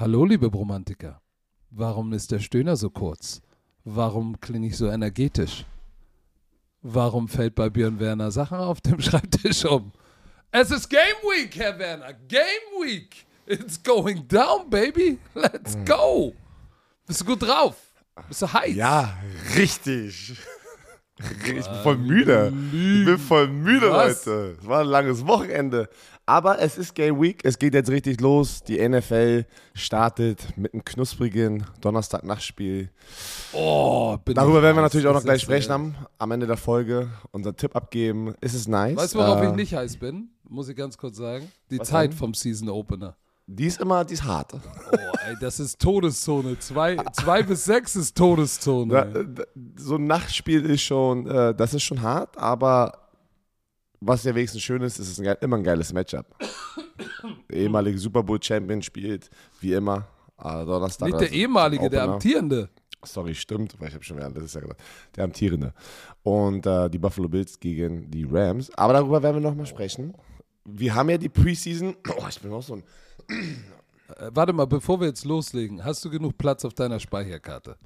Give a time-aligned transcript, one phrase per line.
[0.00, 1.20] Hallo, liebe Bromantiker.
[1.68, 3.42] Warum ist der Stöhner so kurz?
[3.84, 5.66] Warum klinge ich so energetisch?
[6.80, 9.92] Warum fällt bei Björn Werner Sachen auf dem Schreibtisch um?
[10.52, 12.14] Es ist Game Week, Herr Werner.
[12.14, 13.26] Game Week.
[13.44, 15.18] It's going down, baby.
[15.34, 16.34] Let's go.
[17.06, 17.76] Bist du gut drauf?
[18.26, 18.74] Bist du heiß?
[18.74, 19.18] Ja,
[19.54, 20.38] richtig.
[21.22, 22.50] Ich bin voll müde.
[22.72, 24.24] Ich bin voll müde, Was?
[24.24, 24.56] Leute.
[24.58, 25.90] Es war ein langes Wochenende.
[26.30, 27.40] Aber es ist Game Week.
[27.42, 28.62] Es geht jetzt richtig los.
[28.62, 32.88] Die NFL startet mit einem knusprigen Donnerstag-Nachtspiel.
[33.52, 36.56] Oh, Darüber werden wir natürlich auch noch gleich ist, sprechen äh, am, am Ende der
[36.56, 37.08] Folge.
[37.32, 38.32] Unser Tipp abgeben.
[38.40, 38.96] Ist es nice?
[38.96, 40.28] Weißt du, worauf Äh, ich nicht heiß bin?
[40.48, 41.50] Muss ich ganz kurz sagen.
[41.68, 42.16] Die Zeit denn?
[42.16, 43.16] vom Season Opener.
[43.48, 44.54] Die ist immer, die ist hart.
[44.54, 46.60] Oh, ey, das ist Todeszone.
[46.60, 48.94] Zwei, zwei bis sechs ist Todeszone.
[48.94, 49.20] Ey.
[49.22, 53.09] äh, so ein Nachtspiel ist schon, äh, das ist schon hart, aber
[54.00, 56.26] was ja wenigstens schön ist, ist es ein, immer ein geiles Matchup.
[57.50, 59.28] Der ehemalige Super Bowl Champion spielt,
[59.60, 60.06] wie immer,
[60.38, 61.08] äh, Donnerstag.
[61.08, 62.14] Nicht der also ehemalige, der Opener.
[62.14, 62.70] amtierende.
[63.04, 64.80] Sorry, stimmt, weil ich habe schon während letztes Jahr gesagt.
[65.16, 65.72] Der amtierende.
[66.22, 68.70] Und äh, die Buffalo Bills gegen die Rams.
[68.76, 70.14] Aber darüber werden wir nochmal sprechen.
[70.64, 71.96] Wir haben ja die Preseason.
[72.18, 72.82] Oh, ich bin auch so ein.
[73.28, 77.76] Äh, warte mal, bevor wir jetzt loslegen, hast du genug Platz auf deiner Speicherkarte?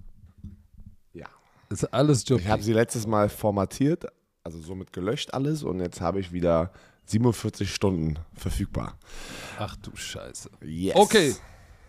[1.12, 1.26] Ja.
[1.70, 2.40] Ist alles Job.
[2.40, 4.06] Ich habe sie letztes Mal formatiert,
[4.44, 6.70] also somit gelöscht alles und jetzt habe ich wieder
[7.06, 8.96] 47 Stunden verfügbar.
[9.58, 10.50] Ach du Scheiße.
[10.62, 10.96] Yes.
[10.96, 11.34] Okay,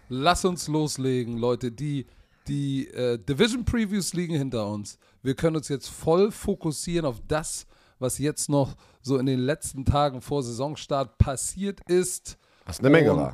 [0.10, 1.72] lass uns loslegen, Leute.
[1.72, 2.06] Die,
[2.48, 4.98] die äh, Division Previews liegen hinter uns.
[5.22, 7.66] Wir können uns jetzt voll fokussieren auf das,
[8.00, 12.38] was jetzt noch so in den letzten Tagen vor Saisonstart passiert ist.
[12.66, 13.34] Was eine Menge und war.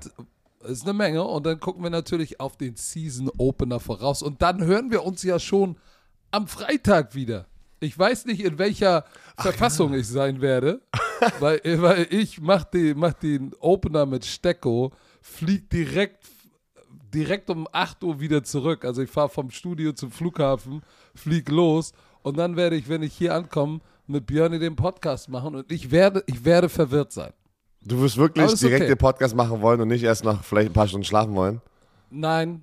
[0.64, 1.24] Ist eine Menge.
[1.24, 4.22] Und dann gucken wir natürlich auf den Season Opener voraus.
[4.22, 5.78] Und dann hören wir uns ja schon
[6.32, 7.48] am Freitag wieder.
[7.84, 9.06] Ich weiß nicht, in welcher
[9.38, 10.82] Verfassung ich sein werde,
[11.40, 16.24] weil, weil ich mach, die, mach den Opener mit Stecko, flieg direkt,
[17.12, 18.86] direkt um 8 Uhr wieder zurück.
[18.86, 20.84] Also ich fahre vom Studio zum Flughafen,
[21.16, 21.92] flieg los
[22.22, 25.90] und dann werde ich, wenn ich hier ankomme, mit Björn den Podcast machen und ich
[25.90, 27.34] werde, ich werde verwirrt sein.
[27.84, 28.90] Du wirst wirklich direkt okay.
[28.90, 31.62] den Podcast machen wollen und nicht erst noch vielleicht ein paar Stunden schlafen wollen.
[32.14, 32.62] Nein,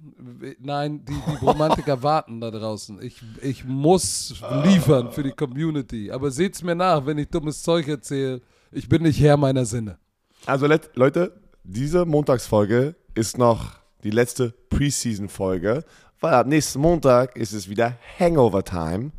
[0.60, 3.00] nein, die, die Romantiker warten da draußen.
[3.02, 6.10] Ich, ich muss liefern für die Community.
[6.10, 8.42] Aber seht's mir nach, wenn ich dummes Zeug erzähle.
[8.70, 9.98] Ich bin nicht Herr meiner Sinne.
[10.44, 11.32] Also Leute,
[11.64, 15.82] diese Montagsfolge ist noch die letzte Preseason-Folge,
[16.20, 19.12] weil ab nächsten Montag ist es wieder Hangover-Time.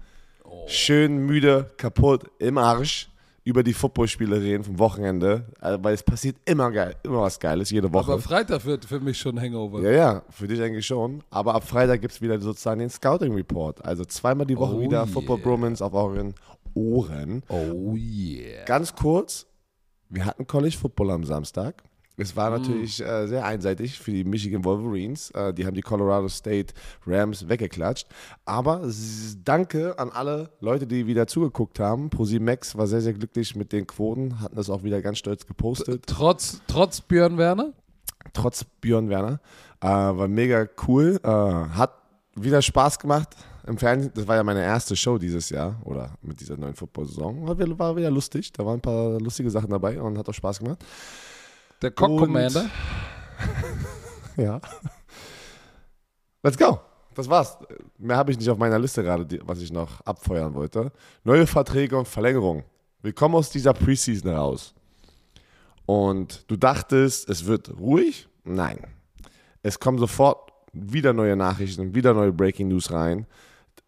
[0.67, 3.09] Schön müde, kaputt, im Arsch
[3.49, 7.71] über die Footballspiele reden vom Wochenende, äh, weil es passiert immer geil, immer was Geiles,
[7.71, 8.13] jede Woche.
[8.13, 9.81] Aber Freitag wird für mich schon Hangover.
[9.81, 11.23] Ja, ja, für dich eigentlich schon.
[11.31, 13.83] Aber ab Freitag gibt es wieder sozusagen den Scouting Report.
[13.83, 15.07] Also zweimal die Woche Oh wieder yeah.
[15.07, 16.35] Football Bromance auf euren
[16.75, 17.41] Ohren.
[17.49, 18.65] Oh yeah.
[18.65, 19.47] Ganz kurz,
[20.09, 21.83] wir hatten College Football am Samstag.
[22.19, 22.37] Es Mm.
[22.37, 25.31] war natürlich äh, sehr einseitig für die Michigan Wolverines.
[25.31, 26.73] Äh, die haben die Colorado State
[27.07, 28.07] Rams weggeklatscht.
[28.45, 28.81] Aber
[29.43, 32.09] danke an alle Leute, die wieder zugeguckt haben.
[32.09, 35.45] ProSieben Max war sehr, sehr glücklich mit den Quoten, hatten das auch wieder ganz stolz
[35.45, 36.03] gepostet.
[36.07, 37.73] Trotz, trotz Björn Werner?
[38.33, 39.39] trotz Björn Werner.
[39.81, 41.19] Äh, war mega cool.
[41.23, 41.93] Äh, hat
[42.35, 43.29] wieder Spaß gemacht
[43.65, 44.11] im Fernsehen.
[44.13, 47.47] Das war ja meine erste Show dieses Jahr oder mit dieser neuen Football-Saison.
[47.47, 48.51] War, war wieder lustig.
[48.53, 50.83] Da waren ein paar lustige Sachen dabei und hat auch Spaß gemacht.
[51.81, 52.69] Der Cock Commander?
[54.37, 54.61] Ja.
[56.43, 56.79] Let's go.
[57.13, 57.57] Das war's.
[57.97, 60.93] Mehr habe ich nicht auf meiner Liste gerade, was ich noch abfeuern wollte.
[61.25, 62.63] Neue Verträge und Verlängerung.
[63.01, 64.73] Wir kommen aus dieser Preseason raus.
[65.85, 68.29] Und du dachtest, es wird ruhig?
[68.45, 68.79] Nein.
[69.61, 73.25] Es kommen sofort wieder neue Nachrichten, wieder neue Breaking News rein.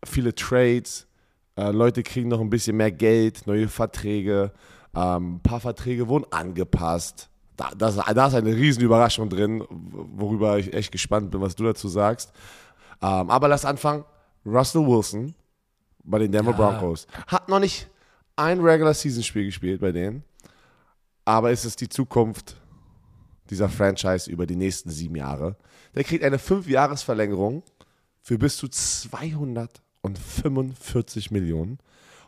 [0.03, 1.07] Viele Trades.
[1.55, 4.51] Äh, Leute kriegen noch ein bisschen mehr Geld, neue Verträge.
[4.93, 7.29] Ähm, ein paar Verträge wurden angepasst.
[7.61, 11.63] Da, das, da ist eine riesen Überraschung drin, worüber ich echt gespannt bin, was du
[11.63, 12.33] dazu sagst.
[13.03, 14.03] Ähm, aber lass anfangen.
[14.43, 15.35] Russell Wilson
[16.03, 16.57] bei den Denver Ja.
[16.57, 17.87] Broncos hat noch nicht
[18.35, 20.23] ein Regular Season Spiel gespielt bei denen,
[21.23, 22.55] aber es ist die Zukunft
[23.51, 25.55] dieser Franchise über die nächsten sieben Jahre.
[25.93, 27.61] Der kriegt eine Fünf-Jahres-Verlängerung
[28.21, 31.77] für bis zu 245 Millionen.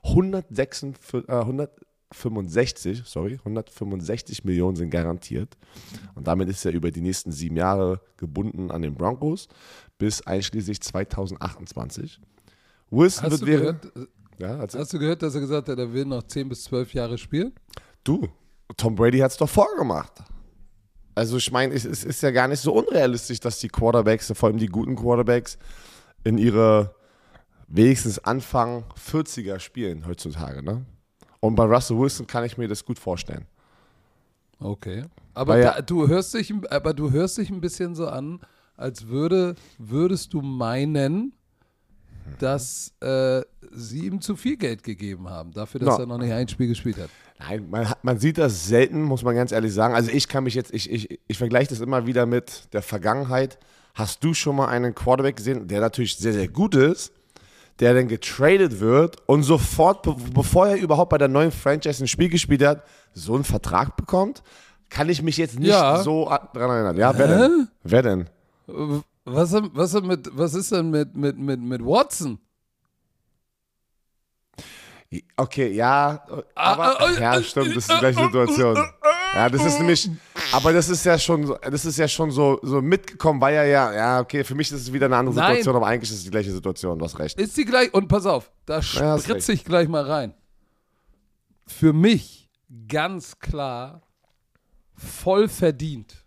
[0.04, 1.68] 146, äh,
[2.14, 5.58] 165, sorry, 165 Millionen sind garantiert.
[6.16, 9.48] Und damit ist er über die nächsten sieben Jahre gebunden an den Broncos
[9.98, 12.20] bis einschließlich 2028.
[12.90, 13.82] Wilson Hast wird du, während.
[13.82, 16.94] gehört, Ja, hast du gehört, dass er gesagt hat, er will noch 10 bis 12
[16.94, 17.54] Jahre spielen?
[18.04, 18.28] Du,
[18.78, 20.14] Tom Brady hat es doch vorgemacht.
[21.16, 24.50] Also ich meine, es, es ist ja gar nicht so unrealistisch, dass die Quarterbacks, vor
[24.50, 25.58] allem die guten Quarterbacks,
[26.24, 26.96] in ihre
[27.68, 30.64] wenigstens Anfang 40er spielen heutzutage.
[30.64, 30.86] Ne?
[31.44, 33.46] Und bei Russell Wilson kann ich mir das gut vorstellen.
[34.60, 35.04] Okay.
[35.34, 38.40] Aber ja- da, du hörst dich, aber du hörst dich ein bisschen so an,
[38.78, 41.34] als würde, würdest du meinen,
[42.40, 43.42] dass äh,
[43.74, 46.04] sie ihm zu viel Geld gegeben haben, dafür, dass No.
[46.04, 47.10] er noch nicht ein Spiel gespielt hat.
[47.40, 49.94] Nein, man, man sieht das selten, muss man ganz ehrlich sagen.
[49.96, 53.60] Also ich kann mich jetzt, ich, ich, ich vergleiche das immer wieder mit der Vergangenheit.
[53.96, 57.12] Hast du schon mal einen Quarterback gesehen, der natürlich sehr, sehr gut ist,
[57.80, 62.08] der dann getradet wird und sofort, be bevor er überhaupt bei der neuen Franchise ein
[62.08, 62.84] Spiel gespielt hat,
[63.14, 64.44] so einen Vertrag bekommt?
[64.90, 65.98] Kann ich mich jetzt nicht Ja.
[66.04, 66.98] so dran erinnern.
[66.98, 67.68] Ja, wer denn?
[67.84, 68.22] Wer denn?
[68.68, 72.38] Äh, Was, was, mit, was ist denn mit, mit, mit, mit Watson?
[75.38, 76.26] Okay, ja,
[76.56, 78.78] aber ah, ja, ah, stimmt, das ist die gleiche Situation.
[79.34, 80.10] Ja, das ist nämlich,
[80.52, 83.66] aber das ist ja schon, so- das ist ja schon so, so mitgekommen, weil er
[83.66, 85.48] ja, ja, okay, für mich ist es wieder eine andere Nein.
[85.48, 87.40] Situation, aber eigentlich ist es die gleiche Situation, du hast recht.
[87.40, 90.34] Ist die gleich, und pass auf, da Ja, hast spritze ich gleich mal rein.
[91.66, 92.50] Für mich
[92.88, 94.02] ganz klar
[94.96, 96.26] voll verdient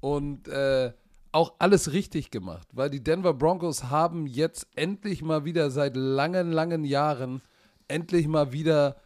[0.00, 0.92] und äh,
[1.30, 6.50] auch alles richtig gemacht, weil die Denver Broncos haben jetzt endlich mal wieder seit langen,
[6.52, 7.40] langen Jahren
[7.88, 8.96] endlich mal wieder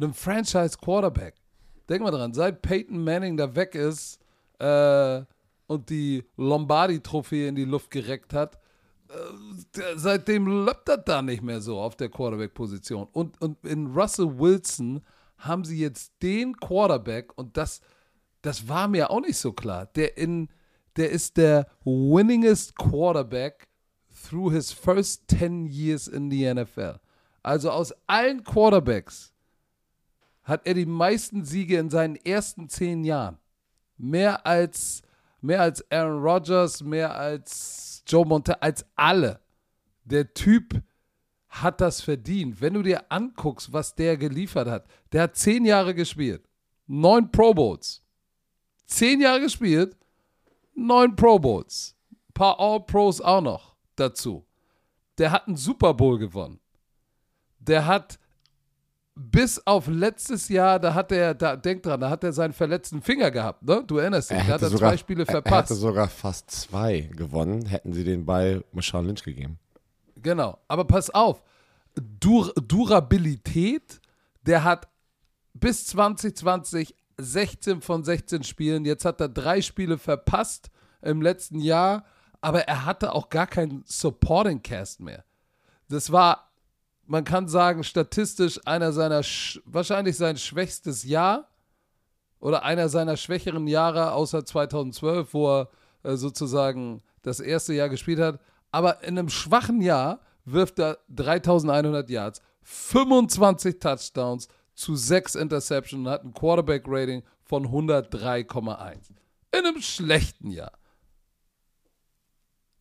[0.00, 1.34] einen Franchise Quarterback.
[1.90, 4.20] Denk mal dran, seit Peyton Manning da weg ist
[4.60, 5.22] äh,
[5.66, 8.58] und die Lombardi-Trophäe in die Luft gereckt hat,
[9.76, 13.08] der- seitdem läuft das da nicht mehr so auf der Quarterback-Position.
[13.12, 15.00] Und, und in Russell Wilson
[15.38, 17.80] haben sie jetzt den Quarterback, und das,
[18.42, 20.48] das war mir auch nicht so klar, der, in,
[20.96, 23.66] der ist der winningest Quarterback
[24.28, 27.00] through his first 10 years in the NFL.
[27.42, 29.32] Also aus allen Quarterbacks
[30.42, 33.38] hat er die meisten Siege in seinen ersten zehn Jahren.
[33.96, 35.02] Mehr als,
[35.40, 39.40] mehr als Aaron Rodgers, mehr als Joe Montana, als alle.
[40.04, 40.82] Der Typ
[41.48, 42.60] hat das verdient.
[42.60, 46.48] Wenn du dir anguckst, was der geliefert hat, der hat zehn Jahre gespielt,
[46.86, 48.02] neun Pro Bowls.
[48.86, 49.96] Zehn Jahre gespielt,
[50.74, 51.96] neun Pro Bowls.
[52.10, 54.46] Ein paar All-Pros auch noch dazu.
[55.18, 56.60] Der hat einen Super Bowl gewonnen.
[57.58, 58.18] Der hat
[59.22, 63.02] bis auf letztes Jahr, da hat er, da, denk dran, da hat er seinen verletzten
[63.02, 63.84] Finger gehabt, ne?
[63.86, 65.70] Du erinnerst dich, da hat er zwei Spiele er- Er verpasst.
[65.70, 69.58] hätte sogar fast zwei gewonnen, hätten sie den bei Marshawn Lynch gegeben.
[70.16, 71.42] Genau, aber pass auf,
[71.94, 74.00] Dur Durabilität,
[74.46, 74.88] der hat
[75.52, 80.70] bis 2020 16 von 16 Spielen, jetzt hat er drei Spiele verpasst
[81.02, 82.04] im letzten Jahr,
[82.40, 85.24] aber er hatte auch gar keinen Supporting Cast mehr.
[85.90, 86.49] Das war,
[87.10, 91.48] man kann sagen, statistisch einer seiner, sch wahrscheinlich sein schwächstes Jahr
[92.38, 95.70] oder einer seiner schwächeren Jahre außer 2012, wo er
[96.04, 98.38] äh, sozusagen das erste Jahr gespielt hat.
[98.70, 104.46] Aber in einem schwachen Jahr wirft er 3100 Yards, 25 Touchdowns
[104.76, 108.98] zu 6 Interceptions und hat ein Quarterback-Rating von 103,1.
[109.50, 110.78] In einem schlechten Jahr.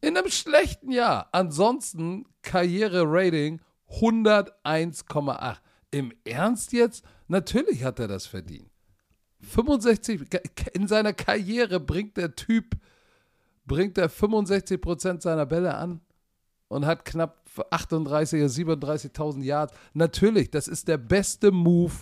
[0.02, 1.30] In einem schlechten Jahr.
[1.32, 5.58] Ansonsten Karriere-Rating 101,8.
[5.92, 7.04] Im Ernst jetzt?
[7.28, 8.70] Natürlich hat er das verdient.
[9.42, 10.22] 65,
[10.74, 12.76] in seiner Karriere bringt der Typ,
[13.66, 16.02] bringt er 65% seiner Bälle an
[16.68, 19.74] und hat knapp 38 oder 37.000 Yards.
[19.94, 21.94] Natürlich, das ist der beste Move,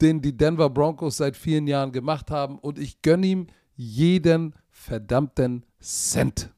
[0.00, 5.64] den die Denver Broncos seit vielen Jahren gemacht haben und ich gönne ihm jeden verdammten
[5.80, 6.50] Cent.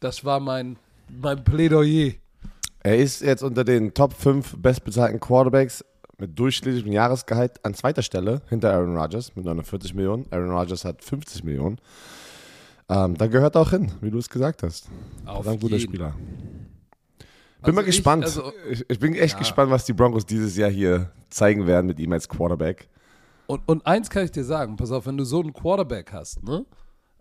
[0.00, 0.76] Das war mein,
[1.08, 2.12] mein Plädoyer.
[2.84, 5.84] Er ist jetzt unter den Top 5 bestbezahlten Quarterbacks
[6.18, 10.26] mit durchschnittlichem Jahresgehalt an zweiter Stelle hinter Aaron Rodgers mit 49 Millionen.
[10.30, 11.78] Aaron Rodgers hat 50 Millionen.
[12.88, 14.88] Ähm, da gehört er auch hin, wie du es gesagt hast.
[15.24, 15.78] Auf ein guter.
[15.78, 16.14] Spieler.
[17.18, 17.26] Bin
[17.62, 18.24] Also mal ich- gespannt.
[18.24, 19.38] also- ich, ich bin echt Ja.
[19.38, 22.88] gespannt, was die Broncos dieses Jahr hier zeigen werden mit ihm als Quarterback.
[23.46, 26.42] Und, und eins kann ich dir sagen, pass auf, wenn du so einen Quarterback hast,
[26.42, 26.66] ne,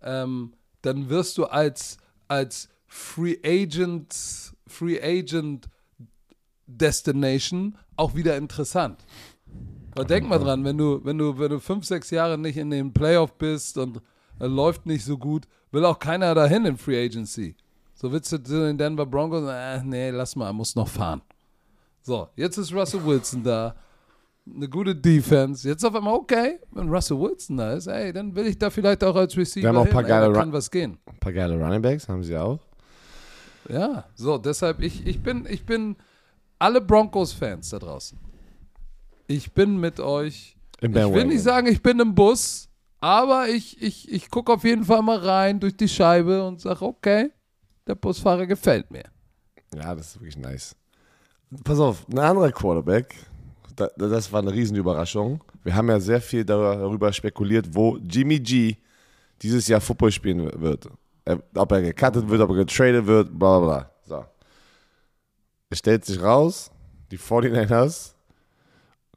[0.02, 4.16] ähm, dann wirst du als, als Free Agent,
[4.72, 5.68] Free Agent
[6.68, 9.00] Destination auch wieder interessant.
[9.94, 12.70] Aber denk mal dran, wenn du, wenn du, wenn du fünf, sechs Jahre nicht in
[12.70, 13.98] den Playoff bist und
[14.40, 17.56] äh, läuft nicht so gut, will auch keiner dahin in Free Agency.
[17.94, 21.22] So willst du zu den Denver Broncos, äh, nee, lass mal, muss noch fahren.
[22.02, 23.76] So, jetzt ist Russell Wilson da
[24.56, 25.68] eine gute Defense.
[25.68, 29.04] Jetzt auf einmal, okay, wenn Russell Wilson da ist, ey, dann will ich da vielleicht
[29.04, 30.98] auch als Receiver haben auch ein hin, paar ey, geile kann Run- was gehen.
[31.06, 32.60] Ein paar geile Running Backs haben sie auch.
[33.70, 35.96] Ja, so, deshalb, ich, ich bin, ich bin
[36.60, 38.18] alle Broncos-Fans da draußen.
[39.28, 40.58] Ich bin mit euch.
[40.82, 44.64] Im Ich will nicht sagen, ich bin im Bus, aber ich, ich, ich gucke auf
[44.64, 47.32] jeden Fall mal rein durch die Scheibe und sage, okay,
[47.88, 49.04] der Busfahrer gefällt mir.
[49.74, 50.76] Ja, das ist wirklich nice.
[51.64, 53.16] Pass auf, ein anderer Quarterback,
[53.76, 55.44] da, das war eine Riesenüberraschung.
[55.64, 58.76] Wir haben ja sehr viel darüber spekuliert, wo Jimmy G
[59.42, 60.88] dieses Jahr Football spielen wird.
[61.26, 63.92] Er, ob er gecuttet wird, ob er getradet wird, bla bla bla.
[64.04, 64.26] So.
[65.70, 66.72] Es stellt sich raus,
[67.12, 68.14] die 49ers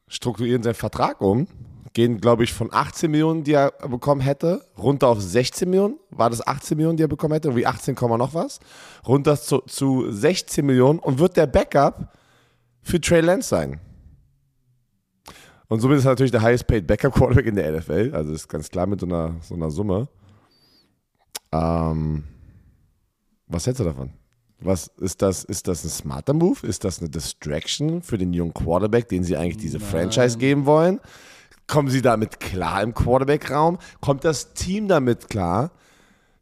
[0.09, 1.47] strukturieren seinen Vertrag um,
[1.95, 5.99] gehen, glaube ich, von 18 Millionen, die er bekommen hätte, runter auf 16 Millionen.
[6.11, 7.49] War das 18 Millionen, die er bekommen hätte?
[7.49, 8.59] Irgendwie 18, noch was.
[9.07, 12.13] Runter zu, zu 16 Millionen und wird der Backup
[12.83, 13.81] für Trey Lance sein.
[15.69, 18.13] Und somit ist er natürlich der highest paid Backup Quarterback in der NFL.
[18.15, 20.09] Also ist ganz klar mit so einer, so einer Summe.
[21.53, 22.25] Ähm,
[23.47, 24.11] was hältst du davon?
[24.61, 25.45] Was ist das?
[25.45, 26.67] Ist das ein smarter Move?
[26.67, 29.89] Ist das eine Distraction für den jungen Quarterback, den sie eigentlich diese Nein.
[29.89, 31.01] Franchise geben wollen?
[31.67, 33.79] Kommen sie damit klar im Quarterback-Raum?
[34.01, 35.71] Kommt das Team damit klar,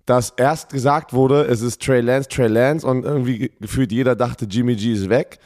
[0.06, 4.46] dass erst gesagt wurde, es ist Trey Lance, Trey Lance und irgendwie gefühlt jeder dachte,
[4.46, 5.38] Jimmy G ist weg.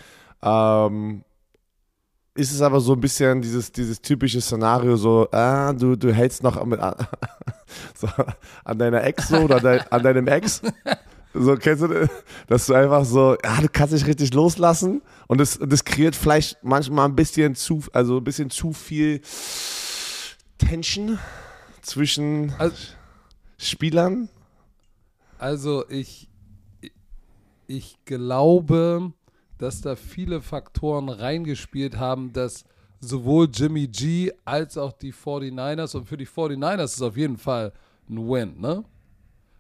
[0.43, 1.25] Ähm,
[2.37, 6.43] ist es aber so ein bisschen dieses, dieses typische Szenario, so, ah, du, du hältst
[6.43, 6.81] noch mit,
[7.95, 8.09] so,
[8.65, 10.63] an deiner Ex so oder dein, an deinem Ex.
[11.39, 12.11] So, kennst du das?
[12.47, 16.63] Dass du einfach so, ja, du kannst dich richtig loslassen und das, das kreiert vielleicht
[16.63, 19.21] manchmal ein bisschen zu, also ein bisschen zu viel
[20.59, 21.19] Tension
[21.83, 22.77] zwischen also,
[23.59, 24.29] Spielern.
[25.39, 26.29] Also ich,
[27.67, 29.13] ich glaube,
[29.59, 32.65] dass da viele Faktoren reingespielt haben, dass
[33.01, 37.37] sowohl Jimmy G als auch die 49ers und für die 49ers ist es auf jeden
[37.37, 37.73] Fall
[38.09, 38.85] ein Win, ne?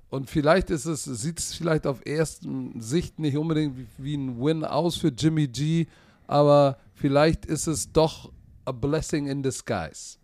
[0.08, 4.40] Und vielleicht ist es, sieht es vielleicht auf ersten Sicht nicht unbedingt wie, wie ein
[4.40, 5.86] Win aus für Jimmy G,
[6.26, 8.32] aber vielleicht ist es doch
[8.64, 10.18] a blessing in disguise.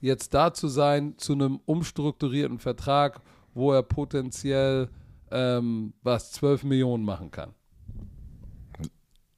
[0.00, 3.20] Jetzt da zu sein zu einem umstrukturierten Vertrag,
[3.54, 4.88] wo er potenziell
[5.30, 7.54] ähm, was 12 Millionen machen kann.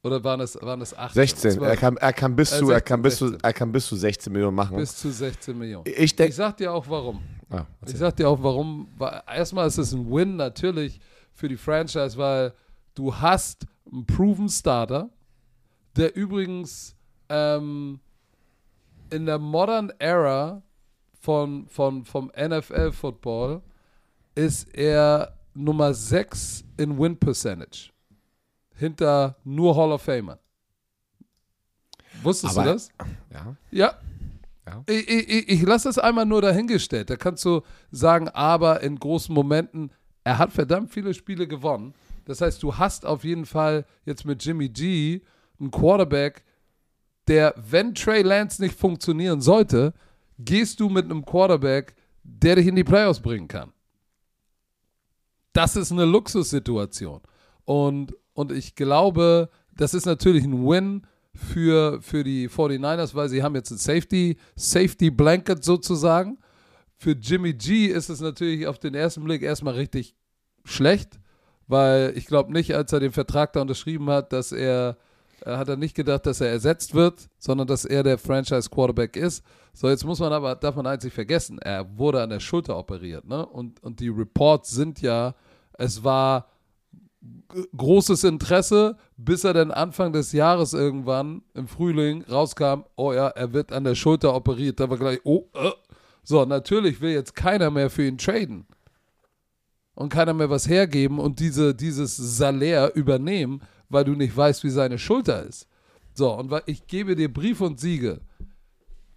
[0.03, 1.13] Oder waren es, waren es 18?
[1.13, 1.61] 16.
[1.61, 3.87] Er kann, er, kann bis äh, zu, 16, er, kann bis zu, er kann bis
[3.87, 4.75] zu 16 Millionen machen.
[4.75, 5.85] Bis zu 16 Millionen.
[5.87, 7.21] Ich, denk, ich sag dir auch warum.
[7.49, 8.89] Ah, ich sag dir auch warum.
[9.33, 10.99] Erstmal ist es ein Win natürlich
[11.31, 12.53] für die Franchise, weil
[12.95, 15.09] du hast einen Proven Starter,
[15.95, 16.97] der übrigens
[17.29, 18.01] ähm,
[19.09, 20.61] in der Modern Era
[21.21, 23.61] von, von, vom NFL-Football
[24.35, 27.92] ist er Nummer 6 in Win Percentage
[28.75, 30.39] hinter nur Hall of Famern.
[32.21, 32.89] Wusstest Aber, du das?
[33.31, 33.55] Ja.
[33.71, 33.93] Ja.
[34.67, 34.83] ja.
[34.87, 37.09] Ich, ich, ich lasse das einmal nur dahingestellt.
[37.09, 37.61] Da kannst du
[37.91, 39.91] sagen, aber in großen Momenten,
[40.23, 41.93] er hat verdammt viele Spiele gewonnen.
[42.25, 45.21] Das heißt, du hast auf jeden Fall jetzt mit Jimmy G
[45.59, 46.43] einen Quarterback,
[47.27, 49.93] der, wenn Trey Lance nicht funktionieren sollte,
[50.39, 53.71] gehst du mit einem Quarterback, der dich in die Playoffs bringen kann.
[55.53, 57.21] Das ist eine Luxussituation.
[57.65, 63.43] Und und ich glaube, das ist natürlich ein Win für, für die 49ers, weil sie
[63.43, 66.37] haben jetzt ein Safety, Safety Blanket sozusagen.
[66.97, 70.15] Für Jimmy G ist es natürlich auf den ersten Blick erstmal richtig
[70.63, 71.19] schlecht,
[71.67, 74.97] weil ich glaube nicht, als er den Vertrag da unterschrieben hat, dass er,
[75.41, 79.17] er hat er nicht gedacht, dass er ersetzt wird, sondern dass er der Franchise Quarterback
[79.17, 79.43] ist.
[79.73, 83.25] So, jetzt muss man aber, darf man nicht vergessen, er wurde an der Schulter operiert,
[83.27, 83.43] ne?
[83.45, 85.33] Und, und die Reports sind ja,
[85.73, 86.52] es war
[87.75, 93.53] großes Interesse, bis er dann Anfang des Jahres irgendwann im Frühling rauskam, oh ja, er
[93.53, 94.79] wird an der Schulter operiert.
[94.79, 95.71] Da war gleich, oh, äh.
[96.23, 98.65] so, natürlich will jetzt keiner mehr für ihn traden.
[99.95, 104.71] Und keiner mehr was hergeben und diese, dieses Salär übernehmen, weil du nicht weißt, wie
[104.71, 105.67] seine Schulter ist.
[106.15, 108.21] So, und ich gebe dir Brief und Siege.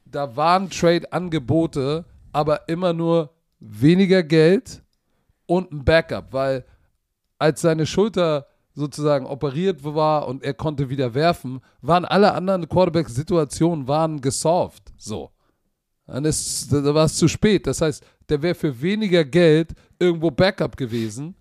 [0.04, 4.82] Da waren Trade-Angebote, aber immer nur weniger Geld
[5.46, 6.64] und ein Backup, weil
[7.38, 13.88] als seine Schulter sozusagen operiert war und er konnte wieder werfen, waren alle anderen Quarterback-Situationen
[13.88, 14.92] waren gesolved.
[14.98, 15.30] So.
[16.06, 17.66] Dann ist, da war es zu spät.
[17.66, 21.34] Das heißt, der wäre für weniger Geld irgendwo Backup gewesen.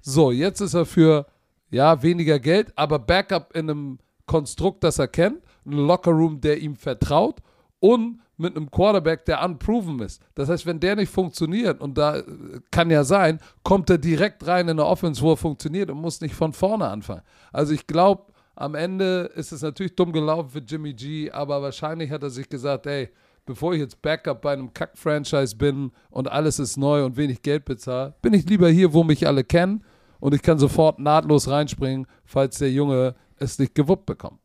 [0.00, 1.26] So, jetzt ist er für,
[1.70, 6.74] ja, weniger Geld, aber Backup in einem Konstrukt, das er kennt, ein Lockerroom, der ihm
[6.74, 7.40] vertraut
[7.80, 10.22] und mit einem Quarterback, der unproven ist.
[10.34, 12.22] Das heißt, wenn der nicht funktioniert, und da
[12.70, 16.20] kann ja sein, kommt er direkt rein in eine Offense, wo er funktioniert und muss
[16.20, 17.22] nicht von vorne anfangen.
[17.52, 18.22] Also ich glaube,
[18.54, 22.48] am Ende ist es natürlich dumm gelaufen für Jimmy G, aber wahrscheinlich hat er sich
[22.48, 23.10] gesagt, ey,
[23.44, 27.64] bevor ich jetzt Backup bei einem Kack-Franchise bin und alles ist neu und wenig Geld
[27.64, 29.84] bezahle, bin ich lieber hier, wo mich alle kennen
[30.20, 34.40] und ich kann sofort nahtlos reinspringen, falls der Junge es nicht gewuppt bekommt.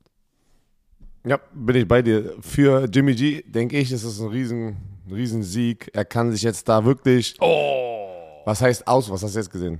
[1.25, 2.35] Ja, bin ich bei dir.
[2.41, 4.77] Für Jimmy G, denke ich, ist es ein riesen,
[5.09, 5.89] riesen Sieg.
[5.93, 7.35] Er kann sich jetzt da wirklich.
[7.39, 8.41] Oh!
[8.45, 9.09] Was heißt aus?
[9.09, 9.79] Was hast du jetzt gesehen?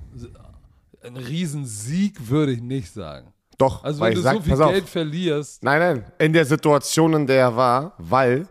[1.02, 3.34] Ein Riesensieg würde ich nicht sagen.
[3.58, 5.62] Doch, also wenn du sag, so viel Geld verlierst.
[5.62, 8.48] Nein, nein, in der Situation, in der er war, weil,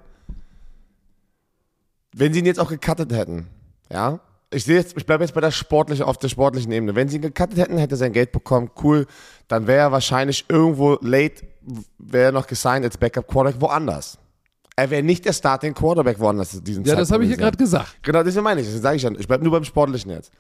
[2.16, 3.48] wenn sie ihn jetzt auch gecuttet hätten,
[3.92, 4.20] ja,
[4.52, 6.96] ich sehe jetzt, ich bleibe jetzt bei der sportlichen, auf der sportlichen Ebene.
[6.96, 9.08] Wenn sie ihn gecuttet hätten, hätte er sein Geld bekommen, cool.
[9.48, 11.44] Dann wäre er wahrscheinlich irgendwo late,
[11.98, 14.18] wäre noch gesigned als Backup Quarterback woanders.
[14.76, 17.58] Er wäre nicht der Starting Quarterback woanders in diesem Ja, das habe ich hier Zeitpunkt
[17.60, 18.04] gerade gesagt.
[18.04, 18.68] Genau, das meine ich.
[18.68, 19.16] Das sage ich dann.
[19.20, 20.32] Ich bleibe nur beim Sportlichen jetzt.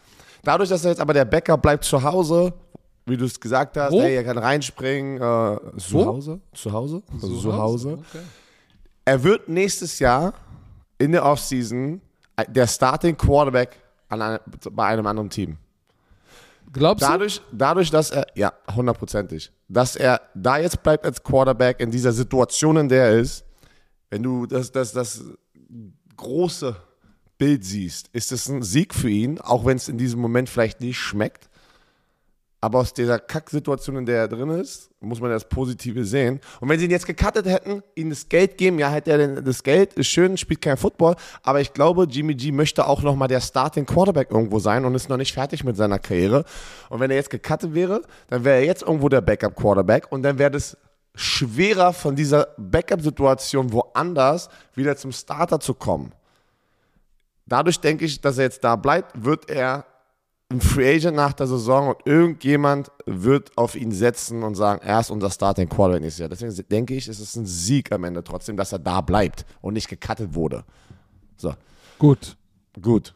[0.43, 2.53] Dadurch, dass er jetzt aber der Backup bleibt zu Hause,
[3.05, 4.01] wie du es gesagt hast, Wo?
[4.01, 5.17] hey, er kann reinspringen.
[5.17, 6.05] Äh, zu Wo?
[6.05, 6.39] Hause?
[6.53, 7.03] Zu Hause?
[7.13, 7.99] Also zu Hause.
[7.99, 8.23] Okay.
[9.05, 10.33] Er wird nächstes Jahr
[10.97, 12.01] in der Offseason
[12.47, 13.77] der Starting Quarterback
[14.09, 14.39] an
[14.71, 15.57] bei einem anderen Team.
[16.71, 17.11] Glaubst du?
[17.11, 22.11] Dadurch, dadurch, dass er, ja, hundertprozentig, dass er da jetzt bleibt als Quarterback in dieser
[22.11, 23.45] Situation, in der er ist,
[24.09, 25.23] wenn du das, das, das
[26.15, 26.75] große
[27.37, 30.81] Bild siehst, ist es ein Sieg für ihn, auch wenn es in diesem Moment vielleicht
[30.81, 31.49] nicht schmeckt.
[32.63, 36.39] Aber aus dieser Kacksituation, in der er drin ist, muss man das Positive sehen.
[36.61, 39.43] Und wenn sie ihn jetzt gecuttet hätten, ihm das Geld geben, ja, hätte er denn
[39.43, 41.17] das Geld, ist schön, spielt kein Football.
[41.41, 45.09] Aber ich glaube, Jimmy G möchte auch nochmal der Starting Quarterback irgendwo sein und ist
[45.09, 46.45] noch nicht fertig mit seiner Karriere.
[46.87, 50.23] Und wenn er jetzt gecuttet wäre, dann wäre er jetzt irgendwo der Backup Quarterback und
[50.23, 50.77] dann wäre das
[51.15, 56.13] schwerer von dieser Backup-Situation woanders wieder zum Starter zu kommen.
[57.45, 59.85] Dadurch denke ich, dass er jetzt da bleibt, wird er
[60.53, 64.99] ein Free Agent nach der Saison und irgendjemand wird auf ihn setzen und sagen, er
[64.99, 66.29] ist unser Starting Quarterback nächstes Jahr.
[66.29, 69.73] Deswegen denke ich, es ist ein Sieg am Ende trotzdem, dass er da bleibt und
[69.73, 70.63] nicht gecuttet wurde.
[71.37, 71.53] So,
[71.99, 72.37] Gut.
[72.81, 73.13] gut,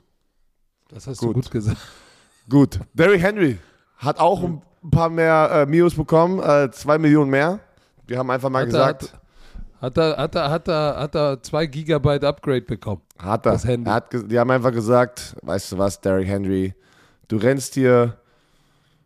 [0.90, 1.30] Das hast Gut.
[1.30, 1.78] du gut gesagt.
[2.50, 2.80] gut.
[2.94, 3.58] Derrick Henry
[3.98, 7.60] hat auch ein paar mehr äh, Mios bekommen, äh, zwei Millionen mehr.
[8.06, 9.14] Wir haben einfach mal Hat er, gesagt,
[9.82, 13.02] hat, hat, er, hat, er, hat, er, hat er zwei Gigabyte Upgrade bekommen.
[13.20, 13.52] Hat er.
[13.54, 13.90] Das Handy.
[13.90, 16.74] er hat, die haben einfach gesagt, weißt du was, Derrick Henry,
[17.28, 18.18] du rennst hier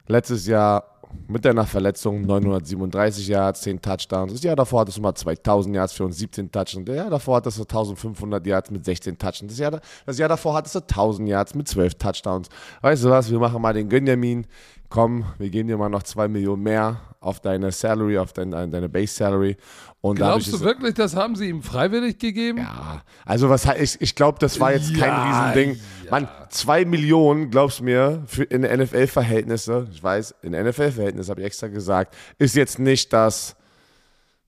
[0.08, 0.84] letztes Jahr
[1.28, 4.32] mit deiner Verletzung 937 Yards, 10 Touchdowns.
[4.32, 6.86] Das Jahr davor hattest du mal 2000 Yards für uns 17 Touchdowns.
[6.86, 9.52] Das Jahr davor hattest du 1500 Yards mit 16 Touchdowns.
[9.52, 12.48] Das Jahr, da- das Jahr davor hattest du 1000 Yards mit 12 Touchdowns.
[12.82, 14.46] Weißt du was, wir machen mal den Gönjamin.
[14.92, 18.90] Komm, wir geben dir mal noch 2 Millionen mehr auf deine Salary, auf dein, deine
[18.90, 19.56] Base Salary.
[20.02, 22.58] Und Glaubst du wirklich, das haben sie ihm freiwillig gegeben?
[22.58, 25.80] ja, also was ich, ich glaube, das war jetzt kein Ja, Riesending.
[26.04, 26.12] ja.
[26.12, 31.48] Mann, zwei Millionen, glaubst du mir, für in NFL-Verhältnisse, ich weiß, in NFL-Verhältnisse habe ich
[31.48, 33.56] extra gesagt, ist jetzt nicht das,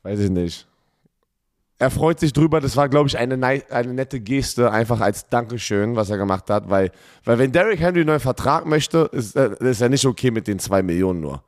[0.01, 0.67] weiß ich nicht.
[1.79, 3.35] Er freut sich drüber, das war, glaube ich, eine,
[3.69, 6.91] eine nette Geste, einfach als Dankeschön, was er gemacht hat, weil,
[7.25, 10.47] weil wenn Derrick Henry einen neuen Vertrag möchte, ist, äh, ist er nicht okay mit
[10.47, 11.43] den zwei Millionen nur.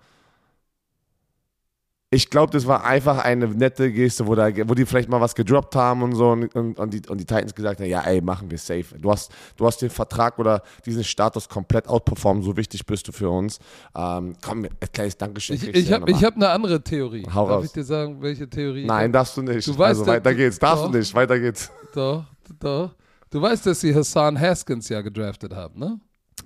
[2.12, 5.34] Ich glaube, das war einfach eine nette Geste, wo, da, wo die vielleicht mal was
[5.34, 8.22] gedroppt haben und so und, und, und, die, und die Titans gesagt haben, ja ey,
[8.22, 8.86] machen wir safe.
[8.98, 13.12] Du hast, du hast den Vertrag oder diesen Status komplett outperformed, so wichtig bist du
[13.12, 13.60] für uns.
[13.96, 15.56] Ähm, komm, ein kleines Dankeschön.
[15.56, 17.28] Ich, ich habe hab eine andere Theorie.
[17.34, 17.66] Hau Darf raus.
[17.66, 18.86] ich dir sagen, welche Theorie?
[18.86, 19.68] Nein, darfst du nicht.
[19.68, 20.60] Du weißt, also weiter geht's.
[20.60, 20.92] Darfst doch.
[20.92, 21.14] du nicht.
[21.14, 21.72] Weiter geht's.
[21.94, 22.24] Doch,
[22.60, 22.92] doch.
[23.32, 26.00] Du weißt, dass sie Hassan Haskins ja gedraftet haben, ne?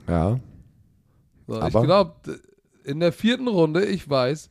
[0.08, 0.40] Ja.
[1.46, 2.14] So, ich glaube,
[2.84, 4.50] in der vierten Runde, ich weiß,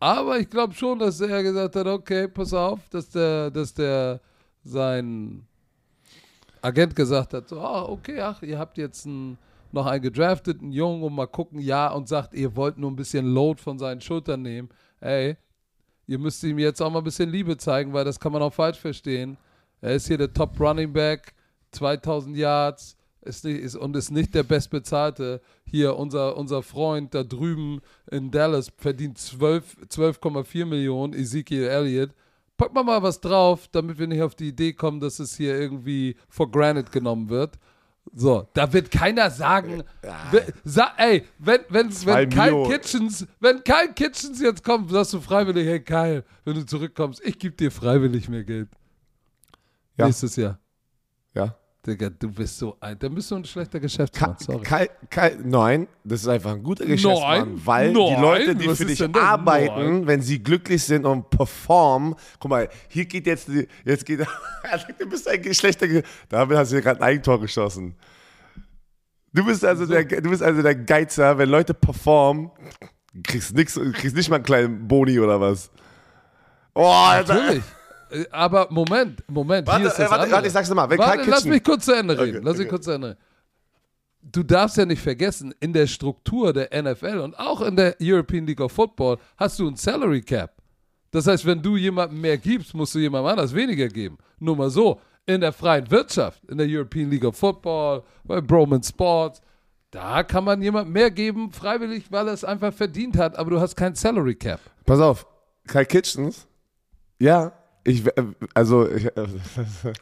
[0.00, 4.20] aber ich glaube schon, dass er gesagt hat, okay, pass auf, dass der, dass der
[4.64, 5.46] sein
[6.62, 9.36] Agent gesagt hat, so, ah, okay, ach, ihr habt jetzt einen,
[9.72, 13.26] noch einen gedrafteten Jungen und mal gucken, ja, und sagt, ihr wollt nur ein bisschen
[13.26, 14.70] Load von seinen Schultern nehmen.
[15.00, 15.36] Ey,
[16.06, 18.54] ihr müsst ihm jetzt auch mal ein bisschen Liebe zeigen, weil das kann man auch
[18.54, 19.36] falsch verstehen.
[19.82, 21.34] Er ist hier der Top Running Back,
[21.72, 22.96] 2000 Yards,
[23.30, 25.40] ist nicht, ist, und ist nicht der bestbezahlte.
[25.64, 32.10] Hier, unser, unser Freund da drüben in Dallas verdient 12 12,4 Millionen, Ezekiel Elliott.
[32.56, 35.58] Pack mal mal was drauf, damit wir nicht auf die Idee kommen, dass es hier
[35.58, 37.58] irgendwie for granted genommen wird.
[38.12, 39.82] So, da wird keiner sagen,
[40.32, 42.70] we- sa ey, wenn, Zwei wenn Kyle Millionen.
[42.72, 47.38] Kitchens, wenn Kyle Kitchens jetzt kommt, sagst du freiwillig, hey Kyle, wenn du zurückkommst, ich
[47.38, 48.68] gebe dir freiwillig mehr Geld.
[49.96, 50.06] Ja.
[50.06, 50.58] Nächstes Jahr.
[51.34, 51.54] Ja.
[51.86, 54.62] Digga, du bist so ein, dann bist du ein schlechter Geschäftsmann, Ka sorry.
[54.62, 58.68] Kai, Kai, nein, das ist einfach ein guter Geschäftsmann, Nein, weil die nein, Leute, die
[58.74, 60.06] für dich arbeiten, Nein.
[60.06, 64.26] wenn sie glücklich sind und performen, guck mal, hier geht jetzt, die- jetzt geht, er
[64.78, 65.86] sagt, du bist ein schlechter,
[66.28, 67.94] damit hast du gerade ein Eigentor geschossen.
[69.32, 72.50] Du bist also der, du bist also der Geizer, wenn Leute performen,
[73.22, 75.70] kriegst nix, kriegst nicht mal einen kleinen Boni oder was.
[76.74, 77.34] Oh, Alter.
[77.34, 77.64] Natürlich.
[78.30, 80.36] Aber Moment, Moment, Warte, hier ist äh, das warte, andere.
[80.36, 80.90] warte, ich sag's nochmal.
[80.90, 82.38] Wenn Warte, lass mich kurz zu Ende reden.
[82.38, 82.70] Okay, lass mich okay.
[82.70, 83.20] kurz zu Ende reden.
[84.22, 88.46] Du darfst ja nicht vergessen, in der Struktur der NFL und auch in der European
[88.46, 90.60] League of Football hast du ein Salary Cap.
[91.10, 94.18] Das heißt, wenn du jemandem mehr gibst, musst du jemandem anders weniger geben.
[94.38, 95.00] Nur mal so.
[95.26, 99.40] In der freien Wirtschaft, in der European League of Football, bei Broman Sports,
[99.90, 103.60] da kann man jemandem mehr geben, freiwillig, weil er es einfach verdient hat, aber du
[103.60, 104.60] hast kein Salary Cap.
[104.86, 105.26] Pass auf,
[105.66, 106.46] Kai Kitchens,
[107.18, 108.12] ja, Ich, äh,
[108.54, 109.10] also, ich, äh,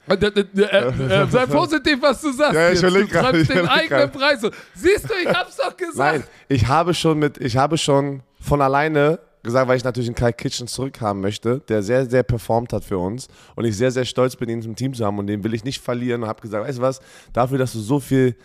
[0.09, 0.13] Äh,
[1.23, 2.55] äh, sei positiv, was du sagst.
[2.55, 4.13] Ja, ich du grad, ich den eigenen grad.
[4.13, 4.41] Preis.
[4.75, 5.97] Siehst du, ich hab's doch gesagt.
[5.97, 10.17] nein, ich habe schon mit, ich habe schon von alleine gesagt, weil ich natürlich einen
[10.17, 14.05] Kai Kitchen zurückhaben möchte, der sehr, sehr performt hat für uns und ich sehr, sehr
[14.05, 16.41] stolz bin, ihn im Team zu haben und den will ich nicht verlieren und habe
[16.41, 17.01] gesagt, weißt du was,
[17.33, 18.37] dafür, dass du so viel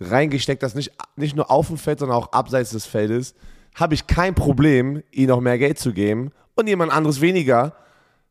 [0.00, 3.34] reingesteckt hast, nicht, nicht nur auf dem Feld, sondern auch abseits des Feldes,
[3.74, 7.74] habe ich kein Problem, ihm noch mehr Geld zu geben und jemand anderes weniger,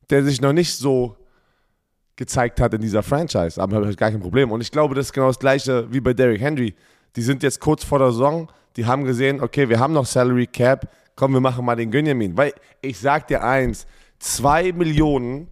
[0.09, 1.15] der sich noch nicht so
[2.15, 3.61] gezeigt hat in dieser Franchise.
[3.61, 4.51] Aber habe ich gar kein Problem.
[4.51, 6.73] Und ich glaube, das ist genau das Gleiche wie bei Derrick Henry.
[7.15, 10.47] Die sind jetzt kurz vor der Saison, die haben gesehen, okay, wir haben noch Salary
[10.47, 12.35] Cap, komm, wir machen mal den Gönjamin.
[12.35, 13.85] Weil ich sag dir eins,
[14.19, 15.47] zwei Millionen,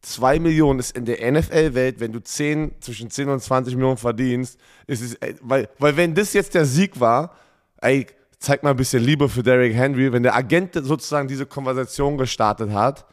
[0.00, 4.58] zwei Millionen ist in der NFL-Welt, wenn du 10, zwischen 10 und 20 Millionen verdienst,
[4.86, 7.36] ist es, ey, weil, weil wenn das jetzt der Sieg war,
[7.82, 8.06] ey,
[8.38, 12.72] zeig mal ein bisschen Liebe für Derrick Henry, wenn der Agent sozusagen diese Konversation gestartet
[12.72, 13.04] hat,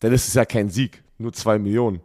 [0.00, 2.00] dann ist es ja kein Sieg, nur zwei Millionen.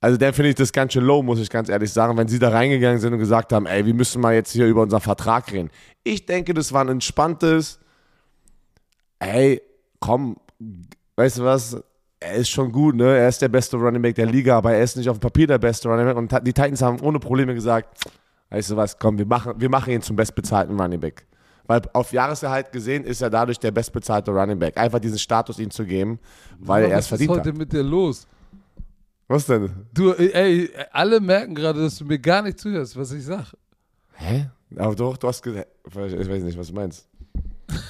[0.00, 2.38] Also dann finde ich das ganz schön low, muss ich ganz ehrlich sagen, wenn sie
[2.38, 5.50] da reingegangen sind und gesagt haben, ey, wir müssen mal jetzt hier über unseren Vertrag
[5.50, 5.70] reden.
[6.02, 7.80] Ich denke, das war ein entspanntes,
[9.18, 9.62] ey,
[10.00, 10.36] komm,
[11.16, 11.82] weißt du was,
[12.20, 13.16] er ist schon gut, ne?
[13.16, 15.46] Er ist der beste Running Back der Liga, aber er ist nicht auf dem Papier
[15.46, 16.16] der beste Running Back.
[16.16, 18.04] Und die Titans haben ohne Probleme gesagt,
[18.50, 21.26] weißt du was, komm, wir machen, wir machen ihn zum bestbezahlten Running Back.
[21.66, 24.76] Weil auf Jahresgehalt gesehen ist er dadurch der bestbezahlte Running Back.
[24.76, 26.18] Einfach diesen Status ihm zu geben,
[26.58, 27.56] weil er es was verdient ist heute hat.
[27.56, 28.26] mit dir los?
[29.28, 29.70] Was denn?
[29.92, 33.54] Du, ey, alle merken gerade, dass du mir gar nicht zuhörst, was ich sag.
[34.14, 34.50] Hä?
[34.76, 37.08] Aber doch, du hast gesagt, ich weiß nicht, was du meinst.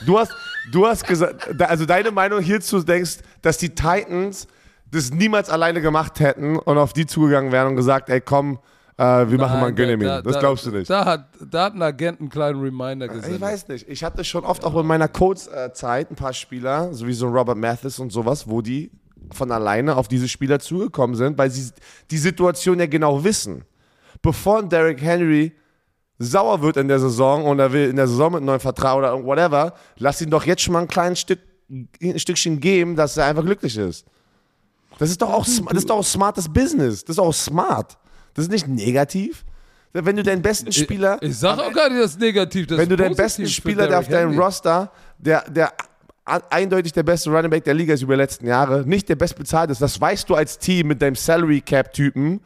[0.06, 0.32] Du hast,
[0.70, 4.46] du hast gesagt, also deine Meinung hierzu denkst, dass die Titans
[4.90, 8.60] das niemals alleine gemacht hätten und auf die zugegangen wären und gesagt, ey komm,
[8.96, 10.06] äh, wir machen mal einen Nein, Gönjamin.
[10.06, 10.88] da- Das da- glaubst du nicht.
[10.88, 13.34] Da hat, da hat ein Agent einen kleinen Reminder gesendet.
[13.36, 13.88] Ich weiß nicht.
[13.88, 17.32] Ich hatte schon oft auch in meiner Coach-Zeit ein paar Spieler, so wie so ein
[17.32, 18.90] Robert Mathis und sowas, wo die
[19.32, 21.70] von alleine auf diese Spieler zugekommen sind, weil sie
[22.10, 23.64] die Situation ja genau wissen.
[24.22, 25.52] Bevor ein Derrick Henry
[26.18, 28.96] sauer wird in der Saison und er will in der Saison mit einem neuen Vertrag
[28.96, 33.16] oder whatever, lass ihn doch jetzt schon mal ein kleines Stück, ein Stückchen geben, dass
[33.16, 34.06] er einfach glücklich ist.
[34.98, 37.04] Das ist doch auch, das ist doch auch smartes Business.
[37.04, 37.98] Das ist auch smart.
[38.34, 39.44] Das ist nicht negativ.
[39.92, 42.66] Wenn du deinen besten Spieler Ich sag auch gar nicht das negativ.
[42.66, 44.36] Das wenn du ist deinen besten Spieler, der auf deinem.
[44.38, 45.72] Roster, der, der
[46.24, 49.70] eindeutig der beste Running Back der Liga ist über die letzten Jahre, nicht der bestbezahlt
[49.70, 52.40] ist, das weißt du als Team mit deinem Salary Cap Typen.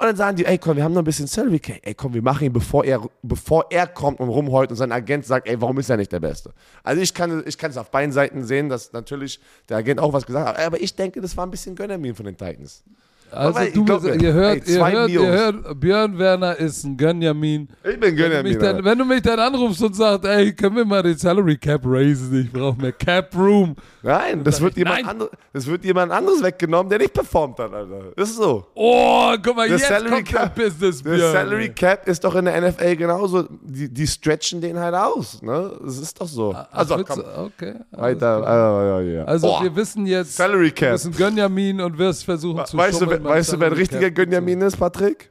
[0.00, 1.78] Und dann sagen die, ey komm, wir haben noch ein bisschen Salary Cap.
[1.82, 5.26] Ey komm, wir machen ihn, bevor er, bevor er kommt und rumheult und sein Agent
[5.26, 6.52] sagt, ey, warum ist er nicht der Beste?
[6.82, 10.12] Also ich kann, ich kann es auf beiden Seiten sehen, dass natürlich der Agent auch
[10.12, 10.58] was gesagt hat.
[10.66, 12.82] Aber ich denke, das war ein bisschen Gönnermin von den Titans.
[13.32, 16.96] Also Aber du, bist- ihr, hört, ey, ihr, hört, ihr hört, Björn Werner ist ein
[16.96, 17.68] Gönjamin.
[17.84, 18.58] Ich bin Wenn Gönnermin.
[18.58, 21.82] dann, wenn du mich dann anrufst und sagst, ey, können wir mal den Salary Cap
[21.84, 22.40] raisen?
[22.40, 23.76] Ich brauche mehr Cap Room.
[24.02, 25.08] Nein, das wird, ich, jemand nein.
[25.10, 28.12] andere, das wird jemand anderes weggenommen, der nicht performt hat, Alter.
[28.16, 28.66] Das ist so.
[28.74, 31.32] Oh, guck mal, Der jetzt Salary kommt Cap- der Business, Der Björn.
[31.32, 33.44] Salary Cap ist doch in der NFL genauso.
[33.62, 35.40] Die, die stretchen den halt aus.
[35.42, 35.72] Ne?
[35.84, 36.54] Das ist doch so.
[36.56, 37.74] Ach, Also, willst komm, du- okay.
[37.92, 38.38] weiter.
[38.40, 39.24] äh, ja, ja.
[39.24, 40.92] Also Oh, wir wissen jetzt, Salary Cap.
[40.92, 44.10] bist ein Gönjamin und wirst versuchen zu Weißt du, wer- weißt du, wer ein richtiger.
[44.10, 45.30] Gönjamin ist, Patrick?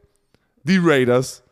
[0.64, 1.44] Die Raiders.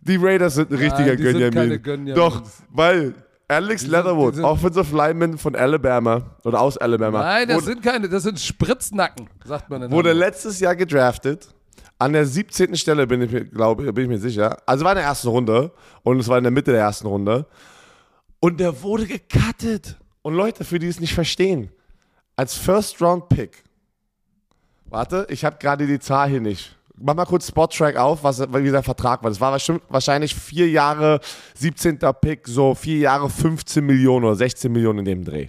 [0.00, 2.14] Die Raiders sind ein richtiger Gönjamin.
[2.14, 3.14] Doch, weil
[3.48, 8.22] Alex Leatherwood, Offensive Lineman von Alabama oder aus Alabama, Nein, das wurde, sind keine, das
[8.22, 10.26] sind Spritznacken, sagt man wurde Hamburg.
[10.26, 11.48] letztes Jahr gedraftet.
[11.98, 12.74] An der 17.
[12.76, 14.58] Stelle bin ich mir, glaube bin ich mir sicher.
[14.66, 17.46] Also war in der ersten Runde und es war in der Mitte der ersten Runde.
[18.40, 19.96] Und der wurde gecuttet.
[20.22, 21.70] Und Leute, für die es nicht verstehen,
[22.36, 23.63] als First Round Pick.
[24.94, 26.76] Warte, ich habe gerade die Zahl hier nicht.
[26.96, 29.28] Mach mal kurz Spot-Track auf, was, wie sein Vertrag war.
[29.30, 31.18] Das war wahrscheinlich vier Jahre,
[31.54, 31.98] 17.
[32.20, 35.48] Pick, so vier Jahre, 15 Millionen oder 16 Millionen in dem Dreh.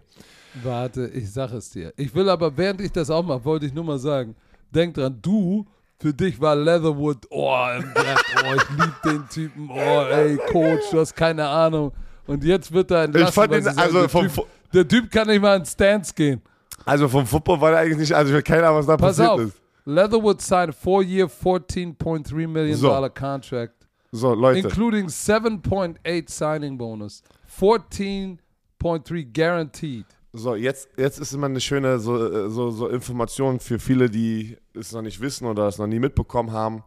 [0.63, 1.93] Warte, ich sag es dir.
[1.97, 4.35] Ich will aber, während ich das auch mache, wollte ich nur mal sagen,
[4.73, 5.65] denk dran, du,
[5.99, 10.89] für dich war Leatherwood, oh, im Blatt, oh, ich lieb den Typen, oh, ey, Coach,
[10.91, 11.91] du hast keine Ahnung.
[12.25, 15.27] Und jetzt wird er entlassen, fand weil ihn- also der, vom typ, der Typ kann
[15.27, 16.41] nicht mal in Stance gehen.
[16.83, 19.17] Also vom Football war er eigentlich nicht, also ich weiß keine Ahnung, was da Pass
[19.17, 19.61] passiert auf, ist.
[19.85, 22.87] Leatherwood signed a four-year, $14.3 million So.
[22.89, 24.67] dollar contract, So, Leute.
[24.67, 27.21] including 7.8 signing bonus,
[27.59, 30.05] 14.3 guaranteed.
[30.33, 34.57] So, jetzt, jetzt ist immer eine schöne so, äh, so, so Information für viele, die
[34.73, 36.83] es noch nicht wissen oder es noch nie mitbekommen haben.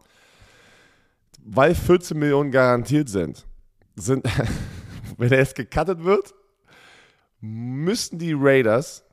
[1.43, 3.45] Weil 14 Millionen garantiert sind,
[3.95, 4.23] sind
[5.17, 6.35] wenn er jetzt gecuttet wird,
[7.41, 9.03] müssen die Raiders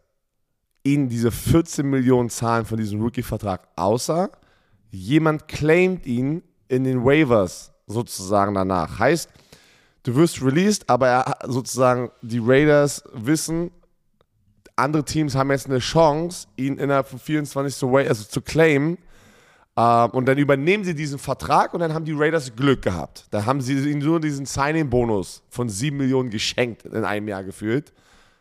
[0.87, 4.31] ihnen diese 14 Millionen zahlen von diesem Rookie-Vertrag, außer
[4.91, 8.99] jemand claimt ihn in den Waivers sozusagen danach.
[8.99, 9.29] Heißt,
[10.05, 13.71] du wirst released, aber er, sozusagen die Raiders wissen,
[14.77, 18.99] andere Teams haben jetzt eine Chance, ihn innerhalb von 24 zu, also zu claimen.
[19.77, 23.27] Ähm, und dann übernehmen sie diesen Vertrag und dann haben die Raiders Glück gehabt.
[23.31, 27.93] Da haben sie ihnen nur diesen Signing-Bonus von 7 Millionen geschenkt in einem Jahr gefühlt.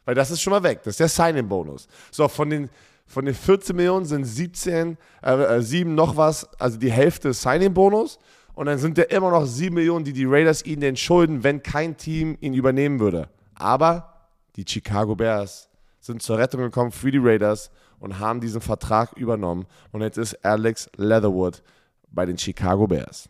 [0.06, 0.82] Weil das ist schon mal weg.
[0.84, 1.88] Das ist der Signing-Bonus.
[2.12, 2.70] So, von den,
[3.08, 8.20] von den 14 Millionen sind 17, äh, 7 noch was, also die Hälfte Signing-Bonus.
[8.54, 11.62] Und dann sind ja immer noch 7 Millionen, die die Raiders ihnen denn schulden, wenn
[11.62, 13.30] kein Team ihn übernehmen würde.
[13.56, 19.14] Aber die Chicago Bears sind zur Rettung gekommen für die Raiders und haben diesen Vertrag
[19.18, 19.66] übernommen.
[19.92, 21.64] Und jetzt ist Alex Leatherwood
[22.12, 23.28] bei den Chicago Bears.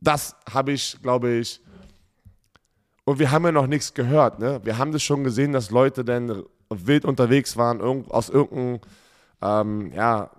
[0.00, 1.60] Das habe ich, glaube ich.
[3.04, 4.38] Und wir haben ja noch nichts gehört.
[4.38, 4.60] Ne?
[4.64, 8.80] Wir haben das schon gesehen, dass Leute dann wild unterwegs waren, aus irgendeinem,
[9.42, 10.30] ähm, ja,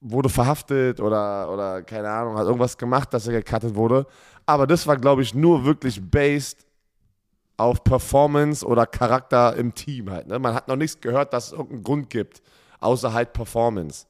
[0.00, 4.06] wurde verhaftet oder, oder keine Ahnung, hat irgendwas gemacht, dass er gecuttet wurde.
[4.46, 6.66] Aber das war, glaube ich, nur wirklich based
[7.56, 10.26] auf Performance oder Charakter im Team halt.
[10.26, 10.38] Ne?
[10.38, 12.42] Man hat noch nichts gehört, dass es irgendeinen Grund gibt,
[12.80, 14.06] außer halt Performance.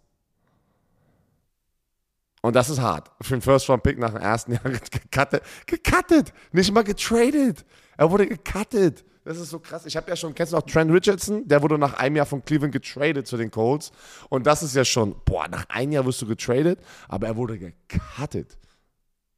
[2.45, 3.11] Und das ist hart.
[3.23, 5.43] Für den First-Round-Pick nach dem ersten Jahr gecuttet.
[5.65, 6.35] Gecuttet!
[6.53, 7.65] Nicht mal getradet.
[7.97, 9.03] Er wurde gecuttet.
[9.25, 9.87] Das ist so krass.
[9.87, 11.49] Ich habe ja schon, kennst du noch Trent Richardson?
[11.49, 13.93] Der wurde nach einem Jahr von Cleveland getradet zu den Colts.
[14.29, 17.59] Und das ist ja schon, boah, nach einem Jahr wirst du getradet, aber er wurde
[17.59, 18.59] gecuttet.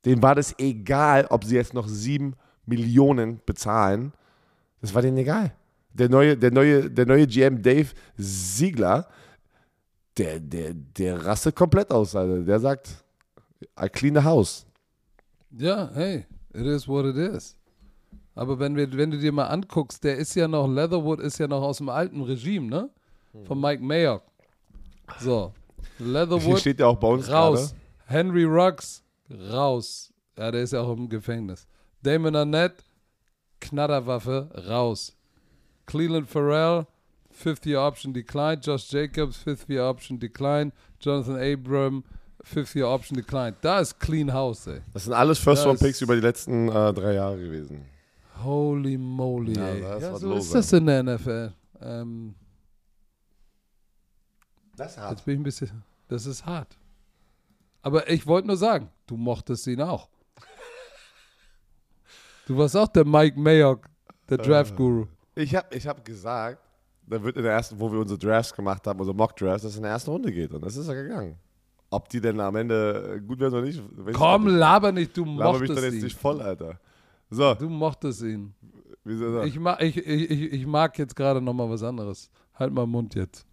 [0.04, 4.14] Dem war das egal, ob sie jetzt noch sieben Millionen bezahlen.
[4.80, 5.54] Das war denen egal.
[5.92, 9.06] Der neue, der neue, der neue GM Dave Siegler,
[10.16, 12.42] der, der, der rastet komplett aus, Alter.
[12.42, 13.04] Der sagt,
[13.80, 14.66] I clean the house.
[15.50, 17.56] Ja, hey, it is what it is.
[18.34, 21.48] Aber wenn, wir, wenn du dir mal anguckst, der ist ja noch, Leatherwood ist ja
[21.48, 22.90] noch aus dem alten Regime, ne?
[23.44, 24.22] Von Mike Mayock.
[25.20, 25.52] So,
[25.98, 27.70] Leatherwood Hier steht ja auch bei uns raus.
[27.70, 27.80] gerade.
[28.06, 30.12] Henry Ruggs raus.
[30.38, 31.66] Ja, der ist ja auch im Gefängnis.
[32.02, 32.84] Damon Arnett,
[33.60, 35.16] Knatterwaffe, raus.
[35.86, 36.86] Cleveland Farrell,
[37.36, 38.64] fifth year option declined.
[38.64, 40.72] Josh Jacobs, fifth year option declined.
[40.98, 42.04] Jonathan Abram,
[42.42, 43.56] fifth year option declined.
[43.60, 44.80] Da ist Clean House, ey.
[44.92, 47.84] Das sind alles First-Round-Picks Das- über die letzten äh, drei Jahre gewesen.
[48.42, 49.80] Holy moly, Ja, ey.
[49.80, 51.52] da ist Ja, so los, ist das in der NFL.
[51.80, 52.34] Ähm,
[54.76, 55.82] Das ist jetzt bin ich ein bisschen.
[56.08, 56.76] Das ist hart.
[57.82, 60.08] Aber ich wollte nur sagen, du mochtest ihn auch.
[62.46, 63.88] Du warst auch der Mike Mayock,
[64.28, 65.06] der Draft-Guru.
[65.34, 66.60] Ich habe ich hab gesagt,
[67.08, 69.76] da wird in der ersten, wo wir unsere Drafts gemacht haben, unsere Mock-Drafts, dass es
[69.76, 70.52] in der ersten Runde geht.
[70.52, 71.36] Und das ist ja gegangen.
[71.90, 73.80] Ob die denn am Ende gut werden oder nicht,
[74.14, 74.54] Komm, nicht.
[74.54, 76.02] laber nicht, du Laber mich doch mochtest jetzt ihn.
[76.04, 76.80] nicht voll, Alter.
[77.30, 78.54] So, Du mochtest ihn.
[79.44, 82.28] Ich, ma ich, ich, ich, mag jetzt gerade noch mal was anderes.
[82.54, 83.46] Halt mal Mund jetzt.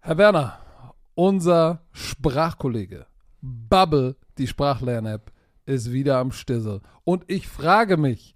[0.00, 0.58] Herr Werner,
[1.14, 3.06] unser Sprachkollege
[3.40, 5.31] Bubble, die Sprachlern-App,
[5.66, 6.80] ist wieder am Stissel.
[7.04, 8.34] Und ich frage mich,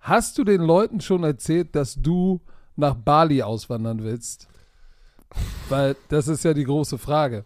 [0.00, 2.40] hast du den Leuten schon erzählt, dass du
[2.76, 4.48] nach Bali auswandern willst?
[5.68, 7.44] Weil das ist ja die große Frage.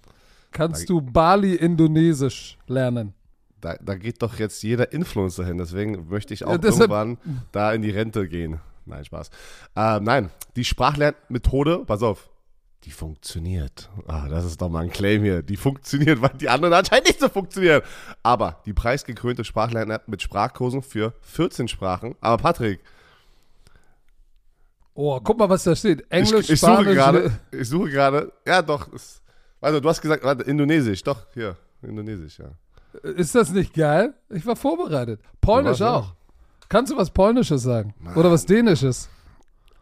[0.51, 3.13] Kannst du Bali-Indonesisch lernen?
[3.61, 7.19] Da, da geht doch jetzt jeder Influencer hin, deswegen möchte ich auch Ja, irgendwann
[7.51, 8.61] da in die Rente gehen.
[8.87, 9.31] Nein, Spaß.
[9.75, 12.31] Ähm, nein, die Sprachlernmethode, pass auf,
[12.85, 13.89] die funktioniert.
[14.07, 15.43] Ah, das ist doch mal ein Claim hier.
[15.43, 17.83] Die funktioniert, weil die anderen anscheinend nicht so funktionieren.
[18.23, 22.15] Aber die preisgekrönte Sprachlern-App mit Sprachkursen für 14 Sprachen.
[22.21, 22.81] Aber Patrick,
[24.97, 26.05] Oh, guck mal, was da steht.
[26.09, 26.95] Englisch, ich, ich suche Spanisch.
[26.95, 29.21] gerade, ich suche gerade, ja doch, es,
[29.61, 32.51] also du hast gesagt, warte, Indonesisch, doch, hier, Indonesisch, ja.
[33.03, 34.15] Ist das nicht geil?
[34.31, 35.21] Ich war vorbereitet.
[35.41, 36.15] Polnisch auch.
[36.69, 37.93] Kannst du was Polnisches sagen?
[38.15, 39.09] Oder was Dänisches?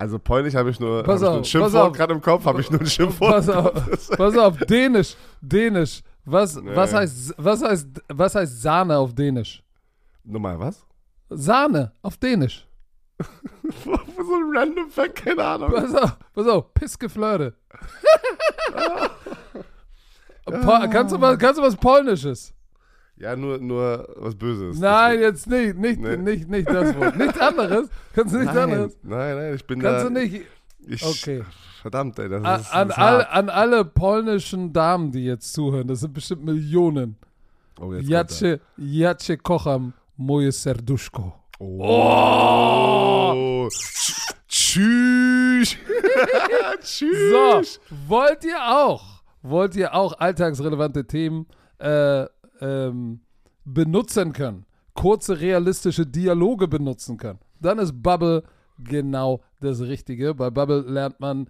[0.02, 2.60] Also Polnisch habe ich nur, Pass hab ich nur ein Schimpfwort gerade im Kopf, habe
[2.60, 3.30] ich nur ein Schimpfwort.
[3.30, 6.02] Pass auf, pass auf, Dänisch, Dänisch.
[6.24, 6.98] Was, was, Nee.
[6.98, 9.62] heißt, was, heißt, was heißt Sahne auf Dänisch?
[10.24, 10.84] Nochmal was?
[11.30, 12.66] Sahne auf Dänisch.
[13.84, 15.70] so ein random Fact, keine Ahnung.
[15.70, 17.54] Pass auf, pass auf, Pissgeflirte.
[20.44, 22.52] Po kannst, du was, kannst du was Polnisches?
[23.16, 24.78] Ja, nur, nur was Böses.
[24.80, 26.16] Nein, jetzt nicht, nicht, Nee.
[26.16, 27.16] nicht, nicht das Wort.
[27.16, 27.88] Nichts anderes.
[28.14, 28.96] Kannst du nichts nein, anderes?
[29.02, 30.08] nein, nein, ich bin Kannst da.
[30.08, 30.42] du nicht.
[30.86, 31.44] Ich, Okay.
[31.82, 36.00] Verdammt, ey, das An, ist, an, all, an alle polnischen Damen, die jetzt zuhören, das
[36.00, 37.16] sind bestimmt Millionen.
[37.80, 41.32] Oh, jetzt Jacie, Jacie kocham moje serduszko.
[41.58, 41.64] er.
[41.64, 43.68] Oh.
[44.48, 45.76] Tschüss.
[46.82, 47.30] Tschüss.
[47.30, 47.62] So,
[48.08, 51.46] wollt ihr auch, wollt ihr auch alltagsrelevante Themen
[51.78, 52.26] äh,
[52.62, 53.20] ähm,
[53.64, 58.44] benutzen können, kurze realistische Dialoge benutzen können, dann ist Bubble
[58.78, 60.34] genau das Richtige.
[60.34, 61.48] Bei Bubble lernt man,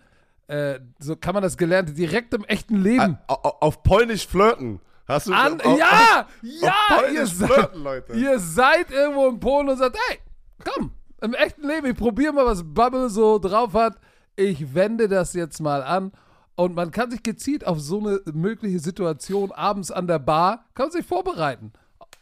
[0.48, 3.18] äh, so kann man das Gelernte direkt im echten Leben.
[3.28, 4.80] Auf Polnisch flirten.
[5.06, 8.12] Hast du An, auf- ja, auf ja, Polnisch ihr, seid, flirten, Leute.
[8.14, 10.18] ihr seid irgendwo in Polen und sagt, hey,
[10.64, 13.96] komm, im echten Leben, ich probiere mal, was Bubble so drauf hat.
[14.36, 16.12] Ich wende das jetzt mal an.
[16.54, 20.90] Und man kann sich gezielt auf so eine mögliche Situation abends an der Bar, kann
[20.90, 21.72] sich vorbereiten.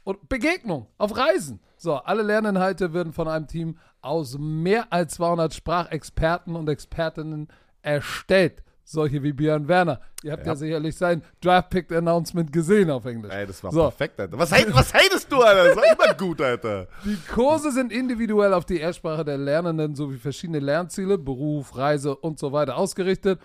[0.04, 1.60] Und Begegnung auf Reisen.
[1.76, 7.48] So, alle Lerninhalte werden von einem Team aus mehr als 200 Sprachexperten und Expertinnen
[7.82, 8.62] erstellt.
[8.92, 10.00] Solche wie Björn Werner.
[10.24, 10.56] Ihr habt ja, Ja.
[10.56, 13.32] sicherlich sein Draft-Pick-Announcement gesehen auf Englisch.
[13.32, 14.36] Ey, das war so, perfekt, Alter.
[14.36, 15.68] Was, hate, was hatest du, Alter?
[15.68, 16.88] Das war immer gut, Alter.
[17.04, 22.40] die Kurse sind individuell auf die Ersprache der Lernenden sowie verschiedene Lernziele, Beruf, Reise und
[22.40, 23.38] so weiter ausgerichtet.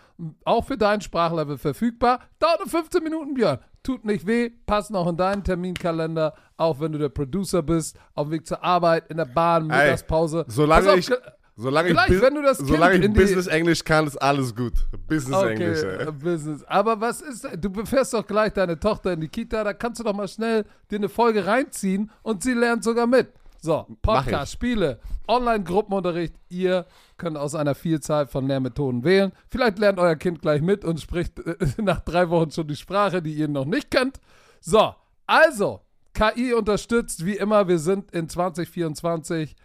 [0.45, 2.21] Auch für dein Sprachlevel verfügbar.
[2.39, 3.59] Dauert nur 15 Minuten, Björn.
[3.83, 8.27] Tut nicht weh, passt noch in deinen Terminkalender, auch wenn du der Producer bist, auf
[8.27, 10.43] dem Weg zur Arbeit, in der Bahn, Mittagspause.
[10.47, 11.11] Solange auf, ich,
[11.55, 14.17] ge- solange ich, gleich, Bus- wenn du das solange Kind ich Business Englisch kann, ist
[14.21, 14.73] alles gut.
[15.07, 16.11] Business Okay, Englisch, äh, ey.
[16.11, 16.63] Business.
[16.65, 20.03] Aber was ist, du befährst doch gleich deine Tochter in die Kita, da kannst du
[20.03, 23.31] doch mal schnell dir eine Folge reinziehen und sie lernt sogar mit.
[23.61, 24.57] So, Podcast, ich.
[24.57, 26.85] Spiele, Online-Gruppenunterricht, ihr
[27.17, 29.31] könnt aus einer Vielzahl von Lehrmethoden wählen.
[29.49, 33.23] Vielleicht lernt euer Kind gleich mit und spricht äh, nach drei Wochen schon die Sprache,
[33.23, 34.19] die ihr noch nicht kennt.
[34.59, 34.93] So,
[35.25, 35.81] also,
[36.13, 39.55] KI unterstützt, wie immer, wir sind in 2024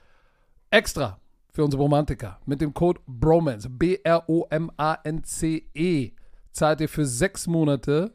[0.70, 1.18] extra
[1.52, 3.68] für unsere Romantiker mit dem Code BROMANCE,
[4.90, 6.12] B-R-O-M-A-N-C-E,
[6.52, 8.12] zahlt ihr für sechs Monate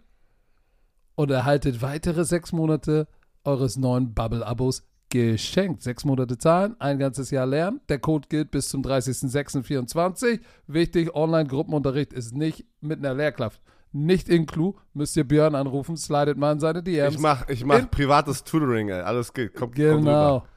[1.16, 3.08] und erhaltet weitere sechs Monate
[3.44, 5.82] eures neuen Bubble-Abos geschenkt.
[5.84, 7.80] Sechs Monate zahlen, ein ganzes Jahr lernen.
[7.90, 10.40] Der Code gilt bis zum 30.06.24.
[10.68, 13.62] Wichtig, Online-Gruppenunterricht ist nicht mit einer Lehrkraft.
[13.94, 17.14] Nicht in Clou, müsst ihr Björn anrufen, slidet mal in seine DMs.
[17.16, 19.00] Ich mach, ich mach In- privates Tutoring, ey.
[19.02, 19.54] Alles geht.
[19.54, 20.36] Kommt, kommt Genau.
[20.38, 20.48] rüber.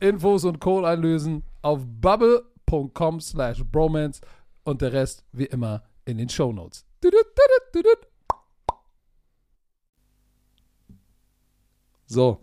[0.00, 4.20] Infos und Code einlösen auf bubble.com slash bromance
[4.64, 6.84] und der Rest wie immer in den Shownotes.
[12.06, 12.40] So,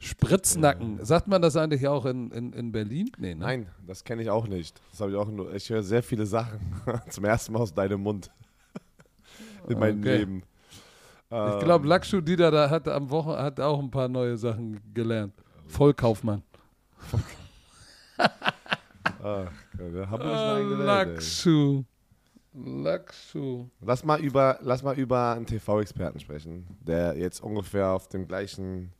[0.00, 1.02] Spritznacken.
[1.04, 3.10] Sagt man das eigentlich auch in, in, in Berlin?
[3.16, 3.40] Nee, ne?
[3.44, 4.80] Nein, das kenne ich auch nicht.
[4.90, 5.54] Das habe ich auch nur.
[5.54, 6.60] Ich höre sehr viele Sachen
[7.08, 8.30] zum ersten Mal aus deinem Mund
[9.68, 10.18] in meinem Okay.
[10.18, 10.42] Leben.
[11.30, 15.34] Ich glaube, Lakshu Dieter da hat am Wochen hat auch ein paar neue Sachen gelernt.
[15.66, 16.42] Vollkaufmann.
[19.22, 21.14] Ach, wir haben uns Ah, eine eigene Welt, ey.
[21.14, 21.84] Lakshu.
[22.54, 23.68] Lakshu.
[23.80, 28.92] Lass mal über, lass mal über einen TV-Experten sprechen, der jetzt ungefähr auf dem gleichen,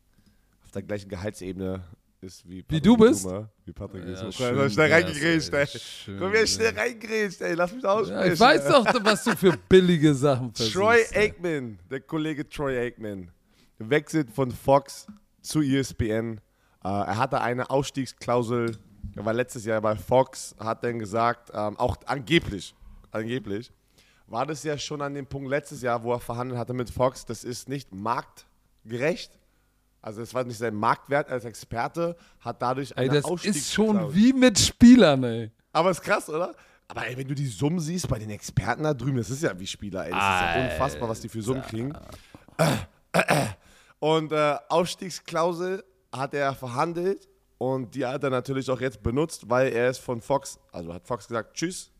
[0.64, 1.82] auf der gleichen Gehaltsebene
[2.20, 3.22] ist wie Wie du bist?
[3.22, 4.34] Blume, wie Patrick Ja, ist.
[4.36, 5.66] Schön mal, wie schnell wär's, reingegrätscht, ey.
[5.66, 6.76] Schön mal, wie schnell wär's.
[6.84, 7.54] reingegrätscht, ey.
[7.54, 8.26] Lass mich aussprechen.
[8.26, 10.76] Ja, ich weiß doch, was du für billige Sachen versuchst.
[10.76, 10.98] Troy.
[11.14, 13.30] Aikman, der Kollege Troy Aikman,
[13.78, 15.06] wechselt von Fox
[15.42, 16.38] zu ESPN.
[16.84, 18.76] Äh, er hatte eine Ausstiegsklausel,
[19.14, 22.74] war letztes Jahr bei Fox, hat dann gesagt, ähm, auch angeblich,
[23.10, 23.72] angeblich,
[24.26, 27.24] war das ja schon an dem Punkt letztes Jahr, wo er verhandelt hatte mit Fox,
[27.24, 29.32] das ist nicht marktgerecht.
[30.00, 33.96] Also es war nicht sein Marktwert als Experte, hat dadurch Ey, eine das ist schon
[33.98, 34.14] Ausstiegsklausel.
[34.14, 35.50] wie mit Spielern, ey.
[35.72, 36.54] Aber ist krass, oder?
[36.86, 39.58] Aber ey, wenn du die Summen siehst bei den Experten da drüben, das ist ja
[39.58, 40.10] wie Spieler, ey.
[40.12, 41.92] Das ist ja unfassbar, was die für Summen kriegen.
[43.98, 47.28] Und äh, Ausstiegsklausel hat er verhandelt
[47.58, 51.06] und die hat er natürlich auch jetzt benutzt, weil er ist von Fox, also hat
[51.06, 51.90] Fox gesagt, tschüss.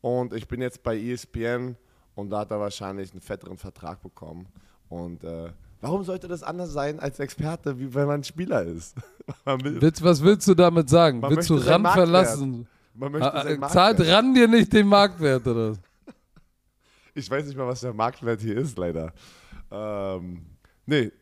[0.00, 1.76] Und ich bin jetzt bei ESPN
[2.14, 4.46] und da hat er wahrscheinlich einen fetteren Vertrag bekommen.
[4.88, 5.50] Und äh,
[5.80, 8.96] warum sollte das anders sein als Experte, wie wenn man Spieler ist?
[9.44, 11.20] man, will, was willst du damit sagen?
[11.20, 12.68] Man willst du RAN verlassen?
[12.94, 14.00] man möchte Ah, seinen äh, Zahlt.
[14.00, 15.74] RAN dir nicht den Marktwert, oder?
[17.16, 19.12] Ich weiß nicht mal, was der Marktwert hier ist, leider.
[19.70, 20.44] Ähm,
[20.84, 21.12] nee,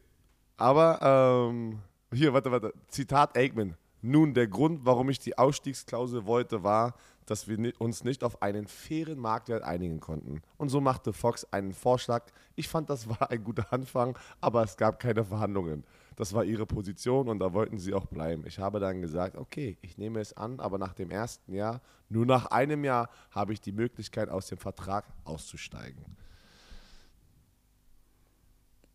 [0.56, 1.78] aber ähm,
[2.14, 2.72] hier, warte, warte.
[2.88, 3.74] Zitat Aikman.
[4.04, 8.66] Nun, der Grund, warum ich die Ausstiegsklausel wollte, war, dass wir uns nicht auf einen
[8.66, 10.42] fairen Marktwert einigen konnten.
[10.58, 12.24] Und so machte Fox einen Vorschlag.
[12.56, 15.84] Ich fand, das war ein guter Anfang, aber es gab keine Verhandlungen.
[16.16, 18.44] Das war ihre Position und da wollten sie auch bleiben.
[18.46, 22.26] Ich habe dann gesagt, okay, ich nehme es an, aber nach dem ersten Jahr, nur
[22.26, 26.04] nach einem Jahr, habe ich die Möglichkeit, aus dem Vertrag auszusteigen.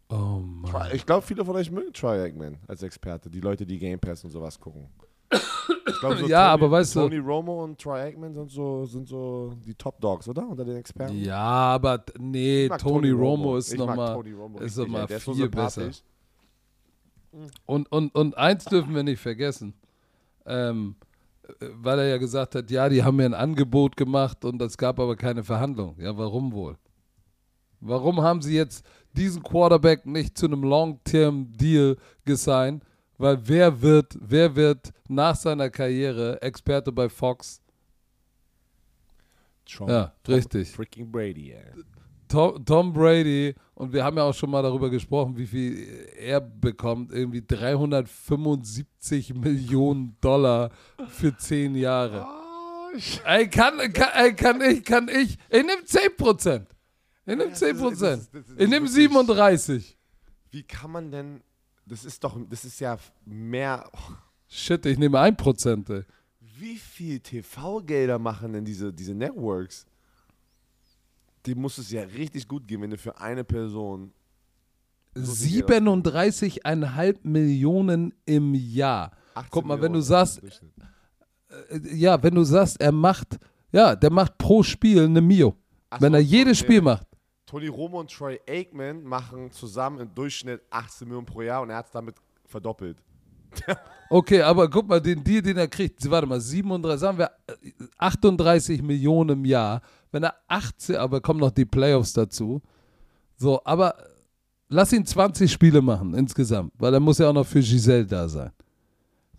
[0.09, 0.89] Oh Mann.
[0.93, 4.23] Ich glaube, viele von euch mögen Troy Aikman als Experte, die Leute, die Game Pass
[4.23, 4.87] und sowas gucken.
[5.31, 8.85] Ich glaub, so Ja, Tony, aber weißt du- Tony Romo und Troy Aikman sind so,
[8.85, 10.47] sind so die Top Dogs, oder?
[10.47, 11.17] Unter den Experten.
[11.21, 15.07] Ja, aber nee, Tony, Romo ist nochmal Tony Romo ist richtig, noch mal ey.
[15.07, 15.81] Der ist so viel besser.
[15.81, 16.03] sympathisch.
[17.65, 19.73] Und, und, und eins dürfen wir nicht vergessen.
[20.45, 20.95] Ähm,
[21.59, 24.77] äh, weil er ja gesagt hat, ja, die haben mir ein Angebot gemacht und es
[24.77, 25.95] gab aber keine Verhandlung.
[25.99, 26.77] Ja, warum wohl?
[27.79, 32.83] Warum haben sie jetzt diesen Quarterback nicht zu einem Long-Term-Deal gesigned?
[33.17, 37.61] Weil wer wird, wer wird nach seiner Karriere Experte bei Fox?
[39.65, 40.71] Tom- Ja, Tom richtig.
[40.71, 41.63] Freaking Brady, ey.
[42.29, 46.41] Tom, Tom Brady, und wir haben ja auch schon mal darüber gesprochen, wie viel er
[46.41, 50.69] bekommt, irgendwie 375 Millionen Dollar
[51.07, 52.25] für 10 Jahre.
[52.27, 56.61] Oh, Ey, kann, kann, ey, kann ich, kann ich, ich nehme 10%.
[56.61, 56.76] Ich
[57.27, 58.01] nehme das ist- 10%.
[58.01, 59.97] das ist- das ist Ich nehme wirklich- 37.
[60.51, 61.41] Wie kann man denn.
[61.85, 62.37] Das ist doch.
[62.49, 63.89] Das ist ja mehr.
[63.93, 64.13] oh,
[64.47, 65.89] Shit, ich nehme 1%.
[65.89, 66.03] Ey.
[66.59, 69.85] Wie viel TV-Gelder machen denn diese, diese Networks?
[71.45, 74.11] Die muss es ja richtig gut geben, wenn du für eine Person.
[75.13, 79.11] So viel Geld 37,5 Millionen im Jahr.
[79.33, 83.37] 18 Guck mal, wenn du Millionen sagst, äh, ja, wenn du sagst, er macht,
[83.71, 85.55] ja, der macht pro Spiel eine Mio.
[85.89, 86.65] Ach wenn so, er jedes okay.
[86.65, 87.07] Spiel macht.
[87.47, 91.77] Tony Romo und Troy Aikman machen zusammen im Durchschnitt 18 Millionen pro Jahr und er
[91.77, 93.01] hat es damit verdoppelt.
[94.09, 97.71] Okay, aber guck mal, den Deal, den er kriegt, warte mal, 37, sagen wir äh,
[97.97, 99.81] 38 Millionen im Jahr.
[100.13, 102.61] Wenn er 18, aber kommen noch die Playoffs dazu.
[103.35, 103.95] So, aber
[104.69, 108.29] lass ihn 20 Spiele machen insgesamt, weil er muss ja auch noch für Giselle da
[108.29, 108.51] sein.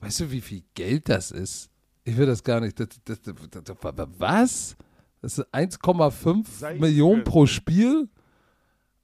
[0.00, 1.70] Weißt du, wie viel Geld das ist?
[2.04, 2.78] Ich will das gar nicht.
[2.78, 3.76] Das, das, das,
[4.18, 4.76] was?
[5.21, 8.09] Das ist 1,5 Sei Millionen pro Spiel?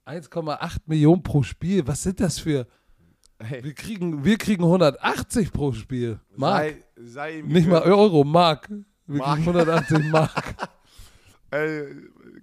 [0.07, 1.87] 1,8 Millionen pro Spiel?
[1.87, 2.67] Was sind das für.
[3.39, 6.21] Hey, Wir kriegen, wir kriegen 180 pro Spiel.
[6.37, 6.75] Mark.
[6.97, 7.83] sei, sei Nicht mal.
[7.83, 8.69] Euro, Mark.
[9.07, 9.37] Wir Mark.
[9.43, 10.55] kriegen 180 Mark.
[11.51, 11.85] Ey,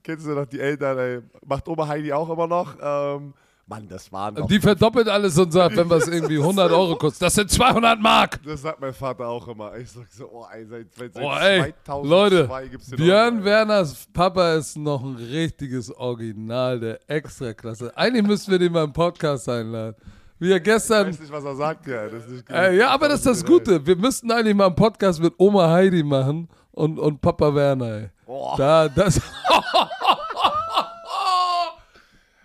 [0.04, 1.22] kennst du noch die Eltern, ey?
[1.46, 2.76] Macht Oma Heidi auch immer noch?
[2.82, 3.34] Ähm,
[3.72, 4.48] Mann, das waren doch.
[4.48, 8.38] Die verdoppelt alles und sagt, wenn was irgendwie 100 Euro kostet, das sind 200 Mark.
[8.44, 9.78] Das sagt mein Vater auch immer.
[9.78, 13.38] Ich sag so, oh, ey, seit, seit, seit Oh, ey, 2002 Leute, gibt's den Björn
[13.38, 13.46] noch.
[13.46, 17.96] Werners Papa ist noch ein richtiges Original der Extraklasse.
[17.96, 19.96] Eigentlich müssten wir den mal im Podcast einladen.
[20.38, 21.08] Wie er Ich gestern.
[21.08, 22.10] weiß nicht, was er sagt, ja.
[22.10, 23.86] Das ist Äh, ja, aber das ist das Gute.
[23.86, 27.86] Wir müssten eigentlich mal einen Podcast mit Oma Heidi machen und, und Papa Werner.
[27.86, 28.10] Ey.
[28.26, 29.22] Oh, Da, das.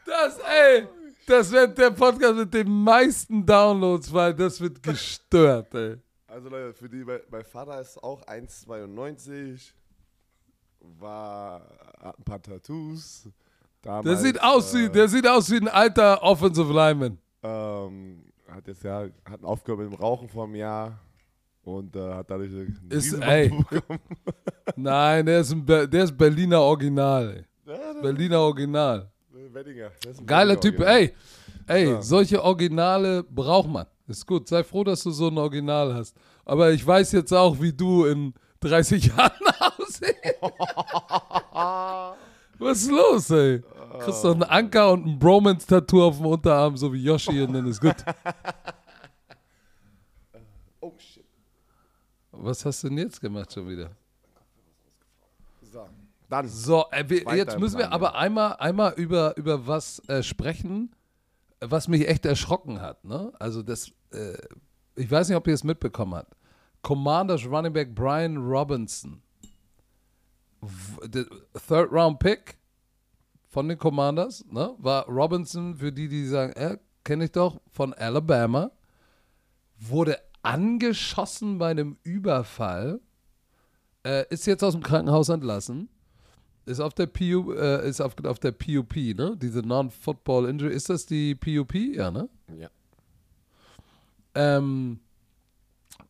[0.07, 0.87] Das, ey.
[1.27, 5.97] Das wird der Podcast mit den meisten Downloads, weil das wird gestört, ey.
[6.29, 9.73] also Leute, für die, mein, Vater ist auch 1,92,
[10.99, 11.63] war,
[12.01, 13.29] hat ein paar Tattoos.
[13.85, 17.19] Der Damals, sieht, aus wie, äh, der sieht aus wie ein alter Offensive Lineman.
[17.43, 20.99] Ähm, hat jetzt ja, hat aufgehört mit dem Rauchen vor einem Jahr
[21.63, 23.49] und äh, hat dadurch einen Ist- ey.
[23.71, 24.01] Bekommen.
[24.77, 27.45] Nein, der ist, ein der ist Berliner Original, ey.
[27.73, 29.11] Ja, der- Berliner Original.
[29.57, 29.91] Weddinger.
[30.27, 31.15] Geiler Typ, ey.
[31.67, 32.03] Ey, Ja.
[32.03, 33.87] solche Originale braucht man.
[34.07, 34.47] Ist gut.
[34.49, 36.15] Sei froh, dass du so ein Original hast.
[36.45, 39.31] Aber ich weiß jetzt auch, wie du in 30 Jahren
[39.79, 40.15] aussiehst.
[42.59, 43.63] Was ist los, ey?
[44.01, 47.67] Kriegst doch einen Anker und ein Bromance-Tattoo auf dem Unterarm, so wie Yoshi, und dann
[47.67, 47.97] ist gut.
[50.81, 51.25] Oh shit.
[52.33, 53.91] Was hast du denn jetzt gemacht schon wieder?
[56.27, 56.31] So.
[56.31, 56.49] Dann.
[56.49, 60.95] So, äh, wir, jetzt müssen wir Plan, aber einmal, einmal über, über was äh, sprechen,
[61.61, 63.05] was mich echt erschrocken hat.
[63.05, 63.33] Ne?
[63.39, 64.37] Also das, äh,
[64.97, 66.35] ich weiß nicht, ob ihr es mitbekommen habt.
[66.83, 69.23] Commanders Running Back Brian Robinson.
[71.67, 72.59] Third Round Pick
[73.49, 74.75] von den Commanders, ne?
[74.79, 78.71] War Robinson, für die, die sagen, äh, kenne ich doch, von Alabama.
[79.79, 83.01] Wurde angeschossen bei einem Überfall.
[84.05, 85.89] Äh, ist jetzt aus dem Krankenhaus entlassen.
[86.67, 89.37] Ist auf der PU, äh, ist auf, auf der PUP, ne?
[89.41, 90.75] Diese Non-Football Injury.
[90.75, 91.75] Ist das die PUP?
[91.75, 92.29] Ja, ne?
[92.59, 92.69] Ja.
[94.35, 94.99] Ähm,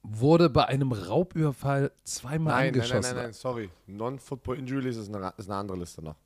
[0.02, 3.16] wurde bei einem Raubüberfall zweimal Nein, nein, nein, angeschossen.
[3.16, 3.70] nein, nein, sorry.
[3.86, 6.16] Non-Football Injury ist eine, ist eine andere Liste noch.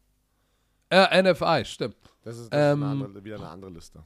[0.90, 1.96] Äh, NFI, stimmt.
[2.22, 4.02] Das ist, das Ähm, ist eine andere, wieder eine andere Liste.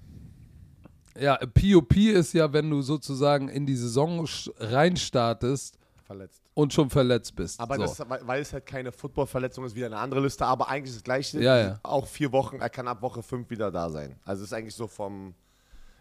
[1.19, 4.27] Ja, POP ist ja, wenn du sozusagen in die Saison
[4.59, 6.43] reinstartest Verletzt.
[6.55, 7.61] Und schon verletzt bist.
[7.61, 7.83] Aber so.
[7.83, 10.47] das, weil es halt keine Football-Verletzung ist, wieder eine andere Liste.
[10.47, 11.43] Aber eigentlich ist das gleiche.
[11.43, 11.81] Ja, ja.
[11.83, 12.61] Auch vier Wochen.
[12.61, 14.17] Er kann ab Woche fünf wieder da sein.
[14.25, 15.35] Also es ist eigentlich so vom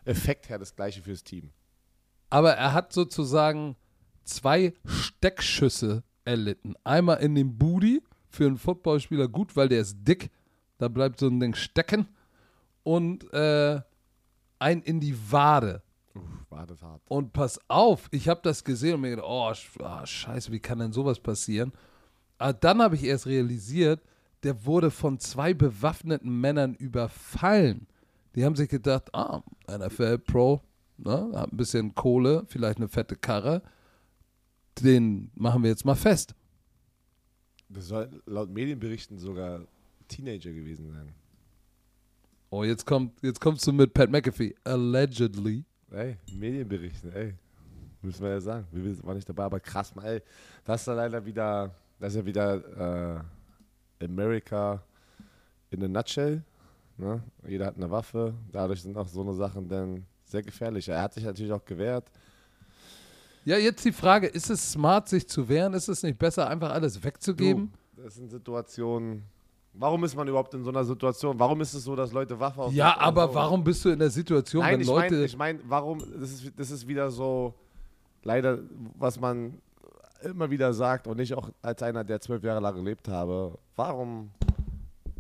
[0.05, 1.49] Effekt her das gleiche fürs Team.
[2.29, 3.75] Aber er hat sozusagen
[4.23, 6.75] zwei Steckschüsse erlitten.
[6.83, 10.31] Einmal in den Booty, für einen Footballspieler gut, weil der ist dick.
[10.77, 12.07] Da bleibt so ein Ding stecken.
[12.83, 13.79] Und äh,
[14.59, 15.83] ein in die Wade.
[16.49, 17.01] War das hart.
[17.07, 19.51] Und pass auf, ich habe das gesehen und mir gedacht, oh,
[19.83, 21.73] ah, scheiße, wie kann denn sowas passieren?
[22.37, 24.01] Aber dann habe ich erst realisiert,
[24.43, 27.87] der wurde von zwei bewaffneten Männern überfallen.
[28.35, 30.61] Die haben sich gedacht, ah, NFL Pro,
[30.97, 33.63] ne, hat ein bisschen Kohle, vielleicht eine fette Karre,
[34.81, 36.35] den machen wir jetzt mal fest.
[37.69, 39.65] Das soll laut Medienberichten sogar
[40.07, 41.13] Teenager gewesen sein.
[42.49, 44.53] Oh, jetzt kommt, jetzt kommst du mit Pat McAfee.
[44.63, 45.65] Allegedly.
[45.93, 47.35] Ey, Medienberichten, ey.
[48.01, 48.65] Müssen wir ja sagen.
[48.71, 50.21] Wir waren nicht dabei, aber krass, mal, ey.
[50.65, 53.21] Das ist ja leider wieder, das ist ja wieder
[53.99, 54.81] äh, America
[55.69, 56.43] in a nutshell.
[56.97, 57.21] Ne?
[57.47, 58.33] Jeder hat eine Waffe.
[58.51, 60.89] Dadurch sind auch so eine Sachen dann sehr gefährlich.
[60.89, 62.09] Er hat sich natürlich auch gewehrt.
[63.45, 65.73] Ja, jetzt die Frage, ist es smart, sich zu wehren?
[65.73, 67.71] Ist es nicht besser, einfach alles wegzugeben?
[67.95, 69.23] Du, das sind Situationen.
[69.75, 71.39] Warum ist man überhaupt in so einer Situation?
[71.39, 74.09] Warum ist es so, dass Leute Waffe auf Ja, aber warum bist du in der
[74.09, 75.15] Situation, Nein, wenn ich Leute...
[75.15, 77.55] meine, ich mein, warum, das ist, das ist wieder so,
[78.23, 78.59] leider,
[78.97, 79.59] was man
[80.23, 84.29] immer wieder sagt und ich auch als einer, der zwölf Jahre lang gelebt habe, warum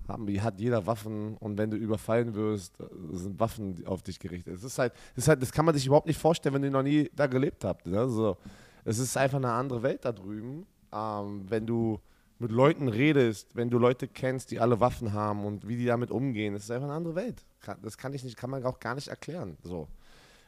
[0.07, 2.75] haben, hat jeder Waffen und wenn du überfallen wirst,
[3.11, 4.55] sind Waffen auf dich gerichtet.
[4.55, 6.71] Es ist halt, das, ist halt, das kann man sich überhaupt nicht vorstellen, wenn ihr
[6.71, 7.87] noch nie da gelebt habt.
[7.87, 8.07] Ne?
[8.09, 8.37] So,
[8.85, 10.65] es ist einfach eine andere Welt da drüben.
[10.91, 11.99] Ähm, wenn du
[12.43, 16.11] mit Leuten redest, wenn du Leute kennst, die alle Waffen haben und wie die damit
[16.11, 17.43] umgehen, das ist einfach eine andere Welt.
[17.81, 19.57] Das kann ich nicht, kann man auch gar nicht erklären.
[19.63, 19.87] So.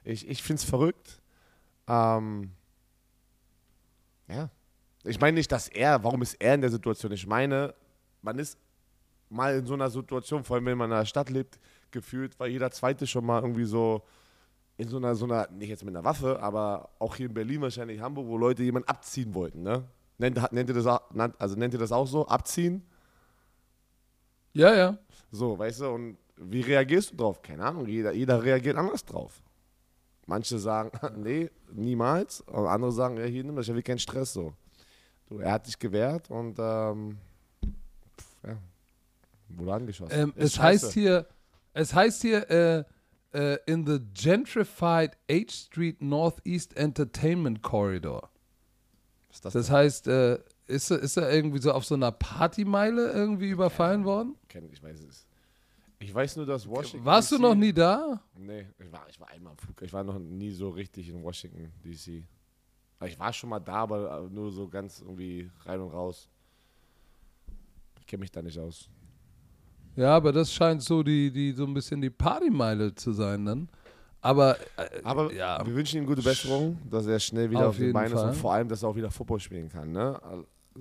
[0.03, 1.21] Ich, ich finde es verrückt.
[1.87, 2.51] Ähm,
[4.27, 4.49] ja.
[5.05, 7.13] Ich meine nicht, dass er, warum ist er in der Situation?
[7.13, 7.73] Ich meine,
[8.21, 8.57] man ist
[9.29, 11.59] mal in so einer Situation, vor allem wenn man in einer Stadt lebt,
[11.91, 14.03] gefühlt war jeder Zweite schon mal irgendwie so
[14.75, 17.61] in so einer, so einer, nicht jetzt mit einer Waffe, aber auch hier in Berlin
[17.61, 19.85] wahrscheinlich, Hamburg, wo Leute jemanden abziehen wollten, ne?
[20.17, 22.27] Nennt, nennt ihr das also nennt ihr das auch so?
[22.27, 22.83] Abziehen?
[24.53, 24.97] Ja, ja.
[25.31, 27.41] So, weißt du, und wie reagierst du drauf?
[27.41, 29.41] Keine Ahnung, jeder, jeder reagiert anders drauf.
[30.25, 32.41] Manche sagen, nee, niemals.
[32.41, 34.53] Und andere sagen, ja, hier nimm das, ich will keinen Stress so.
[35.27, 37.17] Du, er hat sich gewehrt und ähm,
[37.63, 38.57] pff, ja,
[39.49, 40.13] wurde angeschossen.
[40.13, 41.27] Ähm, es heißt hier,
[41.73, 42.83] es heißt hier, äh,
[43.35, 48.29] äh, in the gentrified H Street Northeast Entertainment Corridor.
[49.41, 53.49] Das, Das heißt, äh, ist, er- ist er irgendwie so auf so einer Partymeile irgendwie
[53.49, 54.35] überfallen worden?
[54.47, 55.27] Kenn, ich weiß es.
[55.99, 57.05] Ich weiß nur, dass Washington.
[57.05, 58.21] Warst du DC noch nie da?
[58.37, 59.81] Nee, ich war, ich war einmal am Flug.
[59.81, 62.23] Ich war noch nie so richtig in Washington, D.C.
[63.05, 66.27] Ich war schon mal da, aber nur so ganz irgendwie rein und raus.
[67.99, 68.89] Ich kenne mich da nicht aus.
[69.95, 73.69] Ja, aber das scheint so die, die so ein bisschen die Partymeile zu sein dann.
[74.25, 75.63] Aber, äh, Aber ja.
[75.63, 78.33] wir wünschen ihm gute Besserung, dass er schnell wieder Auf auf, den Beinen ist und
[78.35, 79.91] vor allem, dass er auch wieder Football spielen kann.
[79.91, 80.19] Ne?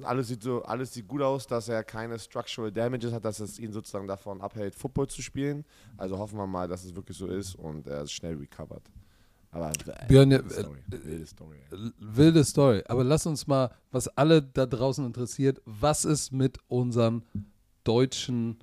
[0.03, 3.59] Alles, sieht so, alles sieht gut aus, dass er keine Structural Damages hat, dass es
[3.59, 5.67] ihn sozusagen davon abhält, Football zu spielen.
[5.99, 8.83] Also hoffen wir mal, dass es wirklich so ist und er ist schnell recovered.
[9.51, 10.79] Aber äh, Björn, wilde äh, Story.
[10.89, 11.59] Wilde Story.
[11.71, 12.83] L- wilde Story.
[12.89, 17.23] Aber lass uns mal, was alle da draußen interessiert, was ist mit unseren
[17.85, 18.59] deutschen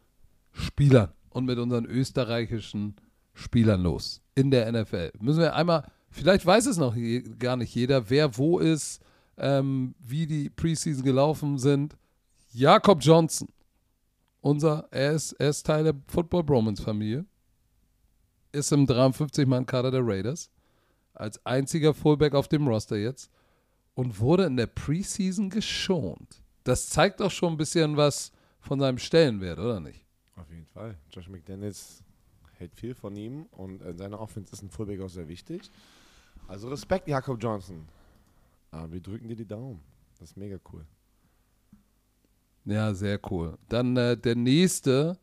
[0.54, 3.11] Spielern und mit unseren österreichischen Spielern
[3.56, 5.12] los in der NFL?
[5.20, 9.02] Müssen wir einmal, vielleicht weiß es noch je, gar nicht jeder, wer wo ist,
[9.38, 11.98] ähm, wie die Preseason gelaufen sind.
[12.54, 13.48] Jakob Johnson,
[14.42, 17.26] unser, er ist, er ist Teil der Football Bromance Familie,
[18.52, 20.50] ist im 53-Mann-Kader der Raiders
[21.14, 23.32] als einziger Fullback auf dem Roster jetzt
[23.94, 26.42] und wurde in der Preseason geschont.
[26.64, 30.06] Das zeigt doch schon ein bisschen was von seinem Stellenwert, oder nicht?
[30.36, 30.98] Auf jeden Fall.
[31.12, 32.04] Josh McDaniels
[32.62, 35.70] hält viel von ihm und in seiner Offense ist ein Fullback auch sehr wichtig.
[36.48, 37.86] Also Respekt, Jakob Johnson.
[38.70, 39.82] Aber wir drücken dir die Daumen.
[40.20, 40.86] Das ist mega cool.
[42.66, 43.58] Ja, sehr cool.
[43.68, 45.18] Dann äh, der nächste,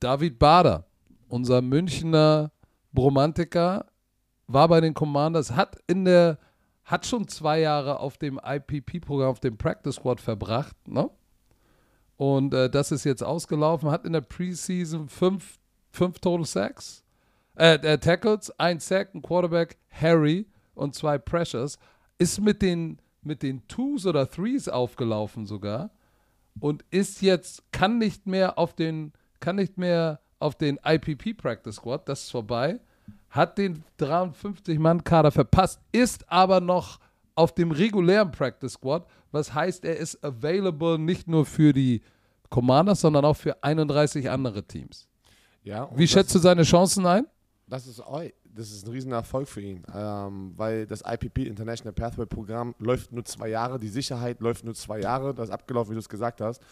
[0.00, 0.84] David Bader,
[1.28, 2.50] unser Münchner
[2.92, 3.86] Bromantiker,
[4.48, 6.38] war bei den Commanders, hat in der,
[6.84, 11.10] hat schon zwei Jahre auf dem IPP-Programm, auf dem Practice Squad verbracht, ne?
[12.16, 15.58] Und äh, das ist jetzt ausgelaufen, hat in der Preseason fünf,
[15.96, 17.02] fünf Total Sacks,
[17.56, 21.78] äh, äh, Tackles, ein Sack, ein Quarterback, Harry und zwei Pressures,
[22.18, 25.90] ist mit den, mit den Twos oder Threes aufgelaufen sogar
[26.60, 31.76] und ist jetzt, kann nicht mehr auf den, kann nicht mehr auf den IPP Practice
[31.76, 32.78] Squad, das ist vorbei,
[33.30, 37.00] hat den 53-Mann-Kader verpasst, ist aber noch
[37.34, 42.02] auf dem regulären Practice Squad, was heißt, er ist available nicht nur für die
[42.50, 45.08] Commanders, sondern auch für 31 andere Teams.
[45.66, 47.26] Ja, Wie schätzt du seine Chancen ein?
[47.66, 48.00] Das ist,
[48.54, 53.24] das ist ein Riesenerfolg für ihn, ähm, weil das IPP International Pathway Programm läuft nur
[53.24, 56.40] zwei Jahre, die Sicherheit läuft nur zwei Jahre, das ist abgelaufen, wie du es gesagt
[56.40, 56.62] hast.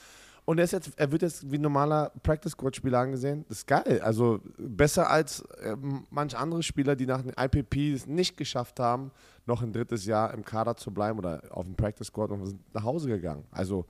[0.44, 3.44] Und er, ist jetzt, er wird jetzt wie ein normaler Practice Squad Spieler angesehen.
[3.48, 4.00] Das ist geil.
[4.04, 9.10] Also besser als ähm, manche andere Spieler, die nach dem IPP es nicht geschafft haben,
[9.46, 12.74] noch ein drittes Jahr im Kader zu bleiben oder auf dem Practice Squad und sind
[12.74, 13.44] nach Hause gegangen.
[13.50, 13.86] Also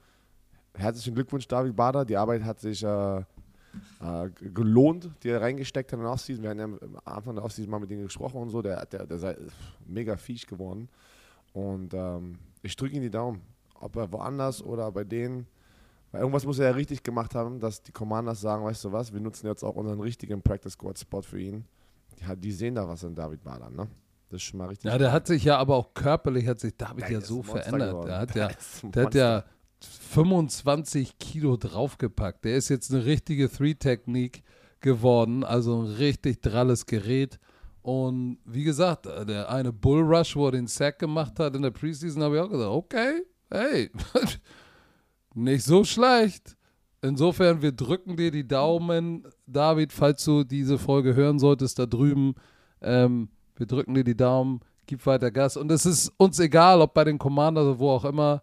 [0.75, 2.07] herzlichen Glückwunsch, David Bader.
[2.07, 3.23] Die Arbeit hat sich äh,
[4.01, 6.43] äh, gelohnt, die er reingesteckt hat in der Offseason.
[6.43, 8.63] Wir hatten ja am Anfang der Offseason mal mit ihm gesprochen und so.
[8.63, 9.37] Der, der, der sei
[9.87, 10.89] mega fisch geworden.
[11.53, 13.41] Und ähm, ich drücke ihm die Daumen.
[13.81, 15.47] Ob er woanders oder bei denen.
[16.11, 19.13] Weil irgendwas muss er ja richtig gemacht haben, dass die Commanders sagen, weißt du was,
[19.13, 21.65] wir nutzen jetzt auch unseren richtigen Practice Squad Spot für ihn.
[22.21, 23.89] Ja, die sehen da was in David Bader, ne?
[24.31, 24.91] Das ist schon mal richtig.
[24.91, 28.05] Ja, der hat sich ja aber auch körperlich hat sich David Der ja so verändert.
[28.07, 29.45] Der hat Der ja, der hat ja
[29.85, 32.45] 25 Kilo draufgepackt.
[32.45, 34.43] Der ist jetzt eine richtige Three-Technik
[34.81, 37.39] geworden, also ein richtig dralles Gerät.
[37.83, 42.23] Und wie gesagt, der eine Bullrush, wo er den Sack gemacht hat in der Preseason,
[42.23, 43.91] habe ich auch gesagt, okay, hey,
[45.35, 46.57] nicht so schlecht.
[47.03, 52.35] Insofern, wir drücken dir die Daumen, David, falls du diese Folge hören solltest, da drüben.
[52.81, 55.59] Ähm, wir drücken dir die Daumen, gib weiter Gas.
[55.59, 58.43] Und es ist uns egal, ob bei den Commanders oder wo auch immer.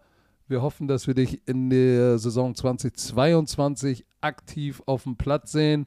[0.52, 5.86] Wir hoffen, dass wir dich in der Saison 2022 aktiv auf dem Platz sehen.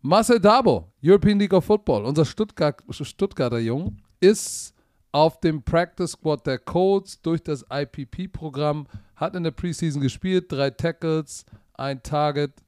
[0.00, 4.74] Marcel Dabo, European League of Football, unser Stuttgart, Stuttgarter Jung, ist
[5.12, 10.70] auf dem Practice Squad der Colts durch das IPP-Programm, hat in der Preseason gespielt, drei
[10.70, 12.64] Tackles, ein Target,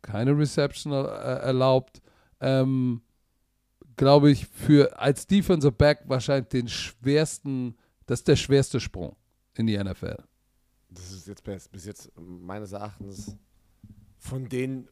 [0.00, 2.00] keine Reception äh, erlaubt.
[2.40, 3.02] Ähm,
[3.96, 7.74] Glaube ich, für als Defensive Back wahrscheinlich den schwersten,
[8.06, 9.16] das ist der schwerste Sprung
[9.54, 10.16] in die NFL.
[10.88, 13.36] Das ist jetzt bis, bis jetzt meines Erachtens
[14.18, 14.88] von denen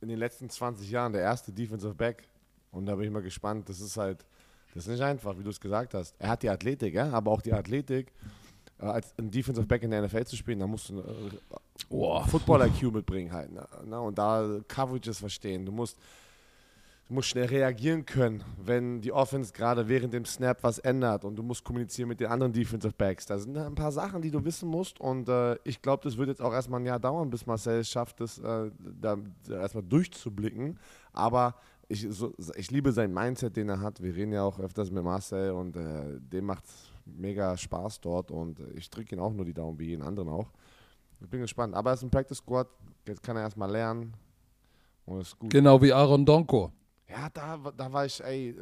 [0.00, 2.28] in den letzten 20 Jahren der erste Defensive Back.
[2.70, 3.68] Und da bin ich mal gespannt.
[3.68, 4.24] Das ist halt,
[4.74, 6.14] das ist nicht einfach, wie du es gesagt hast.
[6.18, 8.12] Er hat die Athletik, ja, aber auch die Athletik
[8.78, 11.30] äh, als ein Defensive Back in der NFL zu spielen, da musst du äh,
[11.88, 12.20] oh.
[12.24, 13.52] Football-IQ mitbringen halt.
[13.52, 13.66] Ne?
[13.84, 14.00] ne?
[14.00, 15.64] Und da Coverages verstehen.
[15.64, 15.98] Du musst,
[17.12, 21.42] musst schnell reagieren können, wenn die Offense gerade während dem Snap was ändert und du
[21.42, 23.26] musst kommunizieren mit den anderen Defensive Backs.
[23.26, 26.28] Da sind ein paar Sachen, die du wissen musst und äh, ich glaube, das wird
[26.28, 29.16] jetzt auch erstmal ein Jahr dauern, bis Marcel es schafft, das äh, da
[29.48, 30.78] erstmal durchzublicken.
[31.12, 31.54] Aber
[31.88, 34.02] ich, so, ich liebe sein Mindset, den er hat.
[34.02, 36.64] Wir reden ja auch öfters mit Marcel und äh, dem macht
[37.04, 40.50] mega Spaß dort und ich drücke ihn auch nur die Daumen, wie jeden anderen auch.
[41.20, 41.74] Ich bin gespannt.
[41.74, 42.68] Aber er ist ein Practice Squad,
[43.06, 44.14] jetzt kann er erstmal lernen
[45.06, 45.50] und ist gut.
[45.50, 46.72] Genau wie Aaron Donko.
[47.12, 48.56] Ja, da, da war ich, ey,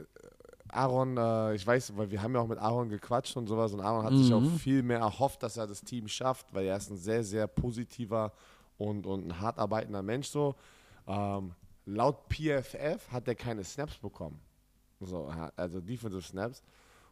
[0.69, 3.81] Aaron, äh, ich weiß, weil wir haben ja auch mit Aaron gequatscht und sowas und
[3.81, 4.23] Aaron hat mhm.
[4.23, 7.23] sich auch viel mehr erhofft, dass er das Team schafft, weil er ist ein sehr,
[7.23, 8.33] sehr positiver
[8.77, 10.55] und, und ein hart arbeitender Mensch so.
[11.07, 11.53] Ähm,
[11.87, 14.41] laut PFF hat er keine Snaps bekommen.
[15.01, 16.63] So, also Defensive Snaps.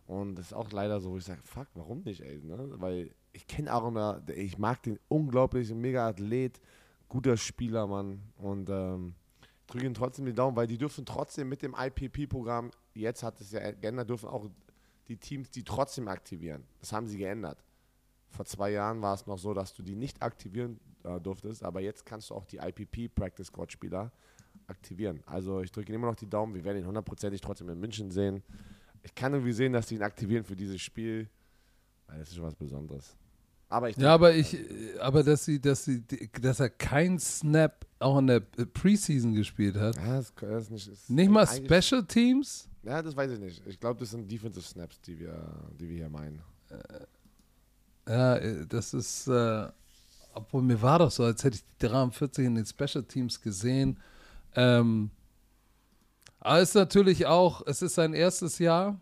[0.07, 2.41] Und das ist auch leider so, wo ich sage, fuck, warum nicht, ey?
[2.43, 2.57] Ne?
[2.77, 6.61] Weil ich kenne Aaron, ich mag den unglaublich, mega Athlet,
[7.09, 8.23] guter Spieler, Mann.
[8.37, 9.15] Und ähm,
[9.69, 13.53] drücke ihn trotzdem die Daumen, weil die dürfen trotzdem mit dem IPP-Programm, jetzt hat es
[13.53, 14.51] ja geändert, dürfen auch
[15.07, 16.65] die Teams die trotzdem aktivieren.
[16.81, 17.63] Das haben sie geändert.
[18.31, 21.81] Vor zwei Jahren war es noch so, dass du die nicht aktivieren äh, durftest, aber
[21.81, 24.11] jetzt kannst du auch die IPP Practice Squad Spieler
[24.67, 25.23] aktivieren.
[25.25, 28.43] Also ich drücke immer noch die Daumen, wir werden ihn hundertprozentig trotzdem in München sehen
[29.03, 31.29] ich kann irgendwie sehen, dass sie ihn aktivieren für dieses Spiel.
[32.07, 33.17] Das ist schon was Besonderes.
[33.71, 34.57] Aber ich ja, aber ich,
[34.99, 36.03] aber dass sie, dass sie,
[36.41, 39.97] dass er keinen Snap auch in der Preseason gespielt hat.
[39.97, 42.69] Ja, das, das nicht, ist nicht mal Special Teams?
[42.83, 43.67] Ja, das weiß ich nicht.
[43.67, 45.37] Ich glaube, das sind Defensive Snaps, die wir,
[45.79, 46.41] die wir hier meinen.
[46.71, 49.69] Äh, ja, äh, das ist, äh,
[50.33, 53.99] obwohl mir war doch so, als hätte ich die 43 in den Special Teams gesehen.
[54.55, 55.11] Ähm,
[56.41, 58.99] aber es ist natürlich auch, es ist sein erstes Jahr.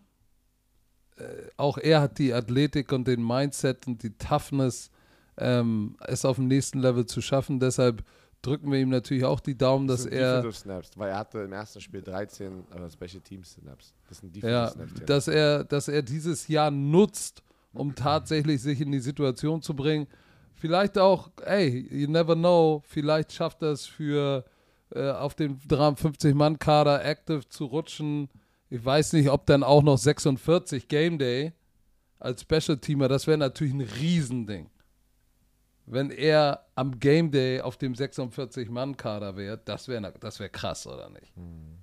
[1.17, 1.23] Äh,
[1.57, 4.91] auch er hat die Athletik und den Mindset und die Toughness,
[5.37, 7.59] ähm, es auf dem nächsten Level zu schaffen.
[7.59, 8.03] Deshalb
[8.41, 10.51] drücken wir ihm natürlich auch die Daumen, das dass er.
[10.51, 13.93] Snaps, weil er hatte im ersten Spiel 13 äh, Special Teams Snaps.
[14.07, 14.93] Das sind ja, Snaps.
[15.05, 17.43] Dass er, dass er dieses Jahr nutzt,
[17.73, 20.07] um tatsächlich sich in die Situation zu bringen.
[20.55, 24.43] Vielleicht auch, ey, you never know, vielleicht schafft er es für
[24.95, 28.29] äh, auf den 53-Mann-Kader active zu rutschen.
[28.69, 31.53] Ich weiß nicht, ob dann auch noch 46 Game Day
[32.19, 34.69] als Special-Teamer, das wäre natürlich ein Riesending.
[35.85, 41.09] Wenn er am Game Day auf dem 46-Mann-Kader wäre, das wäre das wär krass, oder
[41.09, 41.33] nicht?
[41.35, 41.77] Hm.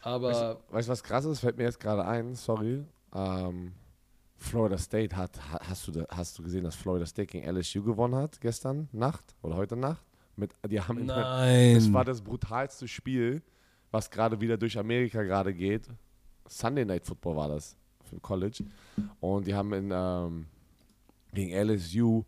[0.00, 0.62] Aber.
[0.70, 1.40] Weißt du, was krass ist?
[1.40, 2.84] Fällt mir jetzt gerade ein, sorry.
[3.14, 3.72] Ähm,
[4.36, 5.38] Florida State hat,
[5.68, 9.56] hast du, hast du gesehen, dass Florida State gegen LSU gewonnen hat gestern Nacht oder
[9.56, 10.04] heute Nacht?
[10.34, 11.74] Mit, die haben Nein.
[11.74, 13.42] Das war das brutalste Spiel,
[13.92, 15.86] was gerade wieder durch Amerika gerade geht.
[16.48, 17.76] Sunday Night Football war das
[18.10, 18.64] für College.
[19.20, 20.46] Und die haben in, ähm,
[21.32, 22.24] gegen LSU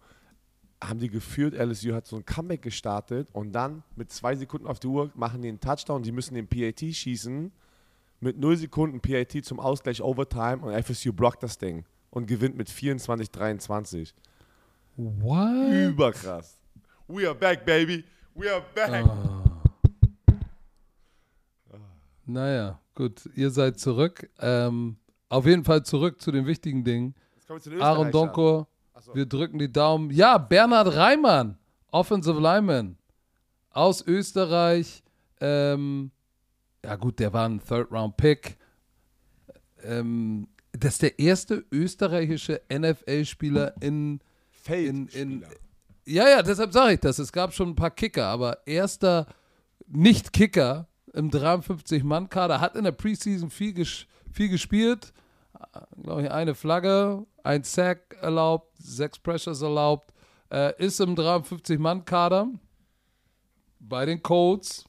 [0.82, 1.54] haben die geführt.
[1.54, 5.42] LSU hat so ein Comeback gestartet und dann mit zwei Sekunden auf die Uhr machen
[5.42, 6.02] die einen Touchdown.
[6.02, 7.50] Die müssen den PAT schießen.
[8.20, 12.68] Mit null Sekunden PAT zum Ausgleich Overtime und FSU blockt das Ding und gewinnt mit
[12.68, 14.12] 24-23.
[14.96, 15.72] What?
[15.72, 16.58] Überkrass.
[17.08, 18.04] We are back, baby.
[18.34, 19.04] We are back.
[19.06, 19.53] Oh.
[22.26, 24.30] Naja, gut, ihr seid zurück.
[24.38, 24.96] Ähm,
[25.28, 27.14] auf jeden Fall zurück zu den wichtigen Dingen.
[27.80, 28.66] Aaron Donko,
[29.00, 29.14] so.
[29.14, 30.10] wir drücken die Daumen.
[30.10, 31.58] Ja, Bernhard Reimann,
[31.90, 32.96] Offensive Lineman
[33.70, 35.02] aus Österreich.
[35.40, 36.10] Ähm,
[36.84, 38.56] ja, gut, der war ein Third-Round-Pick.
[39.82, 44.20] Ähm, das ist der erste österreichische NFL-Spieler in
[44.66, 45.44] in, in
[46.06, 47.18] ja, ja, deshalb sage ich das.
[47.18, 49.26] Es gab schon ein paar Kicker, aber erster
[49.86, 55.12] Nicht-Kicker im 53-Mann-Kader hat in der Preseason viel, ges viel gespielt.
[56.02, 60.12] Glaube ich, eine Flagge, ein Sack erlaubt, sechs Pressures erlaubt.
[60.50, 62.48] Äh, ist im 53-Mann-Kader
[63.80, 64.84] bei den Colts.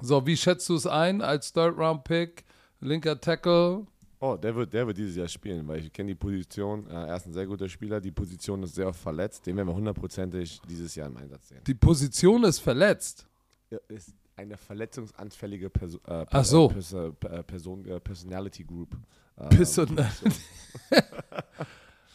[0.00, 2.44] So, wie schätzt du es ein als Third-Round-Pick?
[2.80, 3.86] Linker Tackle,
[4.20, 6.88] Oh, der wird, der wird dieses Jahr spielen, weil ich kenne die Position.
[6.88, 8.00] Äh, er ist ein sehr guter Spieler.
[8.00, 9.46] Die Position ist sehr oft verletzt.
[9.46, 11.62] Den werden wir hundertprozentig dieses Jahr im Einsatz sehen.
[11.64, 13.28] die Position ist verletzt.
[13.70, 16.68] Ja, ist eine verletzungsanfällige Perso äh, Ach so.
[16.68, 17.10] Pers äh,
[17.42, 18.96] Person, äh, Personality Group.
[19.36, 19.98] Äh, Person-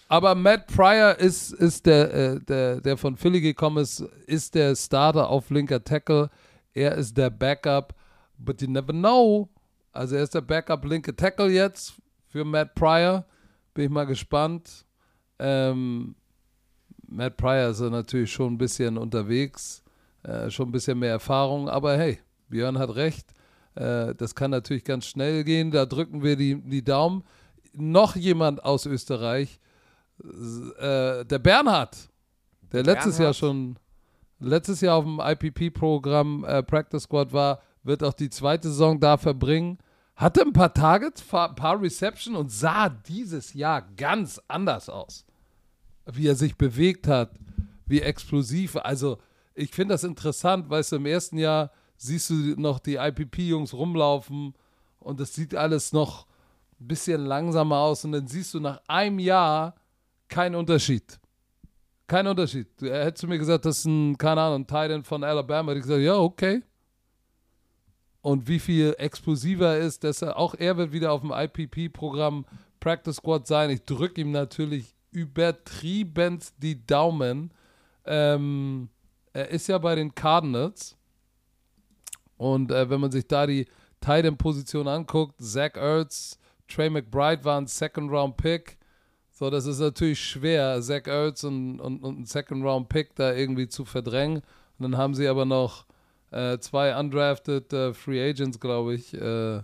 [0.08, 4.76] Aber Matt Pryor ist, ist der, äh, der, der von Philly gekommen ist, ist der
[4.76, 6.30] Starter auf linker Tackle.
[6.74, 7.94] Er ist der Backup,
[8.38, 9.50] but you never know.
[9.92, 11.94] Also er ist der Backup linke Tackle jetzt
[12.28, 13.26] für Matt Pryor.
[13.74, 14.86] Bin ich mal gespannt.
[15.40, 16.16] Ähm,
[17.08, 19.83] Matt Pryor ist natürlich schon ein bisschen unterwegs,
[20.24, 22.20] äh, schon ein bisschen mehr Erfahrung, aber hey,
[22.50, 23.34] Björn hat recht.
[23.76, 25.72] Äh, das kann natürlich ganz schnell gehen.
[25.72, 27.24] Da drücken wir die, die Daumen.
[27.74, 29.60] Noch jemand aus Österreich,
[30.20, 32.10] äh, der Bernhard,
[32.72, 33.36] der letztes Jahr Bernhard?
[33.36, 33.80] schon,
[34.40, 39.18] letztes Jahr auf dem IPP-Programm äh, Practice Squad war, wird auch die zweite Saison da
[39.18, 39.80] verbringen.
[40.16, 45.26] Hatte ein paar Targets, ein paar Reception und sah dieses Jahr ganz anders aus.
[46.06, 47.32] Wie er sich bewegt hat,
[47.88, 48.76] wie explosiv.
[48.76, 49.18] Also,
[49.56, 54.54] ich finde das interessant, weißt du, im ersten Jahr siehst du noch die IPP-Jungs rumlaufen
[55.00, 56.26] und das sieht alles noch
[56.80, 59.76] ein bisschen langsamer aus und dann siehst du nach einem Jahr
[60.28, 61.20] keinen Unterschied.
[62.08, 62.68] Kein Unterschied.
[62.82, 65.80] Er hättest du mir gesagt, das ist ein, keine Ahnung, ein Titan von Alabama, hätte
[65.80, 66.62] ich gesagt, ja, okay.
[68.22, 72.46] Und wie viel explosiver er ist, dass er, auch er wird wieder auf dem IPP-Programm
[72.80, 73.70] Practice Squad sein.
[73.70, 77.54] Ich drücke ihm natürlich übertrieben die Daumen.
[78.06, 78.90] Ähm,
[79.34, 80.96] er ist ja bei den Cardinals.
[82.38, 83.66] Und äh, wenn man sich da die
[84.02, 88.78] Titan-Position anguckt, Zach Ertz, Trey McBride waren Second-Round-Pick.
[89.32, 93.86] So, das ist natürlich schwer, Zach Ertz und, und, und einen Second-Round-Pick da irgendwie zu
[93.86, 94.42] verdrängen.
[94.78, 95.86] Und dann haben sie aber noch
[96.32, 99.14] äh, zwei undrafted äh, Free Agents, glaube ich.
[99.14, 99.60] Äh,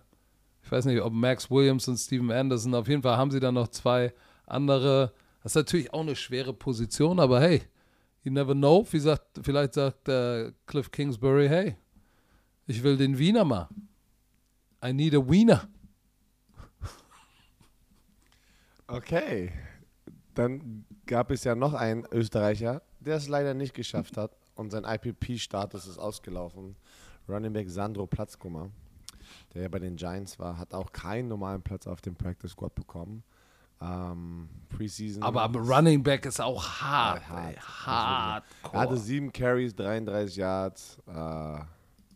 [0.64, 2.76] ich weiß nicht, ob Max Williams und Steven Anderson.
[2.76, 4.14] Auf jeden Fall haben sie dann noch zwei
[4.46, 5.14] andere.
[5.42, 7.62] Das ist natürlich auch eine schwere Position, aber hey,
[8.24, 8.86] you never know.
[8.92, 11.76] Wie sagt, vielleicht sagt äh, Cliff Kingsbury, hey,
[12.68, 13.70] ich will den Wiener mal.
[14.84, 15.68] I need a Wiener.
[18.88, 19.52] Okay.
[20.34, 24.84] Dann gab es ja noch einen Österreicher, der es leider nicht geschafft hat und sein
[24.84, 26.76] IPP-Status ist ausgelaufen.
[27.28, 28.72] Running Back Sandro Platzkummer,
[29.54, 32.74] der ja bei den Giants war, hat auch keinen normalen Platz auf dem Practice Squad
[32.74, 33.24] bekommen.
[33.82, 35.24] Ähm, Preseason.
[35.24, 37.22] Aber am Running Back ist auch hart.
[37.22, 37.48] Ja, hart.
[37.48, 38.44] ey, hart.
[38.72, 41.60] er hatte sieben Carries, 33 Yards äh,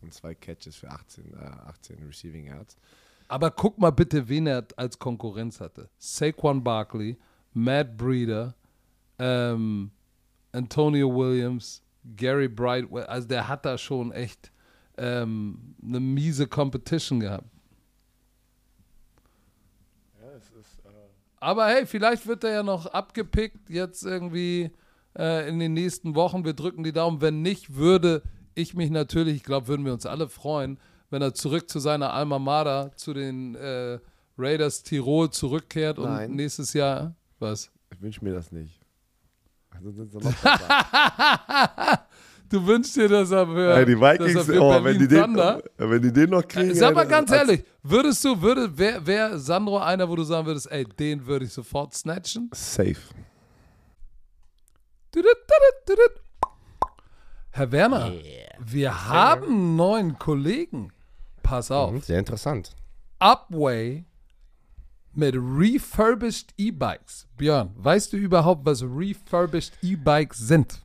[0.02, 1.36] und zwei Catches für 18, äh,
[1.68, 2.76] 18 Receiving Yards.
[3.28, 5.88] Aber guck mal bitte, wen er als Konkurrenz hatte.
[5.98, 7.18] Saquon Barkley,
[7.52, 8.54] Matt Breeder,
[9.18, 9.90] ähm,
[10.52, 11.82] Antonio Williams,
[12.16, 13.04] Gary Brightwell.
[13.04, 14.52] Also der hat da schon echt
[14.98, 17.48] ähm, eine miese Competition gehabt.
[21.44, 24.70] Aber hey, vielleicht wird er ja noch abgepickt jetzt irgendwie
[25.14, 26.46] äh, in den nächsten Wochen.
[26.46, 27.20] Wir drücken die Daumen.
[27.20, 28.22] Wenn nicht, würde
[28.54, 30.78] ich mich natürlich, ich glaube, würden wir uns alle freuen,
[31.10, 33.98] wenn er zurück zu seiner Alma Mater, zu den äh,
[34.38, 36.30] Raiders Tirol zurückkehrt Nein.
[36.30, 37.70] und nächstes Jahr, was?
[37.92, 38.80] Ich wünsche mir das nicht.
[39.68, 40.32] Also sind sie noch.
[42.48, 45.62] Du wünschst dir, dass er für, Ey, die Vikings, für oh, wenn, die den, Thunder
[45.76, 46.74] wenn die den noch kriegen.
[46.74, 50.70] Sag mal ganz ehrlich, würdest du, würde, wer, wer Sandro einer, wo du sagen würdest,
[50.70, 52.50] ey, den würde ich sofort snatchen?
[52.52, 52.96] Safe.
[57.50, 58.12] Herr Werner,
[58.58, 60.92] wir haben einen neuen Kollegen.
[61.42, 61.92] Pass auf.
[61.92, 62.74] Mhm, Sehr interessant.
[63.20, 64.04] Upway
[65.12, 67.28] mit refurbished E-Bikes.
[67.36, 70.83] Björn, weißt du überhaupt, was refurbished E-Bikes sind?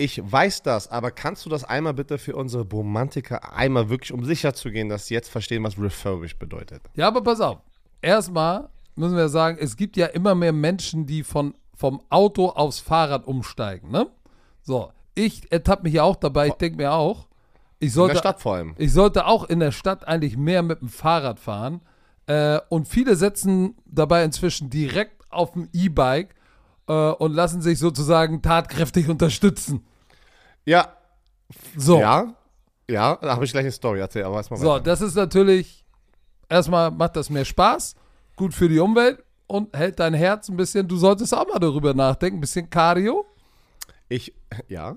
[0.00, 4.24] Ich weiß das, aber kannst du das einmal bitte für unsere Romantiker einmal wirklich, um
[4.24, 6.80] sicher zu gehen, dass sie jetzt verstehen, was refurbished bedeutet?
[6.94, 7.58] Ja, aber pass auf.
[8.00, 12.78] Erstmal müssen wir sagen, es gibt ja immer mehr Menschen, die von, vom Auto aufs
[12.78, 14.06] Fahrrad umsteigen, ne?
[14.62, 17.26] So, ich ertappe mich ja auch dabei, ich denke mir auch,
[17.78, 18.74] ich In sollte, der Stadt vor allem.
[18.78, 21.82] ich sollte auch in der Stadt eigentlich mehr mit dem Fahrrad fahren.
[22.26, 26.34] Äh, und viele setzen dabei inzwischen direkt auf dem E-Bike
[26.88, 29.84] äh, und lassen sich sozusagen tatkräftig unterstützen.
[30.64, 30.96] Ja,
[31.76, 32.34] So, ja,
[32.88, 34.00] ja, da habe ich gleich eine Story.
[34.00, 34.84] Erzähl, aber erstmal so weiter.
[34.84, 35.84] das ist natürlich,
[36.48, 37.94] erstmal macht das mehr Spaß,
[38.36, 40.86] gut für die Umwelt und hält dein Herz ein bisschen.
[40.86, 42.38] Du solltest auch mal darüber nachdenken.
[42.38, 43.26] Ein bisschen Cardio.
[44.08, 44.34] Ich,
[44.68, 44.96] ja.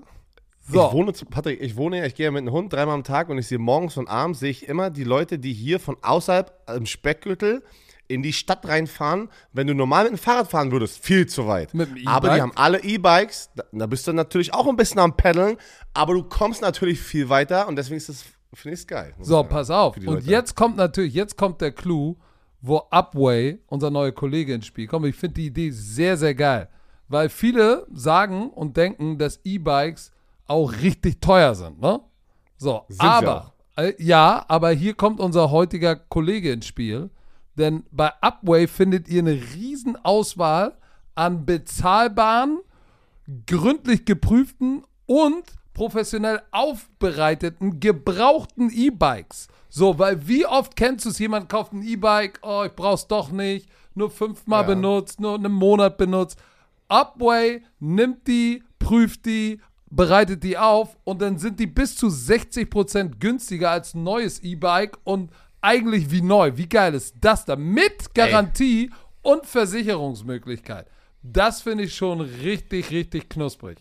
[0.66, 0.86] So.
[0.86, 3.28] Ich wohne, Patrick, ich wohne ja, ich gehe ja mit einem Hund dreimal am Tag
[3.28, 6.52] und ich sehe morgens und abends sehe ich immer die Leute, die hier von außerhalb
[6.74, 7.62] im Speckgürtel
[8.08, 9.28] in die Stadt reinfahren.
[9.52, 11.74] Wenn du normal mit dem Fahrrad fahren würdest, viel zu weit.
[11.74, 15.00] Mit dem aber die haben alle E-Bikes, da, da bist du natürlich auch ein bisschen
[15.00, 15.56] am Paddeln,
[15.92, 19.14] aber du kommst natürlich viel weiter und deswegen ist das, finde ich es geil.
[19.20, 19.48] So, sagen.
[19.48, 19.96] pass auf.
[19.96, 20.26] Und Leute.
[20.26, 22.16] jetzt kommt natürlich, jetzt kommt der Clou,
[22.60, 25.06] wo Upway, unser neuer Kollege, ins Spiel kommt.
[25.06, 26.68] Ich finde die Idee sehr, sehr geil.
[27.08, 30.12] Weil viele sagen und denken, dass E-Bikes
[30.46, 32.00] auch richtig teuer sind, ne?
[32.56, 37.10] So, Sind aber, äh, ja, aber hier kommt unser heutiger Kollege ins Spiel.
[37.56, 40.76] Denn bei Upway findet ihr eine riesen Auswahl
[41.14, 42.58] an bezahlbaren,
[43.46, 49.48] gründlich geprüften und professionell aufbereiteten, gebrauchten E-Bikes.
[49.68, 53.30] So, weil wie oft kennst du es, jemand kauft ein E-Bike, oh, ich brauch's doch
[53.30, 54.68] nicht, nur fünfmal Ja.
[54.68, 56.38] benutzt, nur einen Monat benutzt.
[56.88, 63.18] Upway nimmt die, prüft die, bereitet die auf und dann sind die bis zu 60%
[63.18, 65.30] günstiger als ein neues E-Bike und
[65.64, 66.52] eigentlich wie neu.
[66.56, 67.56] Wie geil ist das da?
[67.56, 68.90] Mit Garantie
[69.22, 70.86] und Versicherungsmöglichkeit.
[71.22, 73.78] Das finde ich schon richtig, richtig knusprig.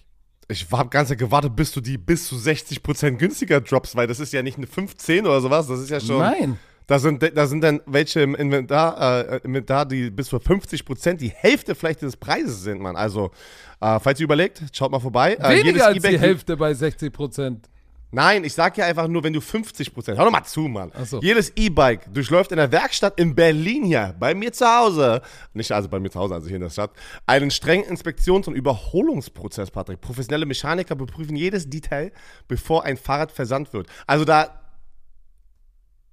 [0.47, 4.33] Ich habe ganz gewartet, bis du die bis zu 60% günstiger droppst, weil das ist
[4.33, 6.19] ja nicht eine 15 oder sowas, das ist ja schon.
[6.19, 6.59] Nein.
[6.87, 11.29] Da sind, da sind dann welche im Inventar, äh, Inventar, die bis zu 50% die
[11.29, 12.97] Hälfte vielleicht des Preises sind, Mann.
[12.97, 13.31] Also,
[13.79, 15.35] äh, falls ihr überlegt, schaut mal vorbei.
[15.35, 17.69] Äh, Weniger als die Hälfte bei 60%.
[18.13, 20.91] Nein, ich sag ja einfach nur, wenn du 50%, hör doch mal zu, Mann.
[21.03, 21.19] So.
[21.19, 25.89] Jedes E-Bike durchläuft in der Werkstatt in Berlin hier, bei mir zu Hause, nicht also
[25.89, 26.91] bei mir zu Hause, also hier in der Stadt,
[27.25, 29.99] einen strengen Inspektions- und Überholungsprozess, Patrick.
[29.99, 32.11] Professionelle Mechaniker beprüfen jedes Detail,
[32.47, 33.87] bevor ein Fahrrad versandt wird.
[34.05, 34.61] Also da,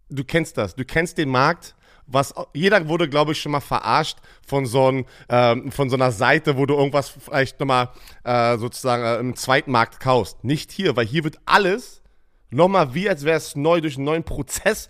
[0.09, 1.75] du kennst das, du kennst den Markt.
[2.13, 6.13] Was, jeder wurde, glaube ich, schon mal verarscht von so, ein, ähm, von so einer
[6.13, 7.91] Seite, wo du irgendwas vielleicht nochmal
[8.25, 10.43] äh, sozusagen äh, im Zweitmarkt kaufst.
[10.45, 12.03] Nicht hier, weil hier wird alles
[12.51, 14.89] nochmal wie, als wäre es neu durch einen neuen Prozess.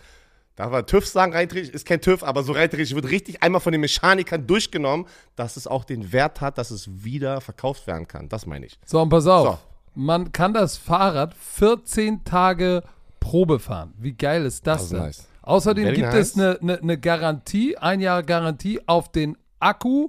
[0.57, 3.73] Da war TÜV sagen, rein ist kein TÜV, aber so rein wird richtig einmal von
[3.73, 8.29] den Mechanikern durchgenommen, dass es auch den Wert hat, dass es wieder verkauft werden kann.
[8.29, 8.79] Das meine ich.
[8.85, 9.47] So, und pass auf.
[9.47, 9.59] So.
[9.95, 12.83] Man kann das Fahrrad 14 Tage
[13.21, 13.95] Probe fahren.
[13.99, 14.99] Wie geil ist das, Das ist denn?
[15.01, 15.27] nice.
[15.51, 16.29] Außerdem Very gibt nice.
[16.29, 20.09] es eine, eine, eine Garantie, ein Jahr Garantie auf den Akku,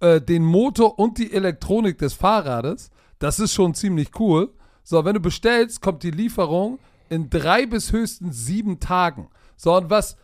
[0.00, 2.90] äh, den Motor und die Elektronik des Fahrrades.
[3.18, 4.50] Das ist schon ziemlich cool.
[4.82, 6.78] So, wenn du bestellst, kommt die Lieferung
[7.10, 9.28] in drei bis höchstens sieben Tagen.
[9.54, 10.16] So, und was,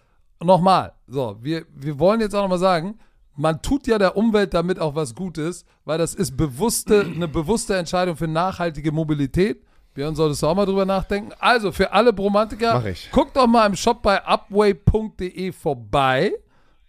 [0.42, 2.98] nochmal, so, wir, wir wollen jetzt auch nochmal sagen,
[3.34, 7.76] man tut ja der Umwelt damit auch was Gutes, weil das ist bewusste, eine bewusste
[7.76, 9.62] Entscheidung für nachhaltige Mobilität.
[9.96, 11.32] Björn, solltest du auch mal drüber nachdenken.
[11.38, 16.34] Also, für alle Bromantiker, guckt doch mal im Shop bei upway.de vorbei.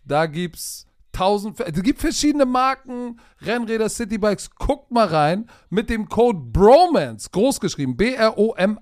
[0.04, 4.50] Da gibt's tausend, es gibt verschiedene Marken, Rennräder, Citybikes.
[4.56, 8.74] Guckt mal rein mit dem Code BROMANCE, großgeschrieben, B-R-O-M-A-N-C-E,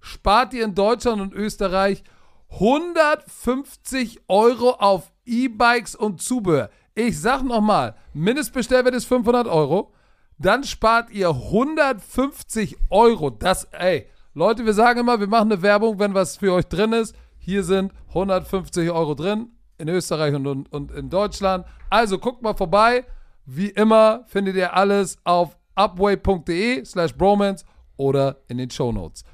[0.00, 2.04] spart ihr in Deutschland und Österreich
[2.50, 6.70] 150 Euro auf E-Bikes und Zubehör.
[6.94, 9.92] Ich sag nochmal, Mindestbestellwert ist 500 Euro.
[10.38, 13.30] Dann spart ihr 150 Euro.
[13.30, 16.92] Das, ey, Leute, wir sagen immer, wir machen eine Werbung, wenn was für euch drin
[16.92, 17.14] ist.
[17.38, 21.64] Hier sind 150 Euro drin, in Österreich und, und, und in Deutschland.
[21.88, 23.04] Also guckt mal vorbei.
[23.46, 27.64] Wie immer findet ihr alles auf upway.de slash bromance
[27.96, 29.24] oder in den Shownotes.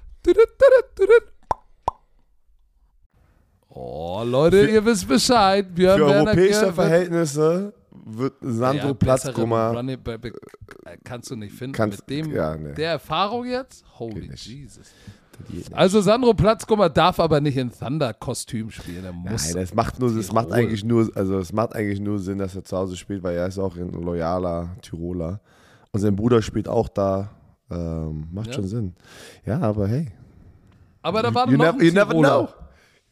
[3.69, 5.75] Oh, Leute, ihr wisst Bescheid.
[5.75, 7.75] Björn Für Werner europäische Gehr wird- Verhältnisse
[8.05, 9.83] wird Sandro ja, Platzkummer.
[9.87, 9.99] Äh,
[11.05, 11.75] kannst du nicht finden.
[11.75, 12.75] Kannst- Mit dem, ja, nee.
[12.75, 13.85] der Erfahrung jetzt?
[13.99, 14.31] Holy.
[14.35, 14.87] Jesus.
[15.49, 19.05] Nein, Also Sandro Platzkummer darf aber nicht in Thunder-Kostüm spielen.
[19.05, 19.53] Er muss.
[19.53, 22.65] das macht nur, das macht eigentlich nur, also es macht eigentlich nur Sinn, dass er
[22.65, 25.41] zu Hause spielt, weil er ist auch ein loyaler Tiroler.
[25.91, 27.31] Und sein Bruder spielt auch da.
[27.71, 28.53] Ähm, macht Ja.
[28.55, 28.95] schon Sinn.
[29.47, 30.09] Ja, aber hey.
[31.01, 32.29] aber da war you, noch never, ein you never Tiroler.
[32.47, 32.49] know.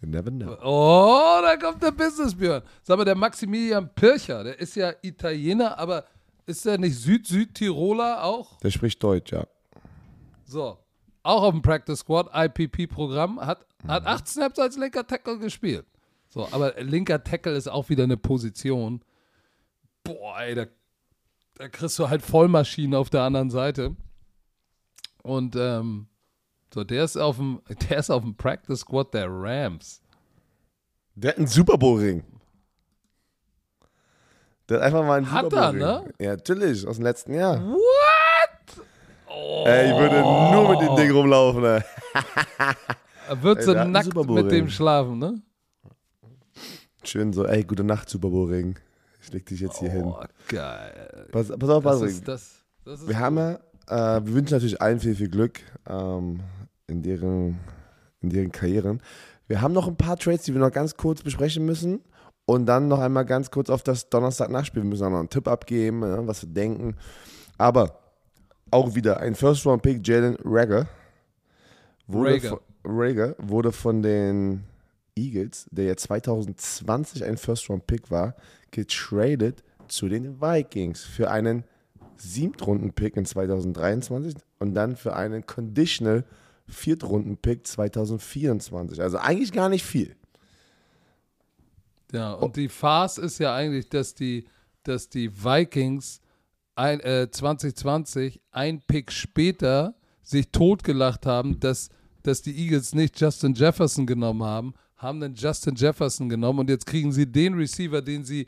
[0.02, 0.56] You never know.
[0.62, 2.62] Oh, da kommt der Business Björn.
[2.82, 6.04] Sag mal, der Maximilian Pircher, der ist ja Italiener, aber
[6.46, 8.58] ist der nicht Süd-Südtiroler auch?
[8.60, 9.46] Der spricht Deutsch, ja.
[10.44, 10.78] So.
[11.22, 13.88] Auch auf dem Practice Squad, IPP-Programm, hat, Mhm.
[13.90, 15.84] hat acht Snaps als linker Tackle gespielt.
[16.28, 19.02] So, aber linker Tackle ist auch wieder eine Position.
[20.04, 20.66] Boah, ey, da,
[21.56, 23.96] da kriegst du halt Vollmaschinen auf der anderen Seite.
[25.22, 26.06] Und ähm,
[26.72, 27.60] so, der ist auf dem,
[27.90, 30.00] der ist auf dem Practice Squad der Rams.
[31.14, 32.22] Der hat einen Super Bowl-Ring.
[34.68, 36.04] Der hat einfach mal einen Hat Super er, Bowl-Ring.
[36.06, 36.14] ne?
[36.20, 37.60] Ja, natürlich, aus dem letzten Jahr.
[37.66, 38.84] What?
[39.28, 39.64] Oh.
[39.66, 41.84] Ey, ich würde nur mit dem Ding rumlaufen, ne?
[43.28, 45.42] Er wird Ey, so hat nackt mit dem schlafen, ne?
[47.04, 48.78] schön so, ey, gute Nacht, Super Bowl Ring.
[49.22, 50.04] Ich leg dich jetzt hier hin.
[50.04, 51.28] Oh, geil.
[51.32, 52.10] Pass, pass auf, Das Patrick.
[52.10, 53.54] ist, das, das ist Wir haben ja,
[53.88, 56.40] äh, wir wünschen natürlich allen viel, viel Glück ähm,
[56.90, 57.58] in, deren,
[58.20, 59.00] in deren Karrieren.
[59.46, 62.00] Wir haben noch ein paar Trades, die wir noch ganz kurz besprechen müssen.
[62.46, 64.82] Und dann noch einmal ganz kurz auf das Donnerstag-Nachspiel.
[64.82, 66.96] Wir müssen auch noch einen Tipp abgeben, äh, was wir denken.
[67.58, 68.00] Aber
[68.72, 70.88] auch wieder ein First-Round-Pick, Jalen Rager.
[72.08, 72.48] Wurde, Rager.
[72.48, 74.64] von- Rager wurde von den
[75.16, 78.34] Eagles, der ja 2020 ein First-Round-Pick war,
[78.72, 81.62] getradet zu den Vikings für einen
[82.16, 86.24] Siebtrunden-Pick in 2023 und dann für einen Conditional
[86.70, 89.00] Viertrunden-Pick 2024.
[89.00, 90.16] Also eigentlich gar nicht viel.
[92.12, 94.46] Ja, und die Farce ist ja eigentlich, dass die,
[94.82, 96.20] dass die Vikings
[96.74, 101.90] ein, äh, 2020 ein Pick später sich totgelacht haben, dass,
[102.22, 106.86] dass die Eagles nicht Justin Jefferson genommen haben, haben dann Justin Jefferson genommen und jetzt
[106.86, 108.46] kriegen sie den Receiver, den sie,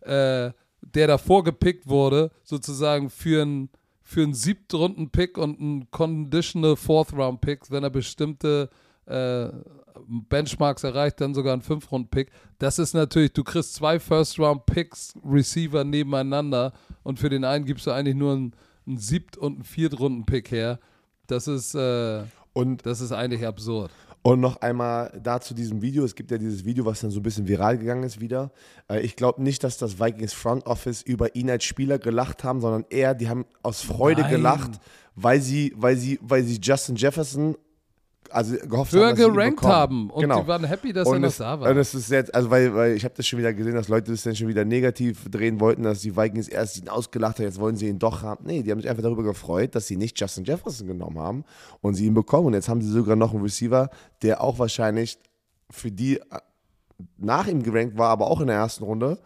[0.00, 0.50] äh,
[0.80, 3.70] der davor gepickt wurde, sozusagen für einen
[4.04, 8.68] für einen Siebtrunden-Pick und einen Conditional Fourth-Round-Pick, wenn er bestimmte
[9.06, 9.48] äh,
[10.06, 12.30] Benchmarks erreicht, dann sogar einen Fünf-Runden-Pick.
[12.58, 17.90] Das ist natürlich, du kriegst zwei First-Round-Picks, Receiver nebeneinander und für den einen gibst du
[17.92, 18.52] eigentlich nur einen,
[18.86, 20.78] einen Siebt- und einen Viertrunden-Pick her.
[21.26, 23.90] Das ist, äh, Und das ist eigentlich absurd.
[24.26, 26.02] Und noch einmal da zu diesem Video.
[26.02, 28.52] Es gibt ja dieses Video, was dann so ein bisschen viral gegangen ist wieder.
[28.88, 32.62] Äh, Ich glaube nicht, dass das Vikings Front Office über ihn als Spieler gelacht haben,
[32.62, 34.30] sondern eher, die haben aus Freude Nein.
[34.30, 34.70] gelacht,
[35.14, 37.54] weil sie, weil sie, weil sie Justin Jefferson
[38.34, 40.42] also gehofft Höher haben, dass gerankt haben und genau.
[40.42, 41.70] die waren happy, dass er und noch da war.
[41.70, 44.10] Und es ist jetzt, also weil, weil ich habe das schon wieder gesehen, dass Leute
[44.10, 47.60] das dann schon wieder negativ drehen wollten, dass die Vikings erst ihn ausgelacht haben, jetzt
[47.60, 48.44] wollen sie ihn doch haben.
[48.46, 51.44] Nee, die haben sich einfach darüber gefreut, dass sie nicht Justin Jefferson genommen haben
[51.80, 52.48] und sie ihn bekommen.
[52.48, 53.88] Und jetzt haben sie sogar noch einen Receiver,
[54.22, 55.18] der auch wahrscheinlich
[55.70, 56.22] für die äh,
[57.16, 59.18] nach ihm gerankt war, aber auch in der ersten Runde.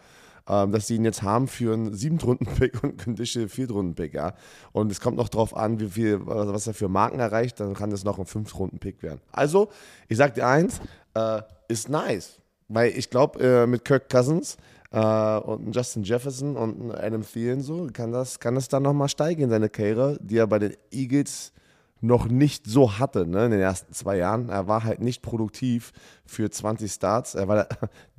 [0.49, 4.35] Ähm, dass sie ihn jetzt haben für einen Siebtrunden-Pick und einen Conditional Viertrunden-Pick, ja.
[4.73, 7.91] Und es kommt noch drauf an, wie viel, was er für Marken erreicht, dann kann
[7.91, 9.21] das noch ein Fünftrunden-Pick werden.
[9.31, 9.69] Also,
[10.09, 10.81] ich sag dir eins,
[11.15, 12.41] äh, ist nice.
[12.69, 14.57] Weil ich glaube, äh, mit Kirk Cousins
[14.91, 19.43] äh, und Justin Jefferson und Adam Thielen so, kann das, kann das dann nochmal steigen
[19.43, 21.53] in seine Karriere, die er bei den Eagles
[22.01, 24.49] noch nicht so hatte ne, in den ersten zwei Jahren.
[24.49, 25.93] Er war halt nicht produktiv
[26.25, 27.35] für 20 Starts.
[27.35, 27.69] Er war der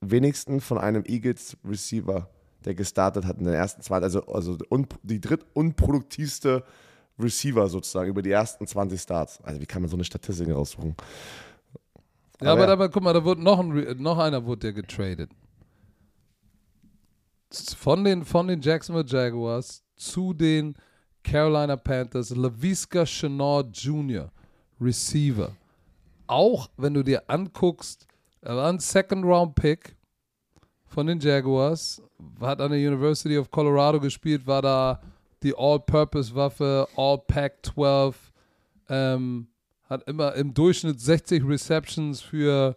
[0.00, 2.28] drittwenigsten von einem Eagles Receiver,
[2.64, 6.64] der gestartet hat in den ersten zwei, also, also un, die drittunproduktivste
[7.18, 9.40] Receiver sozusagen über die ersten 20 Starts.
[9.42, 10.96] Also wie kann man so eine Statistik raussuchen?
[12.40, 12.72] Ja, Aber aber, ja.
[12.72, 15.30] aber guck mal, da wurde noch, ein, noch einer wurde ja getradet.
[17.76, 20.74] Von den, von den Jacksonville Jaguars zu den
[21.22, 24.30] Carolina Panthers, LaVisca Chenard Jr.,
[24.80, 25.52] Receiver.
[26.26, 28.06] Auch wenn du dir anguckst,
[28.42, 29.96] er war ein Second-Round-Pick
[30.86, 32.02] von den Jaguars,
[32.40, 35.00] hat an der University of Colorado gespielt, war da
[35.42, 38.14] die All-Purpose-Waffe, All-Pac-12,
[38.88, 39.48] ähm,
[39.88, 42.76] hat immer im Durchschnitt 60 Receptions für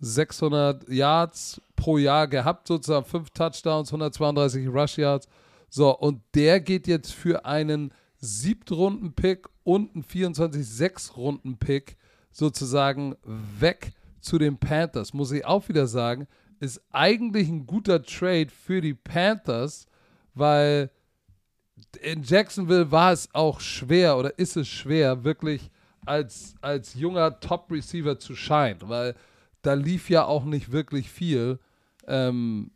[0.00, 5.28] 600 Yards pro Jahr gehabt, sozusagen 5 Touchdowns, 132 Rush Yards.
[5.68, 11.96] So, und der geht jetzt für einen Siebtrunden-Pick und einen 24-6-Runden-Pick
[12.30, 13.16] sozusagen
[13.58, 13.92] weg
[14.22, 15.12] zu den Panthers.
[15.12, 16.26] Muss ich auch wieder sagen,
[16.60, 19.86] ist eigentlich ein guter Trade für die Panthers,
[20.34, 20.90] weil
[22.00, 25.70] in Jacksonville war es auch schwer oder ist es schwer, wirklich
[26.06, 29.14] als, als junger Top-Receiver zu scheinen, weil
[29.62, 31.58] da lief ja auch nicht wirklich viel
[32.06, 32.70] ähm,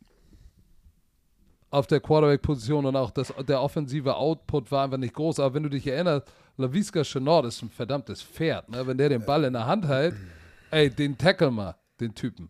[1.69, 5.39] auf der Quarterback-Position und auch das, der offensive Output war einfach nicht groß.
[5.39, 6.27] Aber wenn du dich erinnerst,
[6.57, 8.69] LaVisca Chenard ist ein verdammtes Pferd.
[8.69, 8.85] Ne?
[8.87, 10.15] Wenn der den Ball in der Hand hält,
[10.71, 12.49] ey, den tackle mal, den Typen.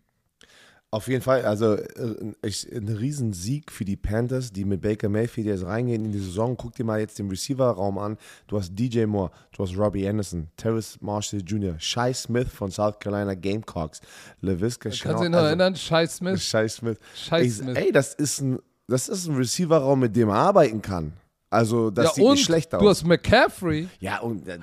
[0.90, 5.46] Auf jeden Fall, also äh, ich, ein Riesensieg für die Panthers, die mit Baker Mayfield
[5.46, 6.56] jetzt reingehen in die Saison.
[6.56, 8.16] Guck dir mal jetzt den Receiver-Raum an.
[8.46, 12.98] Du hast DJ Moore, du hast Robbie Anderson, Terrace Marshall Jr., Shai Smith von South
[13.00, 14.00] Carolina Gamecocks,
[14.40, 15.76] LaVisca Kannst du dich noch erinnern?
[15.76, 16.42] Shai Smith?
[16.42, 16.98] Shai Smith.
[17.14, 17.76] Shai Ich- Smith.
[17.76, 21.12] Ey, das ist ein, das ist ein Receiver-Raum, mit dem er arbeiten kann.
[21.50, 22.82] Also, das ja, sieht nicht schlecht aus.
[22.82, 23.88] du hast McCaffrey.
[24.00, 24.58] Ja, und der-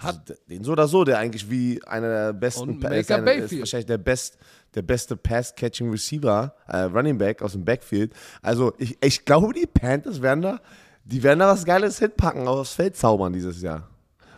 [0.48, 3.88] den so oder so, der eigentlich wie einer der besten, Und ist, einer, ist wahrscheinlich
[3.88, 4.38] der, best,
[4.76, 8.14] der beste Pass-Catching Receiver, äh, Running Back aus dem Backfield.
[8.44, 10.60] Also ich, ich glaube, die Panthers werden da,
[11.06, 13.90] die werden da was Geiles hinpacken, aufs Feld zaubern dieses Jahr.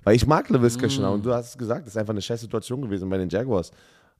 [0.05, 2.39] Weil ich mag LaVisca schon und du hast es gesagt, das ist einfach eine scheiß
[2.39, 3.71] Situation gewesen bei den Jaguars.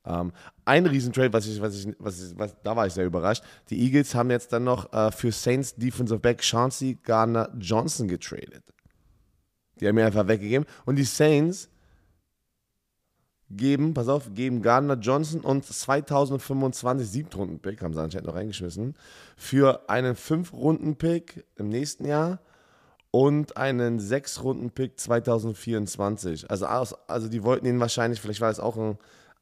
[0.07, 0.31] Ähm,
[0.65, 3.43] ein Riesentrade, was ich, was ich, was ich, was, da war ich sehr überrascht.
[3.69, 8.63] Die Eagles haben jetzt dann noch äh, für Saints Defensive Back Chauncey Gardner Johnson getradet.
[9.79, 10.65] Die haben ihn einfach weggegeben.
[10.85, 11.69] Und die Saints
[13.49, 18.95] geben, pass auf, geben Gardner Johnson und 2025 Siebtrunden-Pick, haben sie anscheinend noch reingeschmissen,
[19.37, 22.39] für einen Fünf-Runden-Pick im nächsten Jahr
[23.11, 26.51] und einen Sechs-Runden-Pick 2024.
[26.51, 28.97] Also, also die wollten ihn wahrscheinlich, vielleicht war es auch ein,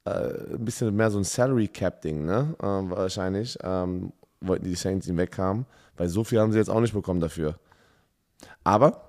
[0.09, 2.55] ein bisschen mehr so ein Salary-Cap-Ding, ne?
[2.59, 3.57] Äh, wahrscheinlich.
[3.63, 5.65] Ähm, wollten die Saints ihn weghaben,
[5.97, 7.57] weil so viel haben sie jetzt auch nicht bekommen dafür.
[8.63, 9.01] Aber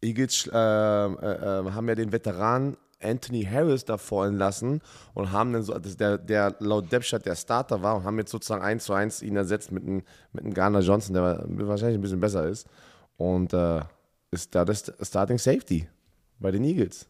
[0.00, 4.80] Eagles äh, äh, äh haben ja den Veteran Anthony Harris davor entlassen
[5.14, 8.62] und haben dann so, der, der laut Depstadt der Starter war und haben jetzt sozusagen
[8.62, 10.02] 1 zu 1 ihn ersetzt mit einem,
[10.32, 12.66] mit Garner Johnson, der wahrscheinlich ein bisschen besser ist.
[13.16, 13.80] Und äh,
[14.30, 15.88] ist da das Starting Safety
[16.38, 17.08] bei den Eagles.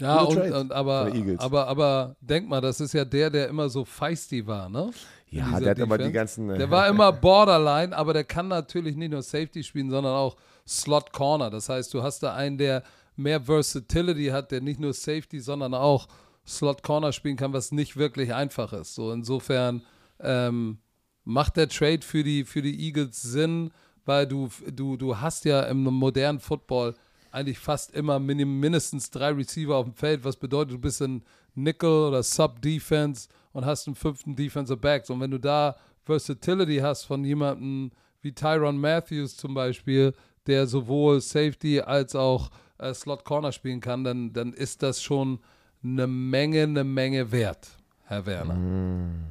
[0.00, 3.84] Ja, und, und, aber, aber, aber denk mal, das ist ja der, der immer so
[3.84, 4.90] feisty war, ne?
[5.30, 6.48] Ja, der hat immer die ganzen.
[6.48, 10.36] Der war immer Borderline, aber der kann natürlich nicht nur Safety spielen, sondern auch
[10.66, 11.50] Slot Corner.
[11.50, 12.82] Das heißt, du hast da einen, der
[13.16, 16.06] mehr Versatility hat, der nicht nur Safety, sondern auch
[16.46, 18.94] Slot Corner spielen kann, was nicht wirklich einfach ist.
[18.94, 19.82] So insofern
[20.20, 20.78] ähm,
[21.24, 23.70] macht der Trade für die, für die Eagles Sinn,
[24.04, 26.94] weil du, du, du hast ja im modernen Football
[27.30, 31.22] eigentlich fast immer mindestens drei Receiver auf dem Feld, was bedeutet, du bist in
[31.54, 35.08] Nickel oder Sub-Defense und hast einen fünften Defensive Back.
[35.10, 37.90] Und wenn du da Versatility hast von jemandem
[38.22, 40.14] wie Tyron Matthews zum Beispiel,
[40.46, 45.40] der sowohl Safety als auch äh, Slot Corner spielen kann, dann, dann ist das schon
[45.82, 47.68] eine Menge, eine Menge wert,
[48.04, 48.54] Herr Werner.
[48.54, 49.24] Mm.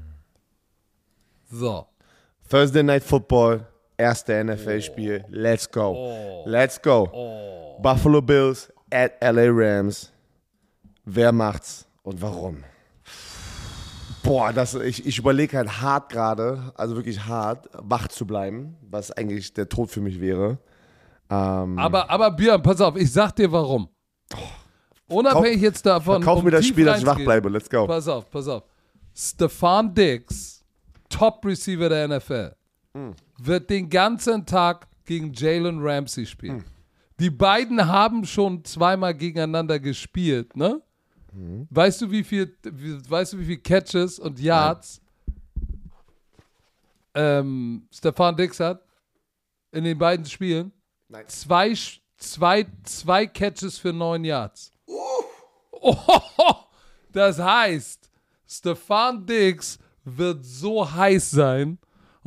[1.50, 1.88] So.
[2.50, 3.66] Thursday Night Football,
[3.98, 5.24] erste NFL-Spiel.
[5.26, 5.30] Oh.
[5.30, 5.94] Let's go.
[5.96, 6.44] Oh.
[6.46, 7.10] Let's go.
[7.12, 7.82] Oh.
[7.82, 10.12] Buffalo Bills at LA Rams.
[11.06, 12.64] Wer macht's und warum?
[14.24, 19.12] Boah, das, ich, ich überlege halt hart gerade, also wirklich hart, wach zu bleiben, was
[19.12, 20.58] eigentlich der Tod für mich wäre.
[21.30, 23.88] Ähm, aber, aber Björn, pass auf, ich sag dir warum.
[25.08, 26.22] Unabhängig jetzt davon.
[26.22, 27.48] Kauf um mir das Spiel, dass ich wach bleibe.
[27.48, 27.88] Let's go.
[27.88, 28.64] Pass auf, pass auf.
[29.16, 30.64] Stefan Diggs,
[31.10, 32.52] Top Receiver der NFL,
[32.94, 33.12] mm.
[33.38, 36.58] Wird den ganzen Tag gegen Jalen Ramsey spielen.
[36.58, 36.66] Mm.
[37.20, 40.82] Die beiden haben schon zweimal gegeneinander gespielt, ne?
[41.34, 41.64] Mm.
[41.70, 45.02] Weißt du, wie viel, weißt du, wie viel Catches und Yards
[47.16, 48.84] ähm, Stefan Diggs hat
[49.72, 50.72] in den beiden Spielen?
[51.08, 51.26] Nein.
[51.28, 51.74] Zwei,
[52.18, 54.72] zwei, zwei Catches für neun Yards.
[54.88, 54.94] Uh.
[55.80, 56.56] Oh,
[57.12, 58.10] das heißt,
[58.48, 61.78] Stefan Diggs wird so heiß sein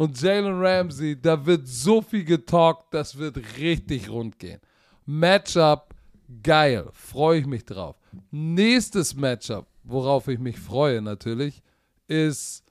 [0.01, 4.59] und Jalen Ramsey, da wird so viel getalkt, das wird richtig rund gehen.
[5.05, 5.95] Matchup,
[6.43, 7.97] geil, freue ich mich drauf.
[8.31, 11.63] Nächstes Matchup, worauf ich mich freue natürlich,
[12.09, 12.65] ist,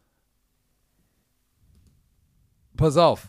[2.76, 3.28] pass auf,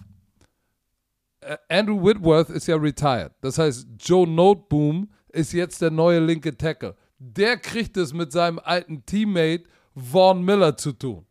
[1.40, 3.32] äh, Andrew Whitworth ist ja retired.
[3.42, 6.96] Das heißt, Joe Noteboom ist jetzt der neue linke Tackle.
[7.18, 11.26] Der kriegt es mit seinem alten Teammate Vaughn Miller zu tun.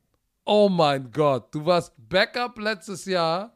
[0.51, 3.53] Oh mein Gott, du warst Backup letztes Jahr,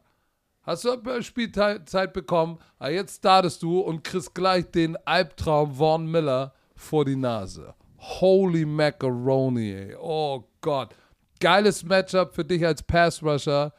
[0.62, 6.54] hast du Spielzeit bekommen, aber jetzt startest du und kriegst gleich den Albtraum Vaughn Miller
[6.76, 7.74] vor die Nase.
[7.98, 9.96] Holy Macaroni, ey.
[10.00, 10.94] Oh Gott.
[11.40, 13.72] Geiles Matchup für dich als Pass Rusher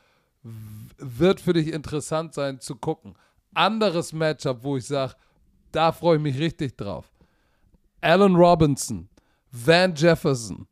[0.98, 3.16] wird für dich interessant sein zu gucken.
[3.54, 5.14] Anderes Matchup, wo ich sage,
[5.72, 7.10] da freue ich mich richtig drauf.
[8.02, 9.08] Allen Robinson,
[9.54, 10.68] Van Jefferson,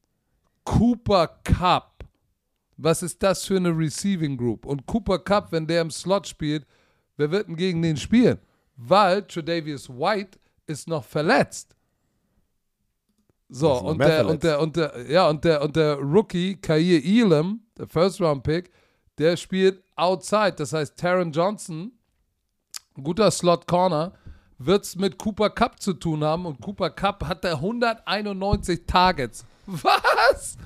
[0.66, 1.93] Cooper Cup.
[2.78, 4.65] Was ist das für eine Receiving Group?
[4.65, 6.65] Und Cooper Cup, wenn der im Slot spielt,
[7.17, 8.39] wer wird denn gegen den spielen?
[8.76, 11.76] Weil Tredavious White ist noch verletzt.
[13.49, 17.62] So, und der, und der, und der, ja, und der, und der Rookie, Kair Elam,
[17.78, 18.71] der First Round Pick,
[19.20, 20.54] der spielt outside.
[20.54, 21.91] Das heißt, Taron Johnson,
[22.95, 24.13] guter Slot Corner,
[24.58, 26.47] wird es mit Cooper Cup zu tun haben.
[26.47, 29.45] Und Cooper Cup hat der 191 Targets.
[29.67, 30.58] Was?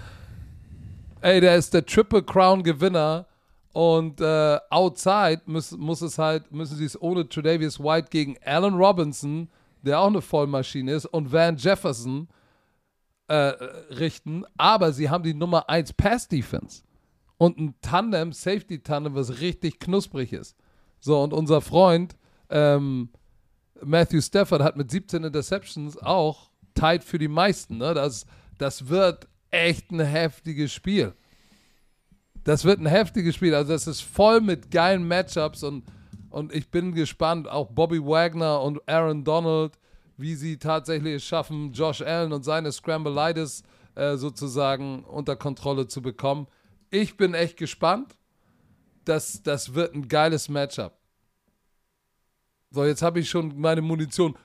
[1.28, 3.26] Ey, der ist der Triple Crown Gewinner.
[3.74, 8.76] Und äh, outside muss, muss es halt, müssen sie es ohne Tredavious White gegen Allen
[8.76, 9.50] Robinson,
[9.82, 12.30] der auch eine Vollmaschine ist, und Van Jefferson
[13.28, 14.46] äh, richten.
[14.56, 16.84] Aber sie haben die Nummer 1 Pass Defense
[17.38, 20.56] und ein Tandem, Safety-Tandem, was richtig knusprig ist.
[21.02, 22.16] So, und unser Freund
[22.50, 23.10] ähm,
[23.84, 27.80] Matthew Stafford hat mit 17 Interceptions auch tight für die meisten.
[27.80, 27.94] Ne?
[27.94, 28.26] Das,
[28.58, 31.14] das wird echt ein heftiges Spiel.
[32.44, 33.54] Das wird ein heftiges Spiel.
[33.54, 35.84] Also, das ist voll mit geilen Matchups und,
[36.30, 39.78] und ich bin gespannt, auch Bobby Wagner und Aaron Donald,
[40.18, 43.64] wie sie tatsächlich es schaffen, Josh Allen und seine Scramble-Litis
[43.96, 46.48] äh, sozusagen unter Kontrolle zu bekommen.
[46.90, 48.16] Ich bin echt gespannt.
[49.06, 50.98] Das, das wird ein geiles Matchup.
[52.72, 54.38] So, jetzt habe ich schon meine Munition.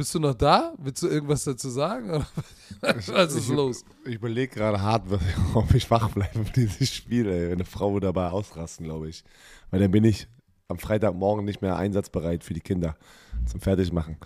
[0.00, 0.72] Bist du noch da?
[0.78, 2.24] Willst du irgendwas dazu sagen?
[2.80, 3.84] Was ist ich, los?
[4.06, 5.02] Ich überlege gerade hart,
[5.54, 7.52] ob ich wach bleibe für dieses Spiel, ey.
[7.52, 9.22] Eine Frau würde dabei ausrasten, glaube ich.
[9.70, 10.26] Weil dann bin ich
[10.68, 12.96] am Freitagmorgen nicht mehr einsatzbereit für die Kinder
[13.44, 14.16] zum Fertigmachen.